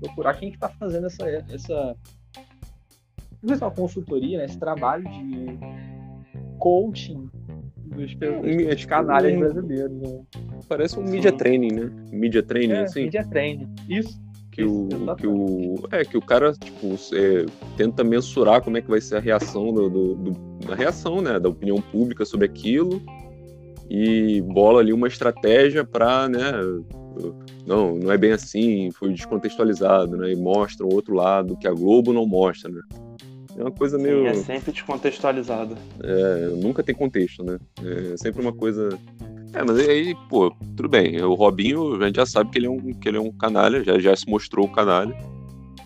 Procurar 0.00 0.34
quem 0.34 0.50
que 0.50 0.58
tá 0.58 0.68
fazendo 0.68 1.06
essa. 1.06 1.24
essa 1.50 1.96
uma 3.60 3.70
consultoria, 3.70 4.38
né? 4.38 4.44
esse 4.46 4.58
trabalho 4.58 5.04
de 5.04 5.58
coaching 6.58 7.30
dos, 7.96 8.14
dos, 8.14 8.68
dos 8.68 8.84
canalhas 8.84 9.34
um, 9.34 9.40
brasileiros. 9.40 9.92
Né? 9.92 10.22
Parece 10.68 10.98
um 10.98 11.04
media 11.04 11.32
training, 11.32 11.72
né? 11.72 11.90
Media 12.10 12.42
training, 12.42 12.74
é, 12.74 12.82
assim. 12.82 13.04
Media 13.04 13.26
training. 13.28 13.74
Isso. 13.88 14.20
Que 14.50 14.64
o, 14.64 14.88
que 15.16 15.26
o, 15.26 15.74
é, 15.92 16.02
que 16.02 16.16
o 16.16 16.22
cara 16.22 16.52
tipo, 16.54 16.94
é, 17.14 17.44
tenta 17.76 18.02
mensurar 18.02 18.62
como 18.62 18.78
é 18.78 18.80
que 18.80 18.88
vai 18.88 19.02
ser 19.02 19.16
a 19.16 19.20
reação 19.20 19.70
do, 19.70 19.90
do, 19.90 20.14
do, 20.14 20.32
reação, 20.74 21.20
né, 21.20 21.38
da 21.38 21.48
opinião 21.48 21.80
pública 21.80 22.24
sobre 22.24 22.46
aquilo 22.46 23.02
e 23.88 24.40
bola 24.42 24.80
ali 24.80 24.92
uma 24.92 25.06
estratégia 25.06 25.84
para, 25.84 26.28
né, 26.28 26.52
não, 27.66 27.96
não 27.96 28.10
é 28.10 28.18
bem 28.18 28.32
assim, 28.32 28.90
foi 28.90 29.12
descontextualizado, 29.12 30.16
né, 30.16 30.32
e 30.32 30.36
mostra 30.36 30.84
o 30.84 30.92
outro 30.92 31.14
lado 31.14 31.56
que 31.56 31.68
a 31.68 31.72
Globo 31.72 32.12
não 32.12 32.26
mostra, 32.26 32.70
né. 32.70 32.80
É 33.58 33.62
uma 33.62 33.70
coisa 33.70 33.96
meio. 33.96 34.20
Sim, 34.20 34.26
é 34.26 34.34
sempre 34.34 34.70
descontextualizado. 34.70 35.76
É, 36.02 36.48
nunca 36.62 36.82
tem 36.82 36.94
contexto, 36.94 37.42
né? 37.42 37.58
É 37.82 38.16
sempre 38.18 38.42
uma 38.42 38.52
coisa. 38.52 38.90
É, 39.54 39.64
mas 39.64 39.78
aí, 39.78 40.14
pô, 40.28 40.54
tudo 40.76 40.88
bem. 40.88 41.22
O 41.22 41.32
Robinho, 41.32 41.94
a 42.02 42.06
gente 42.06 42.16
já 42.16 42.26
sabe 42.26 42.50
que 42.50 42.58
ele 42.58 42.66
é 42.66 42.70
um, 42.70 42.92
que 42.92 43.08
ele 43.08 43.16
é 43.16 43.20
um 43.20 43.32
canalha, 43.32 43.82
já, 43.82 43.98
já 43.98 44.14
se 44.14 44.28
mostrou 44.28 44.66
o 44.66 44.70
canalha. 44.70 45.16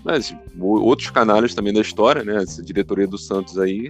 Mas 0.05 0.35
outros 0.59 1.11
canalhas 1.11 1.55
também 1.55 1.72
da 1.72 1.81
história, 1.81 2.24
né? 2.24 2.43
Essa 2.43 2.61
diretoria 2.61 3.07
do 3.07 3.18
Santos 3.18 3.57
aí. 3.57 3.89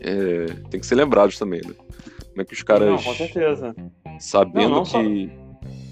É, 0.00 0.46
tem 0.70 0.80
que 0.80 0.86
ser 0.86 0.94
lembrados 0.94 1.38
também, 1.38 1.60
né? 1.66 1.74
Como 1.74 2.42
é 2.42 2.44
que 2.44 2.54
os 2.54 2.62
caras. 2.62 2.88
Não, 2.88 3.02
com 3.02 3.14
certeza. 3.14 3.74
Sabendo 4.18 4.70
não, 4.70 4.76
não 4.76 4.84
que. 4.84 5.30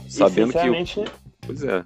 Só... 0.08 0.28
Sabendo 0.28 0.52
sinceramente... 0.52 1.00
que. 1.00 1.10
Pois 1.46 1.62
é 1.62 1.84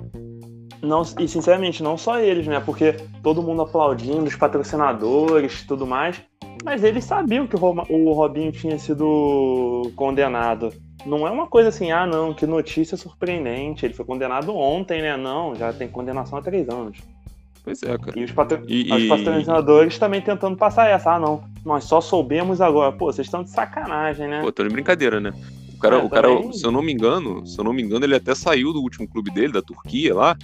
não, 0.82 1.02
e 1.18 1.26
sinceramente, 1.26 1.82
não 1.82 1.96
só 1.96 2.20
eles, 2.20 2.46
né? 2.46 2.60
Porque 2.60 2.94
todo 3.22 3.42
mundo 3.42 3.62
aplaudindo, 3.62 4.24
os 4.24 4.36
patrocinadores 4.36 5.64
tudo 5.66 5.86
mais. 5.86 6.20
Mas 6.64 6.82
eles 6.82 7.04
sabiam 7.04 7.46
que 7.46 7.56
o 7.56 8.12
Robinho 8.12 8.50
tinha 8.50 8.78
sido 8.78 9.90
condenado. 9.94 10.72
Não 11.06 11.26
é 11.26 11.30
uma 11.30 11.46
coisa 11.46 11.68
assim, 11.68 11.92
ah, 11.92 12.06
não, 12.06 12.34
que 12.34 12.46
notícia 12.46 12.96
surpreendente. 12.96 13.86
Ele 13.86 13.94
foi 13.94 14.04
condenado 14.04 14.54
ontem, 14.54 15.00
né? 15.00 15.16
Não, 15.16 15.54
já 15.54 15.72
tem 15.72 15.88
condenação 15.88 16.38
há 16.38 16.42
três 16.42 16.68
anos. 16.68 16.98
Pois 17.68 17.82
é, 17.82 17.98
cara. 17.98 18.18
E 18.18 18.24
os, 18.24 18.32
patro... 18.32 18.62
e, 18.66 18.90
os 18.90 19.08
patrocinadores 19.08 19.96
e... 19.96 20.00
também 20.00 20.22
tentando 20.22 20.56
passar 20.56 20.88
essa. 20.88 21.14
Ah, 21.14 21.20
não, 21.20 21.44
nós 21.62 21.84
só 21.84 22.00
soubemos 22.00 22.62
agora. 22.62 22.92
Pô, 22.92 23.12
vocês 23.12 23.26
estão 23.26 23.42
de 23.42 23.50
sacanagem, 23.50 24.26
né? 24.26 24.40
Pô, 24.40 24.50
tô 24.50 24.62
de 24.62 24.70
brincadeira, 24.70 25.20
né? 25.20 25.34
O 25.74 25.78
cara, 25.78 25.96
é, 25.96 26.02
o 26.02 26.08
cara 26.08 26.52
se 26.52 26.64
eu 26.64 26.72
não 26.72 26.80
me 26.80 26.92
engano, 26.92 27.46
se 27.46 27.60
eu 27.60 27.64
não 27.64 27.74
me 27.74 27.82
engano, 27.82 28.06
ele 28.06 28.14
até 28.14 28.34
saiu 28.34 28.72
do 28.72 28.80
último 28.80 29.06
clube 29.06 29.30
dele, 29.30 29.52
da 29.52 29.60
Turquia 29.60 30.14
lá, 30.14 30.34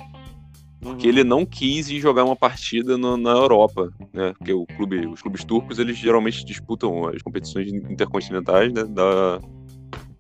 porque 0.82 1.08
ele 1.08 1.24
não 1.24 1.46
quis 1.46 1.88
ir 1.88 1.98
jogar 1.98 2.24
uma 2.24 2.36
partida 2.36 2.98
no, 2.98 3.16
na 3.16 3.30
Europa, 3.30 3.90
né? 4.12 4.34
Porque 4.36 4.52
o 4.52 4.66
clube, 4.66 5.06
os 5.06 5.22
clubes 5.22 5.42
turcos 5.44 5.78
eles 5.78 5.96
geralmente 5.96 6.44
disputam 6.44 7.08
as 7.08 7.22
competições 7.22 7.72
intercontinentais 7.72 8.70
né? 8.70 8.84
da, 8.84 9.40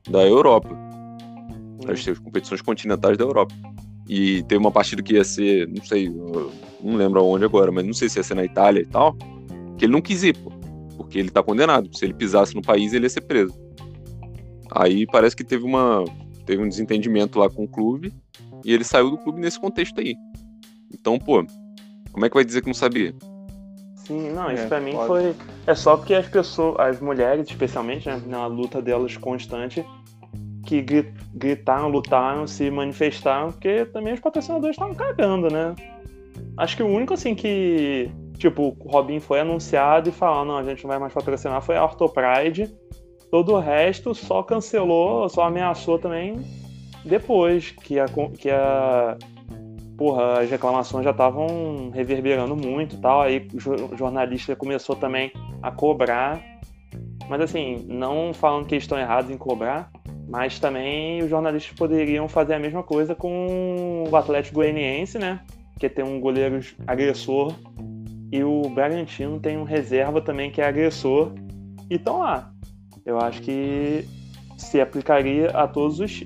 da 0.08 0.26
Europa, 0.26 0.74
as, 1.86 2.08
as 2.08 2.18
competições 2.18 2.62
continentais 2.62 3.18
da 3.18 3.24
Europa. 3.24 3.54
E 4.08 4.42
teve 4.44 4.58
uma 4.58 4.70
partida 4.70 5.02
que 5.02 5.14
ia 5.14 5.24
ser, 5.24 5.66
não 5.68 5.82
sei, 5.82 6.10
não 6.82 6.96
lembro 6.96 7.20
aonde 7.20 7.44
agora, 7.44 7.72
mas 7.72 7.86
não 7.86 7.94
sei 7.94 8.08
se 8.08 8.18
ia 8.18 8.22
ser 8.22 8.34
na 8.34 8.44
Itália 8.44 8.82
e 8.82 8.86
tal, 8.86 9.16
que 9.78 9.84
ele 9.84 9.92
não 9.92 10.02
quis 10.02 10.22
ir, 10.22 10.36
pô, 10.36 10.52
porque 10.96 11.18
ele 11.18 11.30
tá 11.30 11.42
condenado. 11.42 11.88
Se 11.96 12.04
ele 12.04 12.14
pisasse 12.14 12.54
no 12.54 12.62
país, 12.62 12.92
ele 12.92 13.06
ia 13.06 13.10
ser 13.10 13.22
preso. 13.22 13.54
Aí 14.70 15.06
parece 15.06 15.34
que 15.34 15.44
teve 15.44 15.64
uma 15.64 16.04
teve 16.44 16.62
um 16.62 16.68
desentendimento 16.68 17.38
lá 17.38 17.48
com 17.48 17.64
o 17.64 17.68
clube 17.68 18.12
e 18.64 18.72
ele 18.72 18.84
saiu 18.84 19.10
do 19.10 19.16
clube 19.16 19.40
nesse 19.40 19.58
contexto 19.58 19.98
aí. 19.98 20.14
Então, 20.92 21.18
pô, 21.18 21.44
como 22.12 22.26
é 22.26 22.28
que 22.28 22.34
vai 22.34 22.44
dizer 22.44 22.60
que 22.60 22.66
não 22.66 22.74
sabia? 22.74 23.14
Sim, 23.96 24.30
não, 24.30 24.52
isso 24.52 24.64
é, 24.64 24.66
pra 24.66 24.80
mim 24.80 24.92
pode. 24.92 25.06
foi. 25.06 25.34
É 25.66 25.74
só 25.74 25.96
porque 25.96 26.12
as 26.12 26.26
pessoas, 26.26 26.78
as 26.78 27.00
mulheres, 27.00 27.48
especialmente, 27.48 28.06
né, 28.06 28.20
na 28.26 28.46
luta 28.46 28.82
delas 28.82 29.16
constante, 29.16 29.84
que 30.82 31.12
gritaram, 31.34 31.88
lutaram, 31.88 32.46
se 32.46 32.70
manifestaram, 32.70 33.52
porque 33.52 33.84
também 33.86 34.14
os 34.14 34.20
patrocinadores 34.20 34.74
estavam 34.74 34.94
cagando, 34.94 35.48
né? 35.48 35.74
Acho 36.56 36.76
que 36.76 36.82
o 36.82 36.88
único, 36.88 37.14
assim, 37.14 37.34
que. 37.34 38.10
Tipo, 38.38 38.76
o 38.80 38.90
Robin 38.90 39.20
foi 39.20 39.40
anunciado 39.40 40.08
e 40.08 40.12
falou: 40.12 40.44
não, 40.44 40.56
a 40.58 40.62
gente 40.64 40.82
não 40.82 40.88
vai 40.88 40.98
mais 40.98 41.12
patrocinar, 41.12 41.62
foi 41.62 41.76
a 41.76 41.84
Orthopride. 41.84 42.74
Todo 43.30 43.52
o 43.52 43.58
resto 43.58 44.14
só 44.14 44.42
cancelou, 44.42 45.28
só 45.28 45.44
ameaçou 45.44 45.98
também 45.98 46.38
depois 47.04 47.70
que 47.70 47.98
a, 47.98 48.06
que 48.38 48.50
a 48.50 49.16
porra, 49.96 50.40
as 50.40 50.50
reclamações 50.50 51.04
já 51.04 51.10
estavam 51.10 51.90
reverberando 51.92 52.56
muito 52.56 52.98
tal. 53.00 53.22
Aí 53.22 53.46
o 53.54 53.96
jornalista 53.96 54.56
começou 54.56 54.96
também 54.96 55.30
a 55.62 55.70
cobrar. 55.70 56.42
Mas 57.28 57.40
assim, 57.40 57.84
não 57.88 58.32
falando 58.32 58.66
que 58.66 58.74
eles 58.74 58.84
estão 58.84 58.98
errados 58.98 59.30
em 59.30 59.36
cobrar, 59.36 59.90
mas 60.28 60.58
também 60.58 61.22
os 61.22 61.30
jornalistas 61.30 61.76
poderiam 61.76 62.28
fazer 62.28 62.54
a 62.54 62.58
mesma 62.58 62.82
coisa 62.82 63.14
com 63.14 64.04
o 64.10 64.16
Atlético 64.16 64.56
Goianiense, 64.56 65.18
né? 65.18 65.40
Que 65.78 65.88
tem 65.88 66.04
um 66.04 66.20
goleiro 66.20 66.60
agressor. 66.86 67.54
E 68.32 68.42
o 68.42 68.62
Bragantino 68.68 69.38
tem 69.38 69.56
um 69.56 69.64
reserva 69.64 70.20
também 70.20 70.50
que 70.50 70.60
é 70.60 70.66
agressor. 70.66 71.32
E 71.90 71.94
estão 71.94 72.18
lá. 72.18 72.52
Eu 73.04 73.18
acho 73.20 73.42
que 73.42 74.04
se 74.56 74.80
aplicaria 74.80 75.50
a 75.50 75.68
todos 75.68 76.00
os 76.00 76.24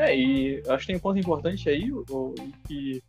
é, 0.00 0.16
e 0.16 0.62
acho 0.66 0.80
que 0.80 0.86
tem 0.86 0.96
um 0.96 1.00
ponto 1.00 1.18
importante 1.18 1.68
aí, 1.68 1.90
que 2.66 3.02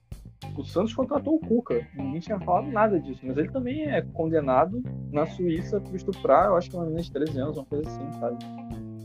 o 0.60 0.66
Santos 0.66 0.94
contratou 0.94 1.36
o 1.36 1.40
Cuca. 1.40 1.88
Ninguém 1.96 2.20
tinha 2.20 2.40
falado 2.40 2.68
nada 2.68 3.00
disso, 3.00 3.22
mas 3.24 3.38
ele 3.38 3.50
também 3.50 3.84
é 3.90 4.02
condenado 4.02 4.84
na 5.12 5.26
Suíça 5.26 5.80
por 5.80 5.96
estuprar, 5.96 6.48
eu 6.48 6.56
acho 6.56 6.70
que 6.70 6.76
é 6.76 6.80
uma 6.80 6.86
menina 6.86 7.04
de 7.04 7.12
13 7.12 7.40
anos, 7.40 7.58
uma 7.58 7.66
coisa 7.66 7.88
assim, 7.88 8.20
sabe? 8.20 8.38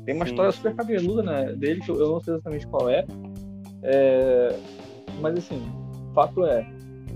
Tem 0.05 0.15
uma 0.15 0.25
Sim. 0.25 0.33
história 0.33 0.53
super 0.53 0.75
cabeluda 0.75 1.23
né, 1.23 1.53
dele, 1.53 1.81
que 1.81 1.91
eu 1.91 2.09
não 2.09 2.21
sei 2.21 2.35
exatamente 2.35 2.67
qual 2.67 2.89
é. 2.89 3.05
é 3.83 4.59
mas 5.21 5.39
assim, 5.39 5.63
o 6.11 6.15
fato 6.15 6.45
é, 6.45 6.67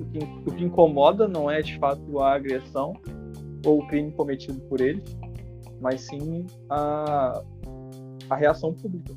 o 0.01 0.05
que, 0.07 0.19
o 0.51 0.55
que 0.55 0.65
incomoda 0.65 1.29
não 1.29 1.51
é 1.51 1.61
de 1.61 1.79
fato 1.79 2.21
a 2.21 2.35
agressão 2.35 2.95
ou 3.65 3.81
o 3.81 3.87
crime 3.87 4.11
cometido 4.13 4.61
por 4.63 4.81
eles, 4.81 5.05
mas 5.81 6.03
sim 6.03 6.47
a, 6.69 7.43
a 8.31 8.37
reação 8.37 8.73
pública. 8.73 9.13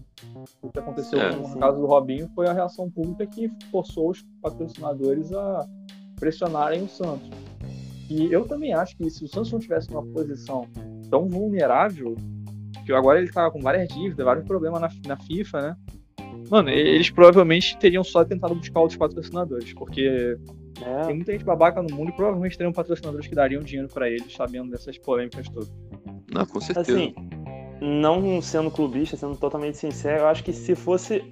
O 0.61 0.69
que 0.69 0.79
aconteceu 0.79 1.19
é, 1.19 1.35
no 1.35 1.45
sim. 1.45 1.59
caso 1.59 1.79
do 1.79 1.85
Robinho 1.85 2.27
foi 2.33 2.47
a 2.47 2.53
reação 2.53 2.89
pública 2.89 3.27
que 3.27 3.49
forçou 3.69 4.09
os 4.09 4.23
patrocinadores 4.41 5.31
a 5.31 5.67
pressionarem 6.19 6.83
o 6.83 6.89
Santos. 6.89 7.29
E 8.09 8.31
eu 8.33 8.45
também 8.47 8.73
acho 8.73 8.97
que 8.97 9.09
se 9.09 9.23
o 9.23 9.27
Santos 9.27 9.51
não 9.51 9.59
tivesse 9.59 9.89
uma 9.91 10.03
posição 10.03 10.67
tão 11.09 11.29
vulnerável, 11.29 12.15
que 12.85 12.91
agora 12.91 13.19
ele 13.19 13.29
está 13.29 13.49
com 13.49 13.61
várias 13.61 13.87
dívidas, 13.87 14.25
vários 14.25 14.45
problemas 14.45 14.81
na, 14.81 14.89
na 15.07 15.17
FIFA, 15.17 15.61
né? 15.61 15.77
Mano, 16.49 16.69
eles 16.69 17.09
provavelmente 17.09 17.77
teriam 17.77 18.03
só 18.03 18.25
tentado 18.25 18.55
buscar 18.55 18.81
outros 18.81 18.97
patrocinadores, 18.97 19.73
porque 19.73 20.37
é. 20.81 21.01
tem 21.05 21.15
muita 21.15 21.31
gente 21.31 21.45
babaca 21.45 21.81
no 21.81 21.95
mundo 21.95 22.09
e 22.09 22.15
provavelmente 22.15 22.57
teriam 22.57 22.73
patrocinadores 22.73 23.27
que 23.27 23.35
dariam 23.35 23.61
dinheiro 23.61 23.87
para 23.87 24.09
eles, 24.09 24.33
sabendo 24.33 24.69
dessas 24.69 24.97
polêmicas 24.97 25.47
todas. 25.49 25.71
Não, 26.31 26.45
com 26.45 26.59
certeza. 26.59 26.97
Assim, 26.97 27.15
não 27.83 28.41
sendo 28.41 28.71
clubista, 28.71 29.17
sendo 29.17 29.35
totalmente 29.35 29.77
sincero, 29.77 30.21
eu 30.21 30.27
acho 30.27 30.43
que 30.43 30.53
se 30.53 30.73
fosse 30.73 31.23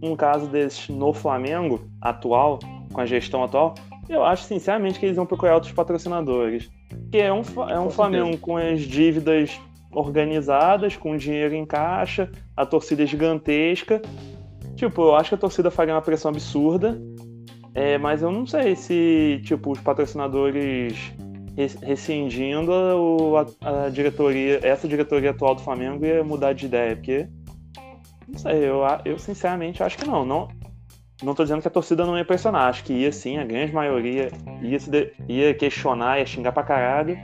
um 0.00 0.14
caso 0.14 0.46
desse 0.46 0.92
no 0.92 1.12
Flamengo 1.12 1.80
atual, 2.00 2.60
com 2.92 3.00
a 3.00 3.06
gestão 3.06 3.42
atual, 3.42 3.74
eu 4.08 4.24
acho 4.24 4.44
sinceramente 4.44 4.98
que 4.98 5.06
eles 5.06 5.16
vão 5.16 5.26
procurar 5.26 5.54
outros 5.54 5.72
patrocinadores. 5.72 6.70
Que 7.10 7.18
é 7.18 7.32
um, 7.32 7.42
é 7.68 7.80
um 7.80 7.90
Flamengo 7.90 8.38
com 8.38 8.56
as 8.56 8.80
dívidas 8.82 9.60
organizadas, 9.90 10.96
com 10.96 11.16
dinheiro 11.16 11.54
em 11.54 11.66
caixa, 11.66 12.30
a 12.56 12.64
torcida 12.64 13.02
é 13.02 13.06
gigantesca. 13.06 14.00
Tipo, 14.76 15.02
eu 15.02 15.16
acho 15.16 15.30
que 15.30 15.34
a 15.34 15.38
torcida 15.38 15.70
faria 15.70 15.94
uma 15.94 16.02
pressão 16.02 16.30
absurda. 16.30 17.00
É, 17.74 17.98
mas 17.98 18.22
eu 18.22 18.30
não 18.30 18.46
sei 18.46 18.76
se, 18.76 19.40
tipo, 19.44 19.72
os 19.72 19.80
patrocinadores 19.80 21.12
rescindindo 21.82 22.72
a, 23.36 23.86
a, 23.86 23.88
diretoria, 23.88 24.60
essa 24.62 24.86
diretoria 24.86 25.30
atual 25.30 25.56
do 25.56 25.62
Flamengo 25.62 26.04
ia 26.04 26.22
mudar 26.22 26.52
de 26.52 26.66
ideia, 26.66 26.94
porque 26.94 27.26
não 28.28 28.38
sei, 28.38 28.64
eu, 28.64 28.82
eu 29.04 29.18
sinceramente 29.18 29.82
acho 29.82 29.98
que 29.98 30.06
não. 30.06 30.24
Não, 30.24 30.48
não 31.22 31.34
tô 31.34 31.42
dizendo 31.42 31.60
que 31.60 31.68
a 31.68 31.70
torcida 31.70 32.06
não 32.06 32.16
ia 32.16 32.24
pressionar, 32.24 32.68
acho 32.68 32.84
que 32.84 32.92
ia 32.92 33.10
sim, 33.10 33.38
a 33.38 33.44
grande 33.44 33.72
maioria 33.72 34.30
ia, 34.62 34.78
de, 34.78 35.12
ia 35.28 35.54
questionar, 35.54 36.18
ia 36.18 36.26
xingar 36.26 36.52
pra 36.52 36.62
caralho, 36.62 37.18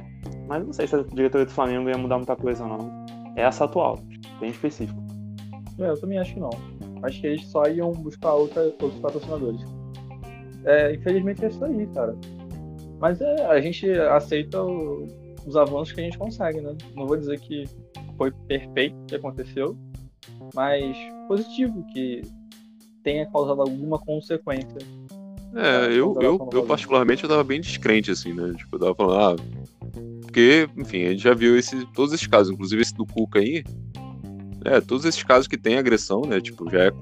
mas 0.49 0.65
não 0.65 0.73
sei 0.73 0.89
se 0.89 0.97
a 0.97 1.03
diretoria 1.03 1.47
do 1.47 1.53
Flamengo 1.53 1.89
ia 1.89 1.97
mudar 1.97 2.17
muita 2.17 2.35
coisa 2.35 2.65
ou 2.65 2.71
não. 2.71 3.05
É 3.37 3.43
essa 3.43 3.65
atual, 3.65 4.01
bem 4.41 4.51
específico. 4.51 5.01
É, 5.79 5.89
eu 5.89 6.01
também 6.01 6.19
acho 6.19 6.35
que 6.35 6.41
não. 6.41 6.51
Acho 7.03 7.21
que 7.21 7.27
eles 7.27 7.47
só 7.47 7.65
iam 7.67 7.93
buscar 7.93 8.33
outra, 8.33 8.63
outros 8.63 8.99
patrocinadores. 9.01 9.61
É, 10.65 10.95
infelizmente 10.95 11.45
é 11.45 11.49
isso 11.49 11.65
aí, 11.65 11.87
cara. 11.89 12.17
Mas 13.01 13.21
é, 13.21 13.47
a 13.47 13.61
gente 13.61 13.91
aceita 13.91 14.63
o, 14.63 15.07
os 15.47 15.57
avanços 15.57 15.93
que 15.93 16.01
a 16.01 16.05
gente 16.05 16.19
consegue, 16.19 16.61
né? 16.61 16.77
Não 16.95 17.07
vou 17.07 17.17
dizer 17.17 17.39
que 17.41 17.65
foi 18.17 18.31
perfeito 18.49 18.97
o 18.97 19.07
que 19.07 19.17
aconteceu, 19.17 19.77
mas 20.55 20.97
positivo 21.29 21.85
que 21.93 22.23
tenha 23.03 23.27
causado 23.31 23.61
alguma 23.61 23.99
consequência. 23.99 24.79
É, 25.55 25.87
eu, 25.87 26.17
eu, 26.21 26.49
eu 26.53 26.67
particularmente 26.67 27.23
eu 27.23 27.29
tava 27.29 27.45
bem 27.45 27.61
descrente, 27.61 28.11
assim, 28.11 28.33
né? 28.33 28.55
Tipo, 28.57 28.77
eu 28.77 28.81
tava 28.81 28.95
falando, 28.95 29.41
ah. 29.41 29.45
Porque, 30.23 30.69
enfim, 30.77 31.05
a 31.05 31.11
gente 31.11 31.23
já 31.23 31.33
viu 31.33 31.57
esse, 31.57 31.87
todos 31.93 32.13
esses 32.13 32.27
casos, 32.27 32.53
inclusive 32.53 32.83
esse 32.83 32.95
do 32.95 33.07
Cuca 33.07 33.39
aí. 33.39 33.63
É, 34.65 34.81
todos 34.81 35.05
esses 35.05 35.23
casos 35.23 35.47
que 35.47 35.57
tem 35.57 35.77
agressão, 35.77 36.23
né? 36.23 36.41
Tipo, 36.41 36.69
já 36.69 36.85
é 36.85 36.93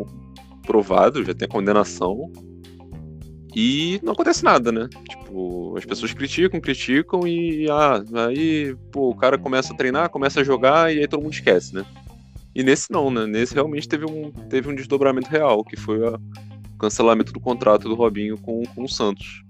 provado, 0.66 1.24
já 1.24 1.32
tem 1.32 1.48
condenação. 1.48 2.30
E 3.54 4.00
não 4.02 4.12
acontece 4.12 4.42
nada, 4.42 4.72
né? 4.72 4.88
Tipo, 5.08 5.76
as 5.76 5.84
pessoas 5.84 6.12
criticam, 6.14 6.60
criticam 6.60 7.26
e 7.26 7.68
ah, 7.70 8.02
aí, 8.28 8.74
pô, 8.90 9.10
o 9.10 9.14
cara 9.14 9.36
começa 9.36 9.72
a 9.72 9.76
treinar, 9.76 10.08
começa 10.08 10.40
a 10.40 10.44
jogar 10.44 10.94
e 10.94 11.00
aí 11.00 11.08
todo 11.08 11.22
mundo 11.22 11.34
esquece, 11.34 11.74
né? 11.74 11.84
E 12.54 12.62
nesse 12.62 12.90
não, 12.90 13.10
né? 13.10 13.26
Nesse 13.26 13.54
realmente 13.54 13.88
teve 13.88 14.06
um, 14.06 14.30
teve 14.30 14.68
um 14.68 14.74
desdobramento 14.74 15.28
real, 15.28 15.62
que 15.64 15.76
foi 15.76 16.06
a, 16.06 16.12
o 16.12 16.78
cancelamento 16.78 17.32
do 17.32 17.40
contrato 17.40 17.88
do 17.88 17.94
Robinho 17.94 18.38
com, 18.38 18.62
com 18.74 18.84
o 18.84 18.88
Santos. 18.88 19.42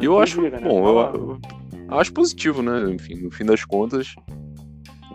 E 0.00 0.04
eu 0.04 0.18
acho, 0.18 0.40
né? 0.40 0.60
bom, 0.60 0.86
eu, 0.86 1.40
eu, 1.88 1.98
acho 1.98 2.12
positivo, 2.12 2.62
né? 2.62 2.90
Enfim, 2.90 3.16
no 3.16 3.30
fim 3.30 3.44
das 3.44 3.64
contas, 3.64 4.14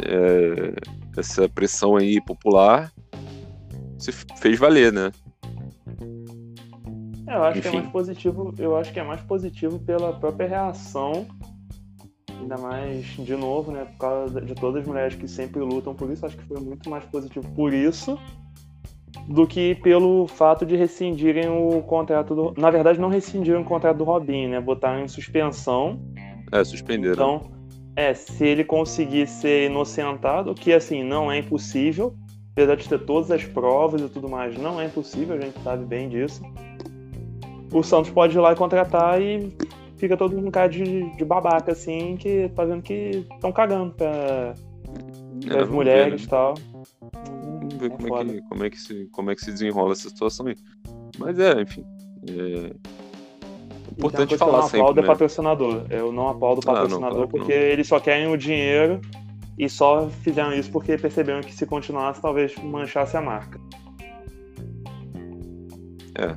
é, 0.06 0.74
essa 1.18 1.48
pressão 1.48 1.96
aí 1.96 2.22
popular 2.22 2.92
se 3.98 4.12
fez 4.12 4.60
valer, 4.60 4.92
né? 4.92 5.12
É, 7.34 7.36
eu 7.36 7.44
acho 7.44 7.60
Enfim. 7.60 7.70
que 7.70 7.76
é 7.76 7.80
mais 7.80 7.92
positivo, 7.92 8.54
eu 8.60 8.76
acho 8.78 8.94
que 8.94 9.00
é 9.00 9.04
mais 9.04 9.22
positivo 9.22 9.80
pela 9.80 10.14
própria 10.14 10.48
reação 10.48 11.28
Ainda 12.44 12.58
mais, 12.58 13.06
de 13.06 13.36
novo, 13.36 13.72
né? 13.72 13.86
Por 13.86 13.98
causa 13.98 14.42
de 14.42 14.54
todas 14.54 14.82
as 14.82 14.88
mulheres 14.88 15.16
que 15.16 15.28
sempre 15.30 15.62
lutam 15.62 15.96
por 15.96 16.12
isso, 16.12 16.26
acho 16.26 16.36
que 16.36 16.44
foi 16.44 16.60
muito 16.60 16.90
mais 16.90 17.06
positivo 17.06 17.48
por 17.56 17.74
isso 17.74 18.20
do 19.30 19.48
que 19.48 19.76
pelo 19.76 20.28
fato 20.28 20.66
de 20.66 20.76
rescindirem 20.76 21.48
o 21.48 21.82
contrato 21.84 22.36
do. 22.36 22.54
Na 22.58 22.70
verdade, 22.70 23.00
não 23.00 23.08
rescindiram 23.08 23.62
o 23.62 23.66
contrato 23.66 23.98
do 23.98 24.04
Robin, 24.04 24.48
né? 24.48 24.60
Botaram 24.60 25.02
em 25.02 25.08
suspensão. 25.08 26.02
É, 26.52 26.64
suspenderam. 26.66 27.14
Então, 27.14 27.52
é, 27.96 28.14
se 28.14 28.46
ele 28.46 28.66
conseguir 28.66 29.26
ser 29.28 29.70
inocentado, 29.70 30.54
que 30.54 30.74
assim, 30.74 31.02
não 31.02 31.32
é 31.32 31.38
impossível, 31.38 32.14
apesar 32.52 32.76
de 32.76 32.90
ter 32.90 33.00
todas 33.06 33.32
as 33.32 33.46
provas 33.46 34.02
e 34.02 34.10
tudo 34.10 34.28
mais, 34.28 34.58
não 34.58 34.82
é 34.82 34.86
impossível, 34.86 35.36
a 35.38 35.40
gente 35.40 35.58
sabe 35.64 35.86
bem 35.86 36.10
disso. 36.10 36.42
O 37.74 37.84
Santos 37.84 38.12
pode 38.12 38.38
ir 38.38 38.40
lá 38.40 38.54
e 38.54 38.56
contratar 38.56 39.22
e 39.22 39.52
fica 39.98 40.16
todo 40.16 40.36
mundo 40.36 40.52
cara 40.52 40.68
de, 40.68 41.10
de 41.16 41.26
babaca, 41.26 41.72
assim, 41.72 42.16
que 42.18 42.50
tá 42.56 42.64
vendo 42.66 42.82
que 42.82 43.26
estão 43.34 43.52
cagando 43.52 43.94
pra, 43.94 44.54
é, 45.50 45.60
as 45.60 45.70
mulheres 45.70 46.22
e 46.22 46.26
né? 46.26 46.30
tal. 46.30 46.54
Vamos 47.60 47.74
ver 47.76 47.90
como 47.90 48.18
é, 48.18 48.26
que, 48.26 48.42
como, 48.42 48.64
é 48.66 48.70
que 48.70 48.80
se, 48.80 49.06
como 49.12 49.32
é 49.32 49.36
que 49.36 49.42
se 49.42 49.52
desenrola 49.52 49.94
essa 49.94 50.10
situação 50.10 50.48
aí. 50.48 50.56
Mas 51.18 51.40
é, 51.40 51.62
enfim. 51.62 51.84
É... 52.30 52.74
Importante 53.92 54.38
falar 54.38 54.60
eu 54.60 54.64
sempre. 54.64 54.88
Eu 54.88 54.94
né? 54.96 55.04
patrocinador. 55.04 55.86
Eu 55.90 56.12
não 56.12 56.30
aplaudo 56.30 56.62
o 56.62 56.66
patrocinador 56.66 57.08
ah, 57.08 57.22
não, 57.22 57.28
claro, 57.28 57.28
porque 57.28 57.54
não. 57.54 57.62
eles 57.62 57.88
só 57.88 58.00
querem 58.00 58.28
o 58.28 58.38
dinheiro 58.38 59.00
e 59.58 59.70
só 59.70 60.10
fizeram 60.10 60.54
isso 60.54 60.72
porque 60.72 60.98
perceberam 60.98 61.42
que 61.42 61.54
se 61.54 61.66
continuasse 61.66 62.22
talvez 62.22 62.56
manchasse 62.58 63.16
a 63.16 63.22
marca. 63.22 63.60
É, 66.16 66.36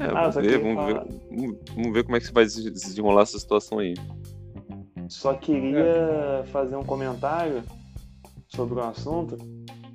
é, 0.00 0.04
ah, 0.04 0.28
vamos, 0.28 0.36
ver, 0.36 0.58
vamos, 0.58 0.86
ver, 0.86 1.58
vamos, 1.74 1.92
ver, 1.92 2.04
como 2.04 2.16
é 2.16 2.20
que 2.20 2.32
vai 2.32 2.44
desenrolar 2.44 3.22
essa 3.22 3.38
situação 3.38 3.78
aí. 3.78 3.94
Só 5.08 5.34
queria 5.34 6.44
fazer 6.52 6.76
um 6.76 6.84
comentário 6.84 7.62
sobre 8.48 8.74
o 8.74 8.82
assunto, 8.82 9.36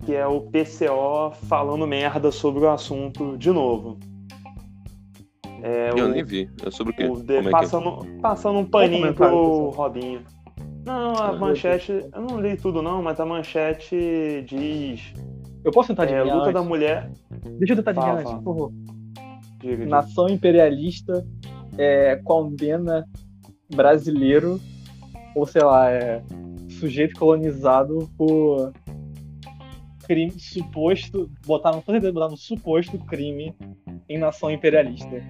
que 0.06 0.14
é 0.14 0.26
o 0.26 0.42
PCO 0.42 1.32
falando 1.48 1.86
merda 1.88 2.32
sobre 2.32 2.64
o 2.64 2.70
assunto 2.70 3.38
de 3.38 3.52
novo. 3.52 3.98
É 5.62 5.92
eu 5.96 6.06
o, 6.06 6.10
nem 6.10 6.24
vi. 6.24 6.50
É 6.66 6.70
sobre 6.70 6.94
o 6.94 6.96
quê? 6.96 7.06
O 7.06 7.16
de, 7.16 7.36
é, 7.36 7.40
é 7.40 7.50
passando, 7.50 8.06
é? 8.06 8.20
passando 8.20 8.60
um 8.60 8.66
paninho 8.66 9.14
pro 9.14 9.70
Robinho. 9.70 10.22
Não, 10.86 11.16
a 11.16 11.32
manchete. 11.32 11.92
Eu 12.14 12.22
não 12.22 12.42
li 12.42 12.58
tudo 12.58 12.82
não, 12.82 13.02
mas 13.02 13.20
a 13.20 13.26
manchete 13.26 14.44
diz. 14.46 15.14
Eu 15.64 15.72
posso 15.72 15.88
tentar 15.88 16.04
adivinhar? 16.04 16.28
É, 16.28 16.34
luta 16.34 16.50
antes? 16.50 16.54
da 16.54 16.64
mulher. 16.64 17.10
Deixa 17.58 17.74
eu 17.74 17.78
tentar 17.78 17.92
adivinhar 17.92 18.18
antes, 18.18 18.34
por 18.34 18.44
favor. 18.44 18.72
Diga, 19.64 19.86
Nação 19.86 20.28
imperialista 20.28 21.26
é, 21.78 22.18
condena 22.18 23.08
brasileiro, 23.74 24.60
ou 25.36 25.46
sei 25.48 25.64
lá, 25.64 25.90
é, 25.90 26.22
sujeito 26.70 27.18
colonizado 27.18 28.10
por 28.18 28.74
crime 30.06 30.32
suposto, 30.32 31.32
botar 31.46 31.72
no, 31.72 31.82
botar 31.82 32.30
no 32.30 32.38
suposto 32.38 32.98
crime 33.00 33.56
em 34.10 34.18
nação 34.18 34.52
imperialista. 34.52 35.24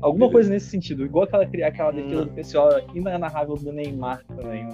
Alguma 0.00 0.26
Beleza. 0.26 0.32
coisa 0.32 0.50
nesse 0.50 0.70
sentido, 0.70 1.04
igual 1.04 1.24
aquela, 1.24 1.44
aquela 1.44 1.90
defesa 1.90 2.24
do 2.24 2.32
pessoal 2.32 2.70
inenarrável 2.94 3.56
do 3.56 3.72
Neymar 3.72 4.24
também. 4.26 4.66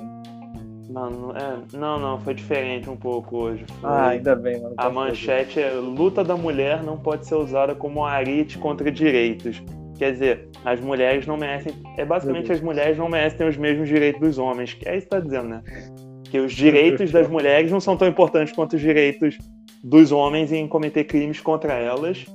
Mano, 0.93 1.33
é, 1.35 1.77
não, 1.77 1.99
não, 1.99 2.21
foi 2.21 2.35
diferente 2.35 2.91
um 2.91 2.97
pouco 2.97 3.39
hoje. 3.39 3.65
Foi... 3.81 3.89
Ah, 3.89 4.09
ainda 4.09 4.37
bem, 4.37 4.61
mano. 4.61 4.75
A 4.77 4.91
manchete 4.91 5.59
é 5.59 5.71
luta 5.73 6.23
da 6.23 6.37
mulher 6.37 6.83
não 6.83 6.99
pode 6.99 7.27
ser 7.27 7.37
usada 7.37 7.75
como 7.75 8.05
arite 8.05 8.59
contra 8.59 8.91
direitos. 8.91 9.63
Quer 9.97 10.13
dizer, 10.13 10.49
as 10.65 10.81
mulheres 10.81 11.27
não 11.27 11.39
merecem. 11.39 11.73
É 11.97 12.05
basicamente 12.05 12.53
as 12.53 12.61
mulheres 12.61 12.99
não 12.99 13.09
merecem 13.09 13.49
os 13.49 13.57
mesmos 13.57 13.89
direitos 13.89 14.21
dos 14.21 14.39
homens. 14.39 14.77
É 14.85 14.97
isso 14.97 15.07
que 15.07 15.11
tá 15.11 15.21
dizendo, 15.21 15.49
né? 15.49 15.63
Que 16.25 16.39
os 16.41 16.53
direitos 16.53 17.11
das 17.11 17.27
mulheres 17.27 17.71
não 17.71 17.81
são 17.81 17.97
tão 17.97 18.07
importantes 18.07 18.55
quanto 18.55 18.77
os 18.77 18.81
direitos 18.81 19.39
dos 19.83 20.13
homens 20.13 20.53
em 20.53 20.69
cometer 20.69 21.05
crimes 21.05 21.41
contra 21.41 21.73
elas. 21.73 22.27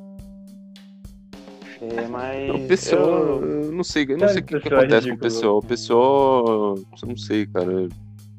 É, 1.80 2.08
mas. 2.08 2.49
O 2.49 2.68
pessoal, 2.68 3.10
eu... 3.10 3.64
eu 3.66 3.72
não 3.72 3.84
sei, 3.84 4.05
eu 4.10 4.18
não 4.18 4.28
sei 4.28 4.41
o 4.41 4.43
que, 4.43 4.60
que 4.60 4.68
acontece 4.74 5.10
com 5.10 5.16
o 5.16 5.20
pessoal. 5.20 5.58
O 5.58 5.62
pessoal, 5.62 6.76
eu 6.76 7.08
não 7.08 7.18
sei, 7.18 7.45
cara. 7.45 7.88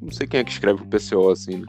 Não 0.00 0.12
sei 0.12 0.26
quem 0.26 0.40
é 0.40 0.44
que 0.44 0.50
escreve 0.50 0.82
o 0.82 0.86
PCO 0.86 1.30
assim, 1.30 1.58
né? 1.58 1.66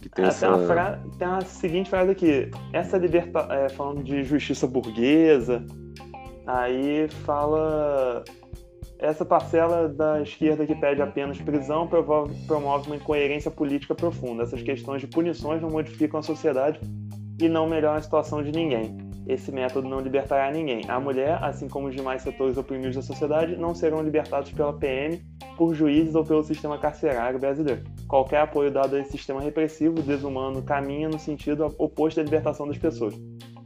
Que 0.00 0.08
tem, 0.08 0.24
ah, 0.24 0.28
essa... 0.28 0.56
tem, 0.56 0.66
fra... 0.66 1.02
tem 1.18 1.28
uma 1.28 1.40
seguinte 1.40 1.90
frase 1.90 2.10
aqui. 2.12 2.50
Essa 2.72 2.96
liberta... 2.96 3.40
É, 3.50 3.68
falando 3.68 4.02
de 4.02 4.22
justiça 4.22 4.66
burguesa, 4.66 5.64
aí 6.46 7.08
fala. 7.24 8.24
Essa 9.00 9.24
parcela 9.24 9.88
da 9.88 10.20
esquerda 10.22 10.66
que 10.66 10.74
pede 10.74 11.00
apenas 11.00 11.40
prisão 11.40 11.86
promove, 11.86 12.34
promove 12.46 12.86
uma 12.88 12.96
incoerência 12.96 13.48
política 13.48 13.94
profunda. 13.94 14.42
Essas 14.42 14.60
questões 14.60 15.00
de 15.00 15.06
punições 15.06 15.62
não 15.62 15.70
modificam 15.70 16.18
a 16.18 16.22
sociedade 16.22 16.80
e 17.40 17.48
não 17.48 17.68
melhoram 17.68 17.98
a 17.98 18.02
situação 18.02 18.42
de 18.42 18.50
ninguém. 18.50 19.07
Esse 19.28 19.52
método 19.52 19.86
não 19.86 20.00
libertará 20.00 20.50
ninguém. 20.50 20.82
A 20.88 20.98
mulher, 20.98 21.38
assim 21.42 21.68
como 21.68 21.88
os 21.88 21.94
demais 21.94 22.22
setores 22.22 22.56
oprimidos 22.56 22.96
da 22.96 23.02
sociedade, 23.02 23.56
não 23.56 23.74
serão 23.74 24.02
libertados 24.02 24.50
pela 24.50 24.72
PM, 24.72 25.20
por 25.56 25.74
juízes 25.74 26.14
ou 26.14 26.24
pelo 26.24 26.42
sistema 26.42 26.78
carcerário 26.78 27.38
brasileiro. 27.38 27.84
Qualquer 28.08 28.40
apoio 28.40 28.70
dado 28.70 28.96
a 28.96 29.00
esse 29.00 29.12
sistema 29.12 29.40
repressivo, 29.40 30.00
desumano, 30.00 30.62
caminha 30.62 31.10
no 31.10 31.18
sentido 31.18 31.74
oposto 31.76 32.18
à 32.20 32.22
libertação 32.22 32.66
das 32.66 32.78
pessoas. 32.78 33.14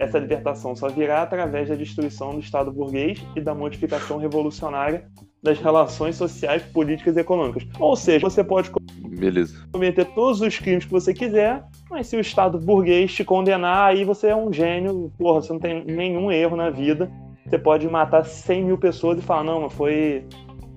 Essa 0.01 0.19
libertação 0.19 0.75
só 0.75 0.89
virá 0.89 1.23
através 1.23 1.69
da 1.69 1.77
destruição 1.77 2.31
do 2.31 2.41
Estado 2.41 2.73
burguês 2.73 3.25
e 3.37 3.41
da 3.41 3.55
modificação 3.55 4.19
revolucionária 4.19 5.07
das 5.43 5.59
relações 5.61 6.17
sociais, 6.17 6.63
políticas 6.63 7.17
e 7.17 7.21
econômicas. 7.21 7.65
Ou 7.79 7.95
seja, 7.95 8.21
você 8.21 8.43
pode 8.43 8.71
Beleza. 9.05 9.65
cometer 9.73 10.05
todos 10.07 10.41
os 10.41 10.59
crimes 10.59 10.85
que 10.85 10.91
você 10.91 11.13
quiser, 11.13 11.65
mas 11.93 12.07
se 12.07 12.17
o 12.17 12.21
Estado 12.21 12.59
burguês 12.59 13.13
te 13.13 13.23
condenar, 13.23 13.91
aí 13.91 14.03
você 14.03 14.29
é 14.29 14.37
um 14.37 14.51
gênio, 14.51 15.13
porra, 15.19 15.43
você 15.43 15.53
não 15.53 15.61
tem 15.61 15.85
nenhum 15.85 16.33
erro 16.33 16.57
na 16.57 16.71
vida. 16.71 17.13
Você 17.47 17.59
pode 17.59 17.87
matar 17.87 18.25
100 18.25 18.65
mil 18.65 18.79
pessoas 18.79 19.19
e 19.19 19.23
falar, 19.23 19.45
não, 19.45 19.61
mas 19.61 19.75
foi 19.75 20.25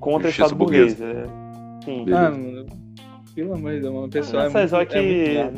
contra 0.01 0.27
Justiça 0.27 0.43
o 0.43 0.45
Estado 0.47 0.57
burguês. 0.57 1.01
É... 1.01 1.23
Sim. 1.85 2.05
Ah, 2.11 2.29
mano, 2.31 2.65
pelo 3.33 3.53
amor 3.53 3.71
de 3.71 3.79
Deus, 3.79 3.93
mano, 3.93 4.09
pessoal 4.09 4.43
Nessas 4.43 4.73
é 4.73 4.77
muito, 4.77 4.91
que... 4.91 5.37
é 5.37 5.51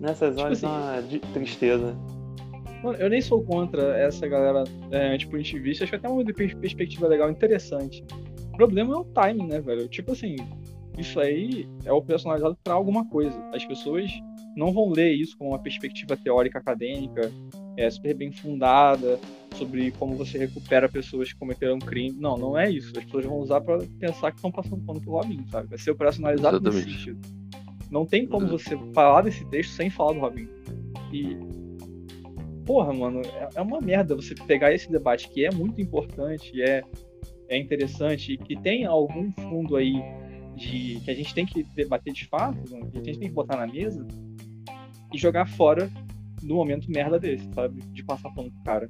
Nessas 0.00 0.34
tipo 0.34 0.46
horas, 0.46 0.62
assim, 0.62 1.18
uma 1.18 1.32
tristeza. 1.32 1.96
Mano, 2.82 2.98
eu 2.98 3.08
nem 3.08 3.22
sou 3.22 3.42
contra 3.42 3.96
essa 3.96 4.28
galera 4.28 4.64
é, 4.90 5.14
antipunitivista, 5.14 5.84
acho 5.84 5.92
que 5.92 5.96
até 5.96 6.08
uma 6.08 6.22
perspectiva 6.24 7.08
legal, 7.08 7.30
interessante. 7.30 8.04
O 8.52 8.56
problema 8.58 8.94
é 8.94 8.98
o 8.98 9.04
timing, 9.04 9.46
né, 9.46 9.60
velho? 9.60 9.88
Tipo 9.88 10.12
assim, 10.12 10.36
isso 10.98 11.18
aí 11.18 11.66
é 11.86 11.92
operacionalizado 11.92 12.54
para 12.62 12.74
alguma 12.74 13.08
coisa. 13.08 13.42
As 13.54 13.64
pessoas 13.64 14.10
não 14.56 14.72
vão 14.72 14.90
ler 14.90 15.12
isso 15.12 15.36
como 15.36 15.50
uma 15.50 15.58
perspectiva 15.58 16.16
teórica 16.16 16.58
acadêmica, 16.58 17.32
é, 17.76 17.90
super 17.90 18.14
bem 18.14 18.30
fundada, 18.30 19.18
sobre 19.54 19.90
como 19.92 20.16
você 20.16 20.38
recupera 20.38 20.88
pessoas 20.88 21.32
que 21.32 21.38
cometeram 21.38 21.78
crime. 21.78 22.16
Não, 22.18 22.36
não 22.36 22.58
é 22.58 22.70
isso. 22.70 22.92
As 22.96 23.04
pessoas 23.04 23.24
vão 23.24 23.38
usar 23.38 23.60
para 23.60 23.78
pensar 23.98 24.30
que 24.30 24.38
estão 24.38 24.52
passando 24.52 24.84
pano 24.84 25.00
pelo 25.00 25.16
Robin, 25.16 25.44
sabe? 25.50 25.68
Vai 25.68 25.78
ser 25.78 25.90
operacionalizado 25.90 26.56
Exatamente. 26.56 26.86
nesse 26.86 26.98
sentido. 26.98 27.20
Não 27.90 28.06
tem 28.06 28.26
como 28.26 28.46
você 28.46 28.76
falar 28.92 29.22
desse 29.22 29.44
texto 29.46 29.72
sem 29.72 29.90
falar 29.90 30.12
do 30.12 30.20
Robin. 30.20 30.48
E. 31.12 31.36
Porra, 32.64 32.92
mano, 32.94 33.20
é, 33.20 33.48
é 33.56 33.60
uma 33.60 33.80
merda 33.80 34.16
você 34.16 34.34
pegar 34.34 34.72
esse 34.72 34.90
debate 34.90 35.28
que 35.28 35.44
é 35.44 35.50
muito 35.50 35.80
importante, 35.82 36.62
é, 36.62 36.82
é 37.48 37.58
interessante 37.58 38.32
e 38.32 38.38
que 38.38 38.56
tem 38.56 38.86
algum 38.86 39.30
fundo 39.32 39.76
aí 39.76 39.94
de 40.56 40.98
que 41.04 41.10
a 41.10 41.14
gente 41.14 41.34
tem 41.34 41.44
que 41.44 41.62
debater 41.74 42.12
de 42.12 42.26
fato, 42.26 42.56
que 42.90 42.98
a 42.98 43.02
gente 43.02 43.18
tem 43.18 43.28
que 43.28 43.34
botar 43.34 43.56
na 43.56 43.66
mesa 43.66 44.06
e 45.14 45.18
jogar 45.18 45.46
fora 45.46 45.88
no 46.42 46.56
momento 46.56 46.90
merda 46.90 47.18
desse, 47.18 47.48
sabe? 47.54 47.80
De 47.92 48.02
passar 48.02 48.30
pano 48.30 48.50
pro 48.50 48.62
cara 48.64 48.88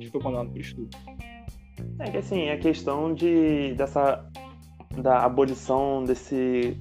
que 0.00 0.10
foi 0.10 0.20
condenado 0.20 0.50
por 0.50 0.60
estupro. 0.60 0.98
É 2.00 2.10
que 2.10 2.16
assim, 2.16 2.48
a 2.48 2.58
questão 2.58 3.14
de 3.14 3.74
dessa 3.74 4.24
da 5.00 5.24
abolição 5.24 6.02
desse 6.02 6.76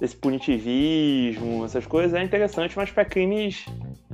desse 0.00 0.16
punitivismo, 0.16 1.64
essas 1.64 1.86
coisas 1.86 2.14
é 2.14 2.22
interessante, 2.22 2.76
mas 2.76 2.90
para 2.90 3.04
crimes 3.04 3.64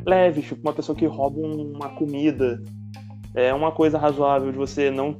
leves, 0.04 0.46
tipo 0.46 0.60
uma 0.60 0.74
pessoa 0.74 0.96
que 0.96 1.06
rouba 1.06 1.40
uma 1.40 1.90
comida, 1.90 2.62
é 3.34 3.52
uma 3.54 3.72
coisa 3.72 3.98
razoável 3.98 4.50
de 4.50 4.58
você 4.58 4.90
não 4.90 5.16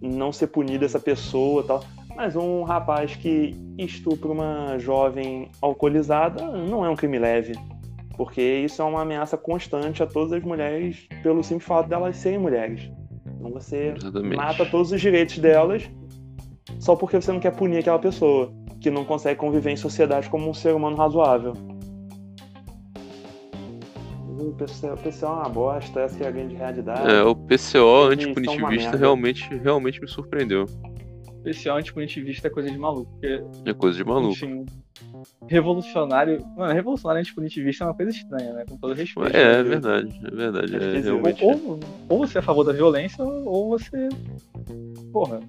não 0.00 0.32
ser 0.32 0.48
punido 0.48 0.84
essa 0.84 0.98
pessoa, 0.98 1.64
tal. 1.64 1.84
Mas 2.16 2.36
um 2.36 2.62
rapaz 2.64 3.16
que 3.16 3.54
estupra 3.78 4.30
uma 4.30 4.78
jovem 4.78 5.50
alcoolizada 5.60 6.44
não 6.50 6.84
é 6.84 6.90
um 6.90 6.96
crime 6.96 7.18
leve. 7.18 7.52
Porque 8.20 8.42
isso 8.42 8.82
é 8.82 8.84
uma 8.84 9.00
ameaça 9.00 9.34
constante 9.38 10.02
a 10.02 10.06
todas 10.06 10.34
as 10.34 10.42
mulheres 10.42 11.08
pelo 11.22 11.42
simples 11.42 11.66
fato 11.66 11.88
delas 11.88 12.18
serem 12.18 12.38
mulheres. 12.38 12.92
Então 13.38 13.50
você 13.50 13.94
Exatamente. 13.96 14.36
mata 14.36 14.66
todos 14.66 14.92
os 14.92 15.00
direitos 15.00 15.38
delas 15.38 15.90
só 16.78 16.94
porque 16.94 17.18
você 17.18 17.32
não 17.32 17.40
quer 17.40 17.56
punir 17.56 17.78
aquela 17.78 17.98
pessoa 17.98 18.52
que 18.78 18.90
não 18.90 19.06
consegue 19.06 19.40
conviver 19.40 19.70
em 19.70 19.76
sociedade 19.76 20.28
como 20.28 20.50
um 20.50 20.52
ser 20.52 20.74
humano 20.74 20.98
razoável. 20.98 21.54
O 24.38 24.52
PCO, 24.52 24.92
o 24.92 24.96
PCO 24.98 25.24
é 25.24 25.28
uma 25.28 25.48
bosta, 25.48 26.00
essa 26.00 26.22
é 26.22 26.28
a 26.28 26.30
grande 26.30 26.56
realidade. 26.56 27.10
É, 27.10 27.22
o 27.22 27.34
PCO 27.34 28.10
antipunitivista 28.10 28.98
realmente, 28.98 29.48
realmente 29.56 29.98
me 29.98 30.06
surpreendeu. 30.06 30.66
PCO 31.42 31.70
antipunitivista 31.70 32.48
é 32.48 32.50
coisa 32.50 32.70
de 32.70 32.76
maluco. 32.76 33.10
Porque, 33.12 33.42
é 33.64 33.72
coisa 33.72 33.96
de 33.96 34.04
maluco. 34.04 34.32
Enfim, 34.32 34.66
revolucionário. 35.46 36.44
Mano, 36.56 36.72
revolucionário 36.72 37.20
antipunitivista 37.20 37.84
é 37.84 37.86
uma 37.86 37.94
coisa 37.94 38.10
estranha, 38.10 38.52
né? 38.52 38.64
Com 38.68 38.76
todo 38.76 38.94
respeito. 38.94 39.36
É, 39.36 39.60
é 39.60 39.62
verdade, 39.62 40.20
é 40.24 40.30
verdade. 40.30 40.76
É, 40.76 41.00
realmente... 41.00 41.44
ou, 41.44 41.80
ou, 42.08 42.18
você 42.18 42.38
é 42.38 42.40
a 42.40 42.42
favor 42.42 42.64
da 42.64 42.72
violência, 42.72 43.24
ou 43.24 43.70
você. 43.70 44.08
Porra. 45.12 45.40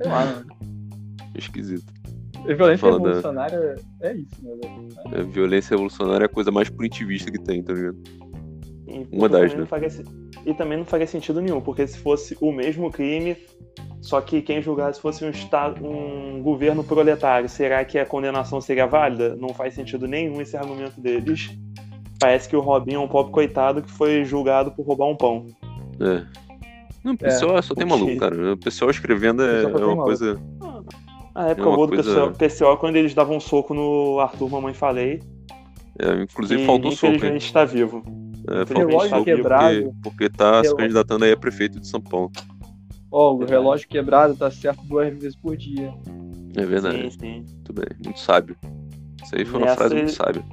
Sei 0.00 0.10
lá, 0.10 0.24
né? 0.24 0.44
Esquisito. 1.36 1.84
Violência 2.44 2.90
revolucionária 2.90 3.74
da... 4.00 4.08
é 4.08 4.14
isso, 4.14 4.42
né? 4.42 5.18
A 5.18 5.22
violência 5.22 5.70
revolucionária 5.70 6.24
é 6.24 6.26
a 6.26 6.28
coisa 6.28 6.50
mais 6.50 6.68
punitivista 6.70 7.30
que 7.30 7.40
tem, 7.40 7.62
tá 7.62 7.72
ligado? 7.72 7.98
Uma 9.10 9.28
das, 9.28 9.54
né? 9.54 9.66
Faria, 9.66 9.88
e 10.44 10.54
também 10.54 10.78
não 10.78 10.84
faria 10.84 11.06
sentido 11.06 11.40
nenhum, 11.40 11.60
porque 11.60 11.86
se 11.86 11.98
fosse 11.98 12.36
o 12.40 12.52
mesmo 12.52 12.90
crime, 12.90 13.36
só 14.06 14.20
que 14.20 14.40
quem 14.40 14.62
julgasse 14.62 15.00
fosse 15.00 15.24
um, 15.24 15.30
estado, 15.30 15.84
um 15.84 16.40
governo 16.40 16.84
proletário, 16.84 17.48
será 17.48 17.84
que 17.84 17.98
a 17.98 18.06
condenação 18.06 18.60
seria 18.60 18.86
válida? 18.86 19.34
Não 19.34 19.48
faz 19.48 19.74
sentido 19.74 20.06
nenhum 20.06 20.40
esse 20.40 20.56
argumento 20.56 21.00
deles. 21.00 21.50
Parece 22.20 22.48
que 22.48 22.54
o 22.54 22.60
Robinho 22.60 23.00
é 23.00 23.02
um 23.02 23.08
pobre 23.08 23.32
coitado 23.32 23.82
que 23.82 23.90
foi 23.90 24.24
julgado 24.24 24.70
por 24.70 24.86
roubar 24.86 25.06
um 25.06 25.16
pão. 25.16 25.46
É. 25.98 26.24
Não, 27.02 27.14
o 27.14 27.18
pessoal 27.18 27.58
é, 27.58 27.62
só 27.62 27.74
tem 27.74 27.84
maluco, 27.84 28.16
cara. 28.16 28.52
O 28.52 28.56
pessoal 28.56 28.92
escrevendo 28.92 29.42
é, 29.42 29.64
é 29.64 29.66
uma 29.66 30.04
coisa. 30.04 30.40
A 31.34 31.48
época 31.48 31.68
é 31.68 31.74
boa 31.74 31.86
do 31.88 31.94
coisa... 31.94 32.30
pessoal, 32.30 32.78
quando 32.78 32.94
eles 32.94 33.12
davam 33.12 33.38
um 33.38 33.40
soco 33.40 33.74
no 33.74 34.20
Arthur 34.20 34.48
Mamãe 34.48 34.72
Falei. 34.72 35.20
É, 35.98 36.22
inclusive 36.22 36.64
faltou 36.64 36.92
soco. 36.92 37.12
Infelizmente 37.12 37.46
está 37.46 37.64
vivo. 37.64 38.04
É, 38.48 38.64
faltou 38.66 39.00
soco 39.00 39.24
porque, 39.24 39.90
porque 40.00 40.30
tá 40.30 40.62
se 40.62 40.76
candidatando 40.76 41.24
aí 41.24 41.32
a 41.32 41.36
prefeito 41.36 41.80
de 41.80 41.88
São 41.88 42.00
Paulo. 42.00 42.30
Ó, 43.10 43.32
oh, 43.32 43.36
o 43.36 43.44
relógio 43.44 43.88
quebrado 43.88 44.36
tá 44.36 44.50
certo 44.50 44.82
duas 44.84 45.08
vezes 45.14 45.36
por 45.36 45.56
dia. 45.56 45.92
É 46.56 46.64
verdade. 46.64 47.10
Sim, 47.12 47.18
sim. 47.18 47.44
Muito 47.54 47.72
bem, 47.72 47.86
muito 48.04 48.18
sábio. 48.18 48.56
Isso 49.22 49.36
aí 49.36 49.44
foi 49.44 49.60
uma 49.60 49.66
Nessa, 49.66 49.76
frase 49.76 49.94
muito 49.94 50.12
sábia. 50.12 50.44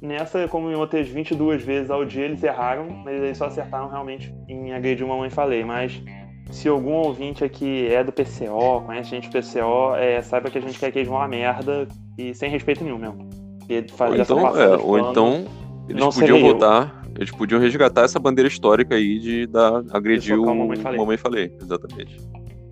Nessa, 0.00 0.48
como 0.48 0.70
em 0.70 0.74
outras 0.74 1.08
22 1.08 1.62
vezes 1.62 1.90
ao 1.90 2.04
dia, 2.04 2.24
eles 2.24 2.42
erraram, 2.42 2.88
mas 3.04 3.22
eles 3.22 3.38
só 3.38 3.46
acertaram 3.46 3.88
realmente 3.88 4.34
em 4.48 4.72
agredir 4.72 5.04
uma 5.04 5.16
mãe 5.16 5.30
falei. 5.30 5.64
Mas 5.64 6.02
se 6.50 6.68
algum 6.68 6.92
ouvinte 6.92 7.44
aqui 7.44 7.86
é 7.88 8.04
do 8.04 8.12
PCO, 8.12 8.82
conhece 8.84 9.10
gente 9.10 9.28
do 9.28 9.38
PCO, 9.38 9.94
é, 9.96 10.20
saiba 10.22 10.50
que 10.50 10.58
a 10.58 10.60
gente 10.60 10.78
quer 10.78 10.92
que 10.92 10.98
eles 10.98 11.08
vão 11.08 11.20
a 11.20 11.28
merda 11.28 11.88
e 12.16 12.34
sem 12.34 12.50
respeito 12.50 12.84
nenhum 12.84 12.98
mesmo. 12.98 13.28
ou 13.68 14.16
então, 14.16 14.56
é, 14.56 14.76
ou 14.76 14.98
então 14.98 15.44
eles 15.88 16.00
não 16.00 16.10
podiam 16.10 16.40
votar 16.40 17.05
eles 17.18 17.30
podiam 17.30 17.60
resgatar 17.60 18.02
essa 18.02 18.18
bandeira 18.18 18.48
histórica 18.48 18.94
aí 18.94 19.18
de 19.18 19.46
dar, 19.46 19.82
agredir 19.90 20.38
o 20.38 20.46
mamãe 20.46 20.76
falei. 20.76 20.98
mamãe 20.98 21.16
falei. 21.16 21.52
Exatamente. 21.60 22.16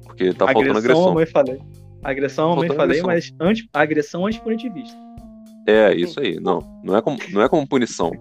Porque 0.05 0.33
tá 0.33 0.45
agressão, 0.45 0.53
faltando 0.53 0.79
agressão. 0.79 1.05
Mamãe 1.07 1.27
falei. 1.27 1.59
Agressão, 2.03 2.51
mamãe 2.51 2.69
falei, 2.69 3.01
agressão. 3.01 3.07
mas 3.07 3.51
anti, 3.51 3.69
agressão 3.73 4.27
antipunitivista. 4.27 4.97
É, 5.67 5.95
isso 5.95 6.21
aí. 6.21 6.39
Não, 6.41 6.59
não 6.85 6.97
é 6.97 7.01
como, 7.01 7.19
não 7.33 7.43
é 7.43 7.49
como 7.49 7.67
punição. 7.67 8.13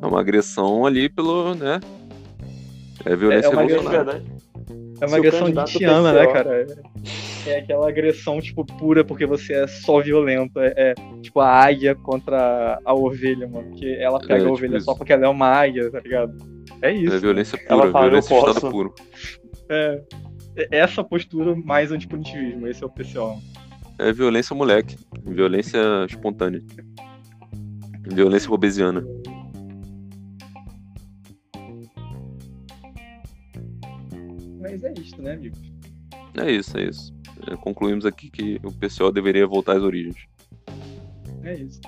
É 0.00 0.06
uma 0.06 0.20
agressão 0.20 0.86
ali 0.86 1.08
pelo, 1.08 1.54
né? 1.54 1.80
É 3.04 3.16
violência 3.16 3.48
é, 3.48 3.50
é 3.50 3.52
uma 3.52 3.62
revolucionária. 3.62 4.22
É 5.00 5.06
uma 5.06 5.16
agressão 5.16 5.64
Tiana, 5.64 6.12
né, 6.12 6.26
cara? 6.26 6.66
É 7.46 7.58
aquela 7.58 7.88
agressão, 7.88 8.40
tipo, 8.40 8.64
pura 8.64 9.04
porque 9.04 9.26
você 9.26 9.52
é 9.54 9.66
só 9.66 10.00
violento. 10.00 10.58
É, 10.58 10.72
é 10.76 10.94
tipo 11.20 11.40
a 11.40 11.48
águia 11.48 11.94
contra 11.94 12.80
a 12.84 12.94
ovelha, 12.94 13.46
mano. 13.48 13.72
Que 13.76 13.94
ela 13.96 14.18
pega 14.18 14.34
é, 14.34 14.36
a 14.36 14.40
tipo 14.40 14.52
ovelha 14.52 14.76
isso. 14.76 14.86
só 14.86 14.94
porque 14.94 15.12
ela 15.12 15.26
é 15.26 15.28
uma 15.28 15.46
águia, 15.46 15.90
tá 15.90 16.00
ligado? 16.00 16.36
É 16.82 16.92
isso. 16.92 17.14
É 17.14 17.18
violência 17.18 17.58
pura, 17.58 17.72
ela 17.72 17.92
fala, 17.92 18.06
violência 18.06 18.40
de 18.40 18.48
estado 18.48 18.70
puro. 18.70 18.94
É. 19.68 20.02
é. 20.56 20.68
Essa 20.70 21.04
postura 21.04 21.54
mais 21.54 21.92
antipunitivismo, 21.92 22.66
esse 22.66 22.82
é 22.82 22.86
o 22.86 22.90
PCO. 22.90 23.38
É 23.98 24.12
violência 24.12 24.54
moleque. 24.56 24.96
Violência 25.24 25.78
espontânea. 26.08 26.62
Violência 28.08 28.48
robesiana. 28.48 29.04
Mas 34.76 34.84
é 34.84 34.92
isso, 35.00 35.22
né, 35.22 35.32
amigo? 35.32 35.56
É 36.38 36.50
isso, 36.50 36.76
é 36.76 36.84
isso. 36.84 37.14
É, 37.50 37.56
concluímos 37.56 38.04
aqui 38.04 38.28
que 38.28 38.60
o 38.62 38.70
PCO 38.70 39.10
deveria 39.10 39.46
voltar 39.46 39.76
às 39.76 39.82
origens. 39.82 40.26
É 41.42 41.54
isso. 41.54 41.80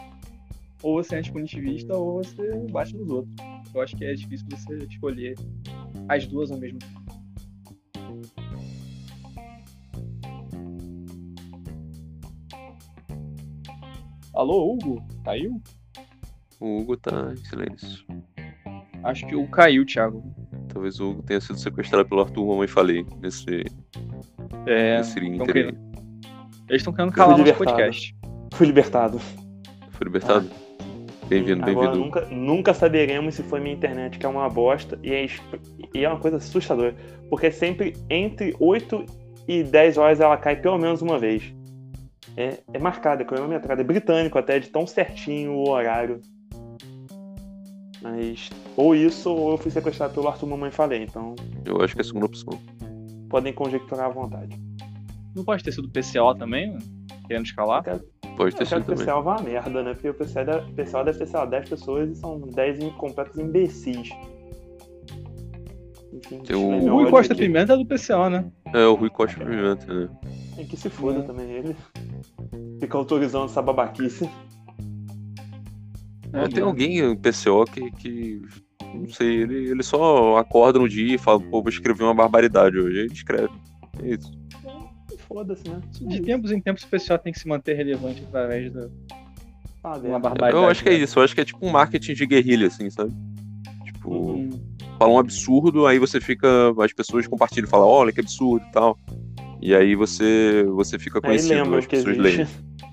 Ou 0.82 1.02
você 1.02 1.16
é 1.16 1.18
antipunitivista 1.18 1.94
ou 1.94 2.24
você 2.24 2.54
bate 2.70 2.96
nos 2.96 3.10
outros. 3.10 3.34
Eu 3.74 3.82
acho 3.82 3.94
que 3.94 4.06
é 4.06 4.14
difícil 4.14 4.46
você 4.50 4.78
escolher 4.86 5.34
as 6.08 6.26
duas 6.26 6.50
ao 6.50 6.56
mesmo 6.56 6.78
tempo. 6.78 6.98
Alô, 14.32 14.72
Hugo? 14.72 15.06
Caiu? 15.24 15.60
O 16.58 16.78
Hugo 16.78 16.96
tá 16.96 17.34
em 17.34 17.44
silêncio. 17.44 18.06
Acho 19.02 19.26
que 19.26 19.34
o 19.34 19.46
caiu, 19.48 19.84
Thiago. 19.84 20.47
Talvez 20.72 21.00
o 21.00 21.10
Hugo 21.10 21.22
tenha 21.22 21.40
sido 21.40 21.58
sequestrado 21.58 22.08
pelo 22.08 22.20
Arthur, 22.20 22.46
mamãe 22.46 22.68
falei, 22.68 23.04
nesse, 23.20 23.64
é, 24.66 24.98
nesse 24.98 25.18
interim. 25.18 25.76
Eles 26.68 26.82
estão 26.82 26.92
querendo 26.92 27.12
calar 27.12 27.38
nosso 27.38 27.54
podcast. 27.54 28.14
Fui 28.52 28.66
libertado. 28.66 29.18
Fui 29.90 30.04
libertado? 30.04 30.48
Ah. 30.52 30.68
Bem-vindo, 31.28 31.62
bem-vindo. 31.62 31.96
Nunca, 31.96 32.26
nunca 32.30 32.72
saberemos 32.72 33.34
se 33.34 33.42
foi 33.42 33.60
minha 33.60 33.74
internet, 33.74 34.18
que 34.18 34.24
é 34.24 34.28
uma 34.28 34.48
bosta, 34.48 34.98
e 35.02 35.12
é, 35.12 35.26
e 35.94 36.04
é 36.04 36.08
uma 36.08 36.18
coisa 36.18 36.38
assustadora. 36.38 36.94
Porque 37.28 37.50
sempre 37.50 37.94
entre 38.08 38.56
8 38.58 39.04
e 39.46 39.62
10 39.62 39.98
horas 39.98 40.20
ela 40.20 40.36
cai 40.36 40.56
pelo 40.56 40.78
menos 40.78 41.02
uma 41.02 41.18
vez. 41.18 41.54
É, 42.34 42.58
é 42.72 42.78
marcada, 42.78 43.22
é 43.22 43.24
cronometrada, 43.26 43.80
é 43.80 43.84
britânico 43.84 44.38
até, 44.38 44.58
de 44.58 44.68
tão 44.68 44.86
certinho 44.86 45.52
o 45.52 45.68
horário. 45.68 46.20
Mas 48.02 48.50
ou 48.76 48.94
isso, 48.94 49.30
ou 49.30 49.52
eu 49.52 49.58
fui 49.58 49.70
sequestrado 49.70 50.14
pelo 50.14 50.28
Arthur 50.28 50.46
Mamãe 50.46 50.70
Falei, 50.70 51.02
então. 51.02 51.34
Eu 51.64 51.82
acho 51.82 51.94
que 51.94 52.00
é 52.00 52.02
a 52.02 52.04
segunda 52.04 52.26
opção. 52.26 52.58
Podem 53.28 53.52
conjecturar 53.52 54.06
à 54.06 54.08
vontade. 54.08 54.58
Não 55.34 55.44
pode 55.44 55.62
ter 55.62 55.72
sido 55.72 55.86
o 55.86 55.90
PCO 55.90 56.34
também, 56.38 56.68
mano? 56.68 56.82
Querendo 57.26 57.46
escalar? 57.46 57.82
Quero... 57.82 58.04
Pode 58.36 58.54
ter 58.54 58.66
sido 58.66 58.84
também. 58.84 59.02
O 59.02 59.06
PCO 59.06 59.20
uma 59.20 59.42
merda, 59.42 59.82
né? 59.82 59.94
Porque 59.94 60.08
o 60.08 60.14
PCO 60.14 60.44
deve, 60.44 60.72
PCO 60.72 61.04
deve 61.04 61.18
ter, 61.18 61.26
sei 61.26 61.38
lá, 61.38 61.44
10 61.46 61.68
pessoas 61.68 62.10
e 62.10 62.14
são 62.14 62.40
10 62.40 62.92
completos 62.94 63.36
imbecis. 63.36 64.10
Enfim, 66.12 66.38
Tem 66.40 66.56
o... 66.56 66.84
o 66.84 66.88
Rui 66.88 67.10
Costa 67.10 67.32
aqui. 67.32 67.42
Pimenta 67.42 67.74
é 67.74 67.76
do 67.76 67.84
PCO, 67.84 68.30
né? 68.30 68.50
É, 68.72 68.86
o 68.86 68.94
Rui 68.94 69.10
Costa 69.10 69.44
Pimenta, 69.44 69.92
né? 69.92 70.08
Tem 70.56 70.66
que 70.66 70.76
se 70.76 70.88
foda 70.88 71.18
é. 71.18 71.22
também 71.22 71.50
ele. 71.50 71.76
Fica 72.80 72.96
autorizando 72.96 73.46
essa 73.46 73.60
babaquice. 73.60 74.28
É, 76.32 76.48
tem 76.48 76.62
alguém, 76.62 77.06
um 77.06 77.16
PCO, 77.16 77.64
que, 77.64 77.90
que 77.92 78.42
não 78.94 79.08
sei, 79.08 79.42
ele, 79.42 79.70
ele 79.70 79.82
só 79.82 80.36
acorda 80.36 80.78
no 80.78 80.88
dia 80.88 81.14
e 81.14 81.18
fala, 81.18 81.40
pô, 81.40 81.62
vou 81.62 81.68
escrever 81.68 82.04
uma 82.04 82.14
barbaridade 82.14 82.78
hoje. 82.78 82.98
Aí 82.98 83.04
ele 83.04 83.12
escreve. 83.12 83.52
É 84.02 84.14
isso. 84.14 84.38
Foda-se, 85.26 85.68
né? 85.68 85.80
De 86.00 86.22
tempos 86.22 86.50
em 86.50 86.60
tempos 86.60 86.82
o 86.84 86.88
pessoal 86.88 87.18
tem 87.18 87.32
que 87.32 87.38
se 87.38 87.46
manter 87.46 87.74
relevante 87.74 88.24
através 88.26 88.72
da. 88.72 88.88
Ah, 89.84 89.98
uma 89.98 90.18
barbaridade. 90.18 90.56
Eu 90.56 90.68
acho 90.68 90.82
que 90.82 90.88
é 90.88 90.92
né? 90.92 90.98
isso, 90.98 91.18
eu 91.18 91.22
acho 91.22 91.34
que 91.34 91.40
é 91.40 91.44
tipo 91.44 91.64
um 91.64 91.70
marketing 91.70 92.14
de 92.14 92.26
guerrilha, 92.26 92.66
assim, 92.68 92.88
sabe? 92.88 93.12
Tipo, 93.84 94.10
uhum. 94.10 94.50
fala 94.98 95.12
um 95.12 95.18
absurdo, 95.18 95.86
aí 95.86 95.98
você 95.98 96.20
fica. 96.20 96.48
As 96.82 96.92
pessoas 96.92 97.26
compartilham 97.26 97.66
e 97.66 97.70
falam, 97.70 97.86
olha 97.86 98.12
que 98.12 98.20
absurdo 98.20 98.64
e 98.66 98.72
tal. 98.72 98.98
E 99.60 99.74
aí 99.74 99.94
você, 99.94 100.64
você 100.68 100.98
fica 100.98 101.20
conhecido, 101.20 101.74
as 101.74 101.86
pessoas 101.86 102.16
leem. 102.16 102.46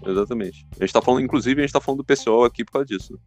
Exatamente. 0.06 0.68
A 0.80 0.84
gente 0.84 0.94
tá 0.94 1.02
falando, 1.02 1.24
inclusive, 1.24 1.62
a 1.62 1.64
gente 1.66 1.74
tá 1.74 1.82
falando 1.82 2.00
do 2.00 2.06
pessoal 2.06 2.44
aqui 2.44 2.64
por 2.64 2.74
causa 2.74 2.86
disso. 2.86 3.20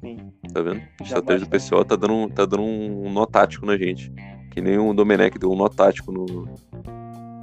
Sim. 0.00 0.16
Tá 0.52 0.62
vendo? 0.62 0.82
A 1.00 1.04
estratégia 1.04 1.46
do 1.46 1.50
pessoal 1.50 1.84
tá 1.84 1.96
dando, 1.96 2.28
tá 2.32 2.44
dando 2.44 2.62
um 2.62 3.12
nó 3.12 3.26
tático 3.26 3.66
na 3.66 3.76
gente. 3.76 4.12
Que 4.50 4.60
nem 4.60 4.78
o 4.78 4.92
Domenech 4.94 5.38
deu 5.38 5.50
um 5.50 5.56
nó 5.56 5.68
tático 5.68 6.12
no, 6.12 6.26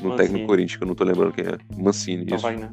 no 0.01 0.15
técnico 0.15 0.47
Corinthians, 0.47 0.77
que 0.77 0.83
eu 0.83 0.87
não 0.87 0.95
tô 0.95 1.03
lembrando 1.03 1.33
quem 1.33 1.45
é. 1.45 1.57
Mancini, 1.77 2.25
não 2.25 2.35
isso. 2.35 2.43
Vai, 2.43 2.57
né? 2.57 2.71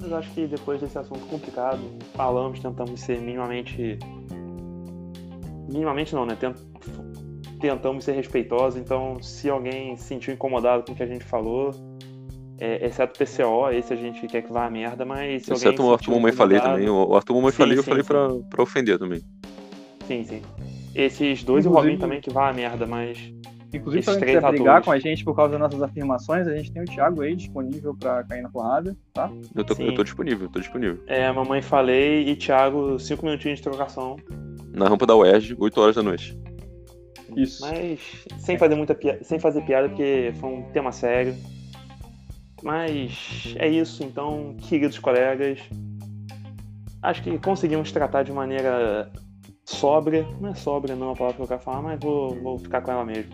Mas 0.00 0.12
acho 0.12 0.30
que 0.32 0.46
depois 0.46 0.80
desse 0.80 0.98
assunto 0.98 1.26
complicado, 1.26 1.80
falamos, 2.14 2.60
tentamos 2.60 3.00
ser 3.00 3.20
minimamente. 3.20 3.98
Minimamente 5.68 6.14
não, 6.14 6.24
né? 6.24 6.36
Tent... 6.36 6.56
Tentamos 7.60 8.04
ser 8.04 8.12
respeitosos, 8.12 8.78
então 8.78 9.20
se 9.22 9.48
alguém 9.48 9.96
se 9.96 10.04
sentiu 10.04 10.34
incomodado 10.34 10.84
com 10.84 10.92
o 10.92 10.94
que 10.94 11.02
a 11.02 11.06
gente 11.06 11.24
falou, 11.24 11.72
é, 12.58 12.86
exceto 12.86 13.22
o 13.22 13.26
PCO, 13.26 13.70
esse 13.70 13.92
a 13.92 13.96
gente 13.96 14.26
quer 14.26 14.42
que 14.42 14.52
vá 14.52 14.66
a 14.66 14.70
merda, 14.70 15.04
mas 15.04 15.44
se 15.44 15.52
Exceto 15.52 15.82
o 15.82 15.92
Arthur 15.92 16.12
Mamãe 16.12 16.32
Falei 16.32 16.60
também. 16.60 16.88
O 16.88 17.14
Arthur 17.14 17.34
Mamãe 17.34 17.52
Falei 17.52 17.78
eu 17.78 17.82
falei 17.82 18.02
pra, 18.02 18.28
pra 18.48 18.62
ofender 18.62 18.98
também. 18.98 19.22
Sim, 20.06 20.24
sim. 20.24 20.42
Esses 20.94 21.44
dois 21.44 21.66
Inclusive... 21.66 21.66
e 21.66 21.68
o 21.68 21.72
Robin 21.72 21.98
também 21.98 22.20
que 22.20 22.30
vá 22.30 22.48
a 22.48 22.52
merda, 22.52 22.86
mas. 22.86 23.32
Inclusive, 23.74 24.02
se 24.04 24.10
alguém 24.10 24.26
quiser 24.26 24.50
brigar 24.50 24.82
com 24.82 24.90
a 24.90 24.98
gente 24.98 25.22
por 25.24 25.34
causa 25.34 25.52
das 25.52 25.60
nossas 25.60 25.82
afirmações, 25.82 26.46
a 26.46 26.56
gente 26.56 26.72
tem 26.72 26.82
o 26.82 26.86
Thiago 26.86 27.20
aí 27.20 27.36
disponível 27.36 27.94
pra 27.94 28.22
cair 28.24 28.40
na 28.40 28.48
porrada, 28.48 28.96
tá? 29.12 29.30
Eu 29.54 29.64
tô, 29.64 29.74
eu 29.82 29.94
tô 29.94 30.04
disponível, 30.04 30.48
tô 30.48 30.60
disponível. 30.60 31.02
É, 31.06 31.30
mamãe 31.30 31.60
falei 31.60 32.26
e 32.26 32.36
Thiago, 32.36 32.98
cinco 32.98 33.26
minutinhos 33.26 33.58
de 33.58 33.64
trocação. 33.64 34.16
Na 34.72 34.88
rampa 34.88 35.04
da 35.04 35.14
UERJ, 35.14 35.56
8 35.58 35.80
horas 35.80 35.96
da 35.96 36.02
noite. 36.02 36.38
Isso. 37.36 37.60
Mas 37.62 38.00
sem 38.38 38.56
fazer 38.56 38.76
muita 38.76 38.94
piada, 38.94 39.22
sem 39.24 39.38
fazer 39.38 39.62
piada, 39.62 39.88
porque 39.88 40.32
foi 40.40 40.50
um 40.50 40.62
tema 40.72 40.92
sério. 40.92 41.34
Mas 42.62 43.54
é 43.56 43.68
isso, 43.68 44.02
então, 44.02 44.56
queridos 44.60 44.98
colegas. 44.98 45.60
Acho 47.02 47.22
que 47.22 47.38
conseguimos 47.38 47.92
tratar 47.92 48.22
de 48.22 48.32
maneira 48.32 49.10
sóbria. 49.64 50.26
Não 50.40 50.50
é 50.50 50.54
sóbria, 50.54 50.96
não 50.96 51.10
é 51.10 51.12
a 51.12 51.16
palavra 51.16 51.36
que 51.36 51.42
eu 51.42 51.48
quero 51.48 51.60
falar, 51.60 51.82
mas 51.82 52.00
vou, 52.00 52.34
vou 52.42 52.58
ficar 52.58 52.80
com 52.80 52.90
ela 52.90 53.04
mesmo. 53.04 53.32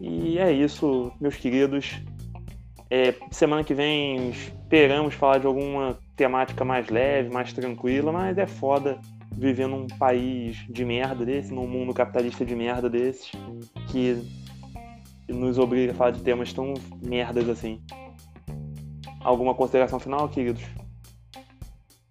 E 0.00 0.38
é 0.38 0.52
isso, 0.52 1.12
meus 1.20 1.36
queridos. 1.36 2.00
É, 2.90 3.14
semana 3.30 3.64
que 3.64 3.74
vem 3.74 4.30
esperamos 4.30 5.14
falar 5.14 5.38
de 5.38 5.46
alguma 5.46 5.98
temática 6.16 6.64
mais 6.64 6.88
leve, 6.88 7.30
mais 7.30 7.52
tranquila, 7.52 8.12
mas 8.12 8.38
é 8.38 8.46
foda 8.46 8.98
viver 9.32 9.68
num 9.68 9.86
país 9.86 10.64
de 10.68 10.84
merda 10.84 11.24
desse, 11.24 11.52
num 11.52 11.66
mundo 11.66 11.94
capitalista 11.94 12.44
de 12.44 12.56
merda 12.56 12.88
desse, 12.88 13.30
que 13.88 14.20
nos 15.28 15.58
obriga 15.58 15.92
a 15.92 15.94
falar 15.94 16.10
de 16.12 16.22
temas 16.22 16.52
tão 16.52 16.74
merdas 17.02 17.48
assim. 17.48 17.80
Alguma 19.20 19.54
consideração 19.54 19.98
final, 19.98 20.28
queridos? 20.28 20.62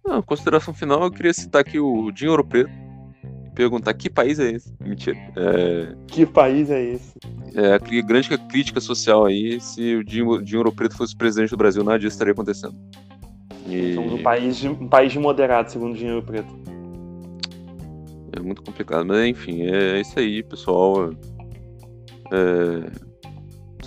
Não, 0.06 0.22
consideração 0.22 0.72
final, 0.72 1.02
eu 1.02 1.10
queria 1.10 1.34
citar 1.34 1.60
aqui 1.60 1.78
o 1.78 2.10
Dinho 2.10 2.30
Ouro 2.30 2.44
Preto. 2.44 2.70
Perguntar 3.54 3.92
que 3.94 4.08
país 4.08 4.38
é 4.38 4.52
esse? 4.52 4.72
Mentira. 4.80 5.16
É... 5.36 5.94
Que 6.06 6.24
país 6.24 6.70
é 6.70 6.82
esse? 6.82 7.12
É, 7.54 7.74
a 7.74 7.78
grande 7.78 8.38
crítica 8.48 8.80
social 8.80 9.26
aí, 9.26 9.60
se 9.60 9.96
o 9.96 10.04
Dinho, 10.04 10.40
Dinho 10.42 10.60
Ouro 10.60 10.72
Preto 10.72 10.96
fosse 10.96 11.16
presidente 11.16 11.50
do 11.50 11.56
Brasil, 11.56 11.82
nada 11.82 11.98
disso 11.98 12.14
estaria 12.14 12.32
acontecendo. 12.32 12.76
E... 13.66 13.94
Somos 13.94 14.12
um 14.12 14.22
país, 14.22 14.56
de, 14.56 14.68
um 14.68 14.88
país 14.88 15.12
de 15.12 15.18
moderado, 15.18 15.70
segundo 15.70 15.92
o 15.92 15.96
Dinheiro 15.96 16.22
Preto. 16.22 16.54
É 18.32 18.40
muito 18.40 18.62
complicado, 18.62 19.04
mas 19.04 19.26
enfim, 19.26 19.62
é 19.62 20.00
isso 20.00 20.18
aí, 20.18 20.42
pessoal. 20.42 21.10
É, 22.30 23.07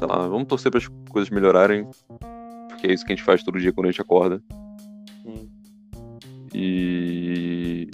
sei 0.02 0.08
lá, 0.08 0.28
vamos 0.28 0.47
torcer 0.47 0.72
para 0.72 0.80
as 0.80 0.88
coisas 1.12 1.30
melhorarem, 1.30 1.88
porque 2.70 2.88
é 2.88 2.91
isso 2.91 3.06
que 3.06 3.14
a 3.14 3.16
gente 3.16 3.24
faz 3.24 3.43
todo 3.43 3.60
dia 3.60 3.72
quando 3.72 3.86
a 3.86 3.91
gente 3.91 4.02
acorda. 4.02 4.41
Sim. 5.22 5.47
E. 6.56 7.88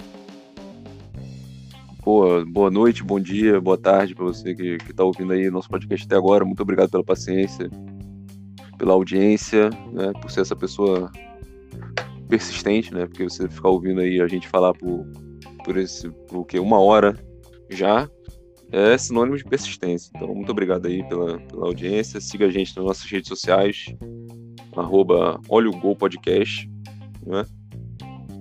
Boa, 2.02 2.46
boa 2.46 2.70
noite, 2.70 3.04
bom 3.04 3.20
dia, 3.20 3.60
boa 3.60 3.76
tarde 3.76 4.14
para 4.14 4.24
você 4.24 4.54
que, 4.54 4.78
que 4.78 4.94
tá 4.94 5.04
ouvindo 5.04 5.34
aí 5.34 5.50
nosso 5.50 5.68
podcast 5.68 6.06
até 6.06 6.16
agora. 6.16 6.46
Muito 6.46 6.62
obrigado 6.62 6.88
pela 6.88 7.04
paciência, 7.04 7.68
pela 8.78 8.94
audiência, 8.94 9.68
né, 9.92 10.10
por 10.18 10.30
ser 10.30 10.40
essa 10.40 10.56
pessoa 10.56 11.12
persistente, 12.26 12.94
né? 12.94 13.04
Porque 13.04 13.24
você 13.24 13.46
ficar 13.50 13.68
ouvindo 13.68 14.00
aí 14.00 14.18
a 14.22 14.26
gente 14.26 14.48
falar 14.48 14.72
por, 14.72 15.06
por 15.62 15.76
esse, 15.76 16.08
por 16.26 16.46
quê? 16.46 16.58
Uma 16.58 16.80
hora 16.80 17.22
já 17.68 18.08
é 18.70 18.96
sinônimo 18.98 19.36
de 19.36 19.44
persistência. 19.44 20.10
Então, 20.14 20.34
muito 20.34 20.50
obrigado 20.50 20.86
aí 20.86 21.06
pela, 21.08 21.38
pela 21.38 21.66
audiência. 21.66 22.20
Siga 22.20 22.46
a 22.46 22.50
gente 22.50 22.76
nas 22.76 22.84
nossas 22.84 23.10
redes 23.10 23.28
sociais, 23.28 23.86
arroba 24.76 25.40
Olha 25.48 25.68
o 25.68 25.78
Gol 25.78 25.96
Podcast. 25.96 26.70
Né? 27.26 27.44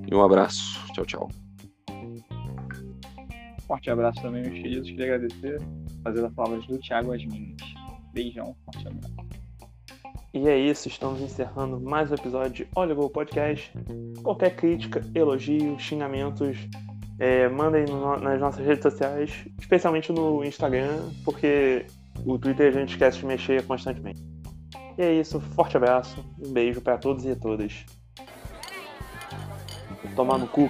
E 0.09 0.15
um 0.15 0.21
abraço. 0.21 0.79
Tchau, 0.93 1.05
tchau. 1.05 1.29
Forte 3.67 3.89
abraço 3.89 4.21
também, 4.21 4.43
meus 4.43 4.55
queridos. 4.55 4.89
Queria 4.89 5.15
agradecer, 5.15 5.61
fazer 6.03 6.25
as 6.25 6.33
palavras 6.33 6.65
do 6.67 6.77
Thiago 6.79 7.13
Asmins. 7.13 7.57
Beijão, 8.13 8.55
forte 8.65 8.87
abraço. 8.87 9.15
E 10.33 10.47
é 10.47 10.57
isso, 10.57 10.87
estamos 10.87 11.19
encerrando 11.19 11.79
mais 11.79 12.11
um 12.11 12.13
episódio 12.13 12.51
de 12.51 12.67
Olha 12.75 12.93
o 12.93 12.95
Gol 12.95 13.09
Podcast. 13.09 13.71
Qualquer 14.21 14.55
crítica, 14.55 15.01
elogio, 15.15 15.79
xingamentos, 15.79 16.57
é, 17.19 17.47
mandem 17.49 17.85
no, 17.85 18.17
nas 18.17 18.39
nossas 18.39 18.65
redes 18.65 18.83
sociais, 18.83 19.45
especialmente 19.59 20.11
no 20.11 20.43
Instagram, 20.43 21.09
porque 21.25 21.85
o 22.25 22.37
Twitter 22.37 22.69
a 22.69 22.79
gente 22.79 22.91
esquece 22.91 23.19
de 23.19 23.25
mexer 23.25 23.63
constantemente. 23.65 24.21
E 24.97 25.01
é 25.01 25.13
isso, 25.13 25.39
forte 25.39 25.77
abraço, 25.77 26.23
um 26.43 26.51
beijo 26.51 26.81
para 26.81 26.97
todos 26.97 27.25
e 27.25 27.35
todas. 27.35 27.85
Tomar 30.15 30.37
no 30.37 30.47
cu. 30.47 30.69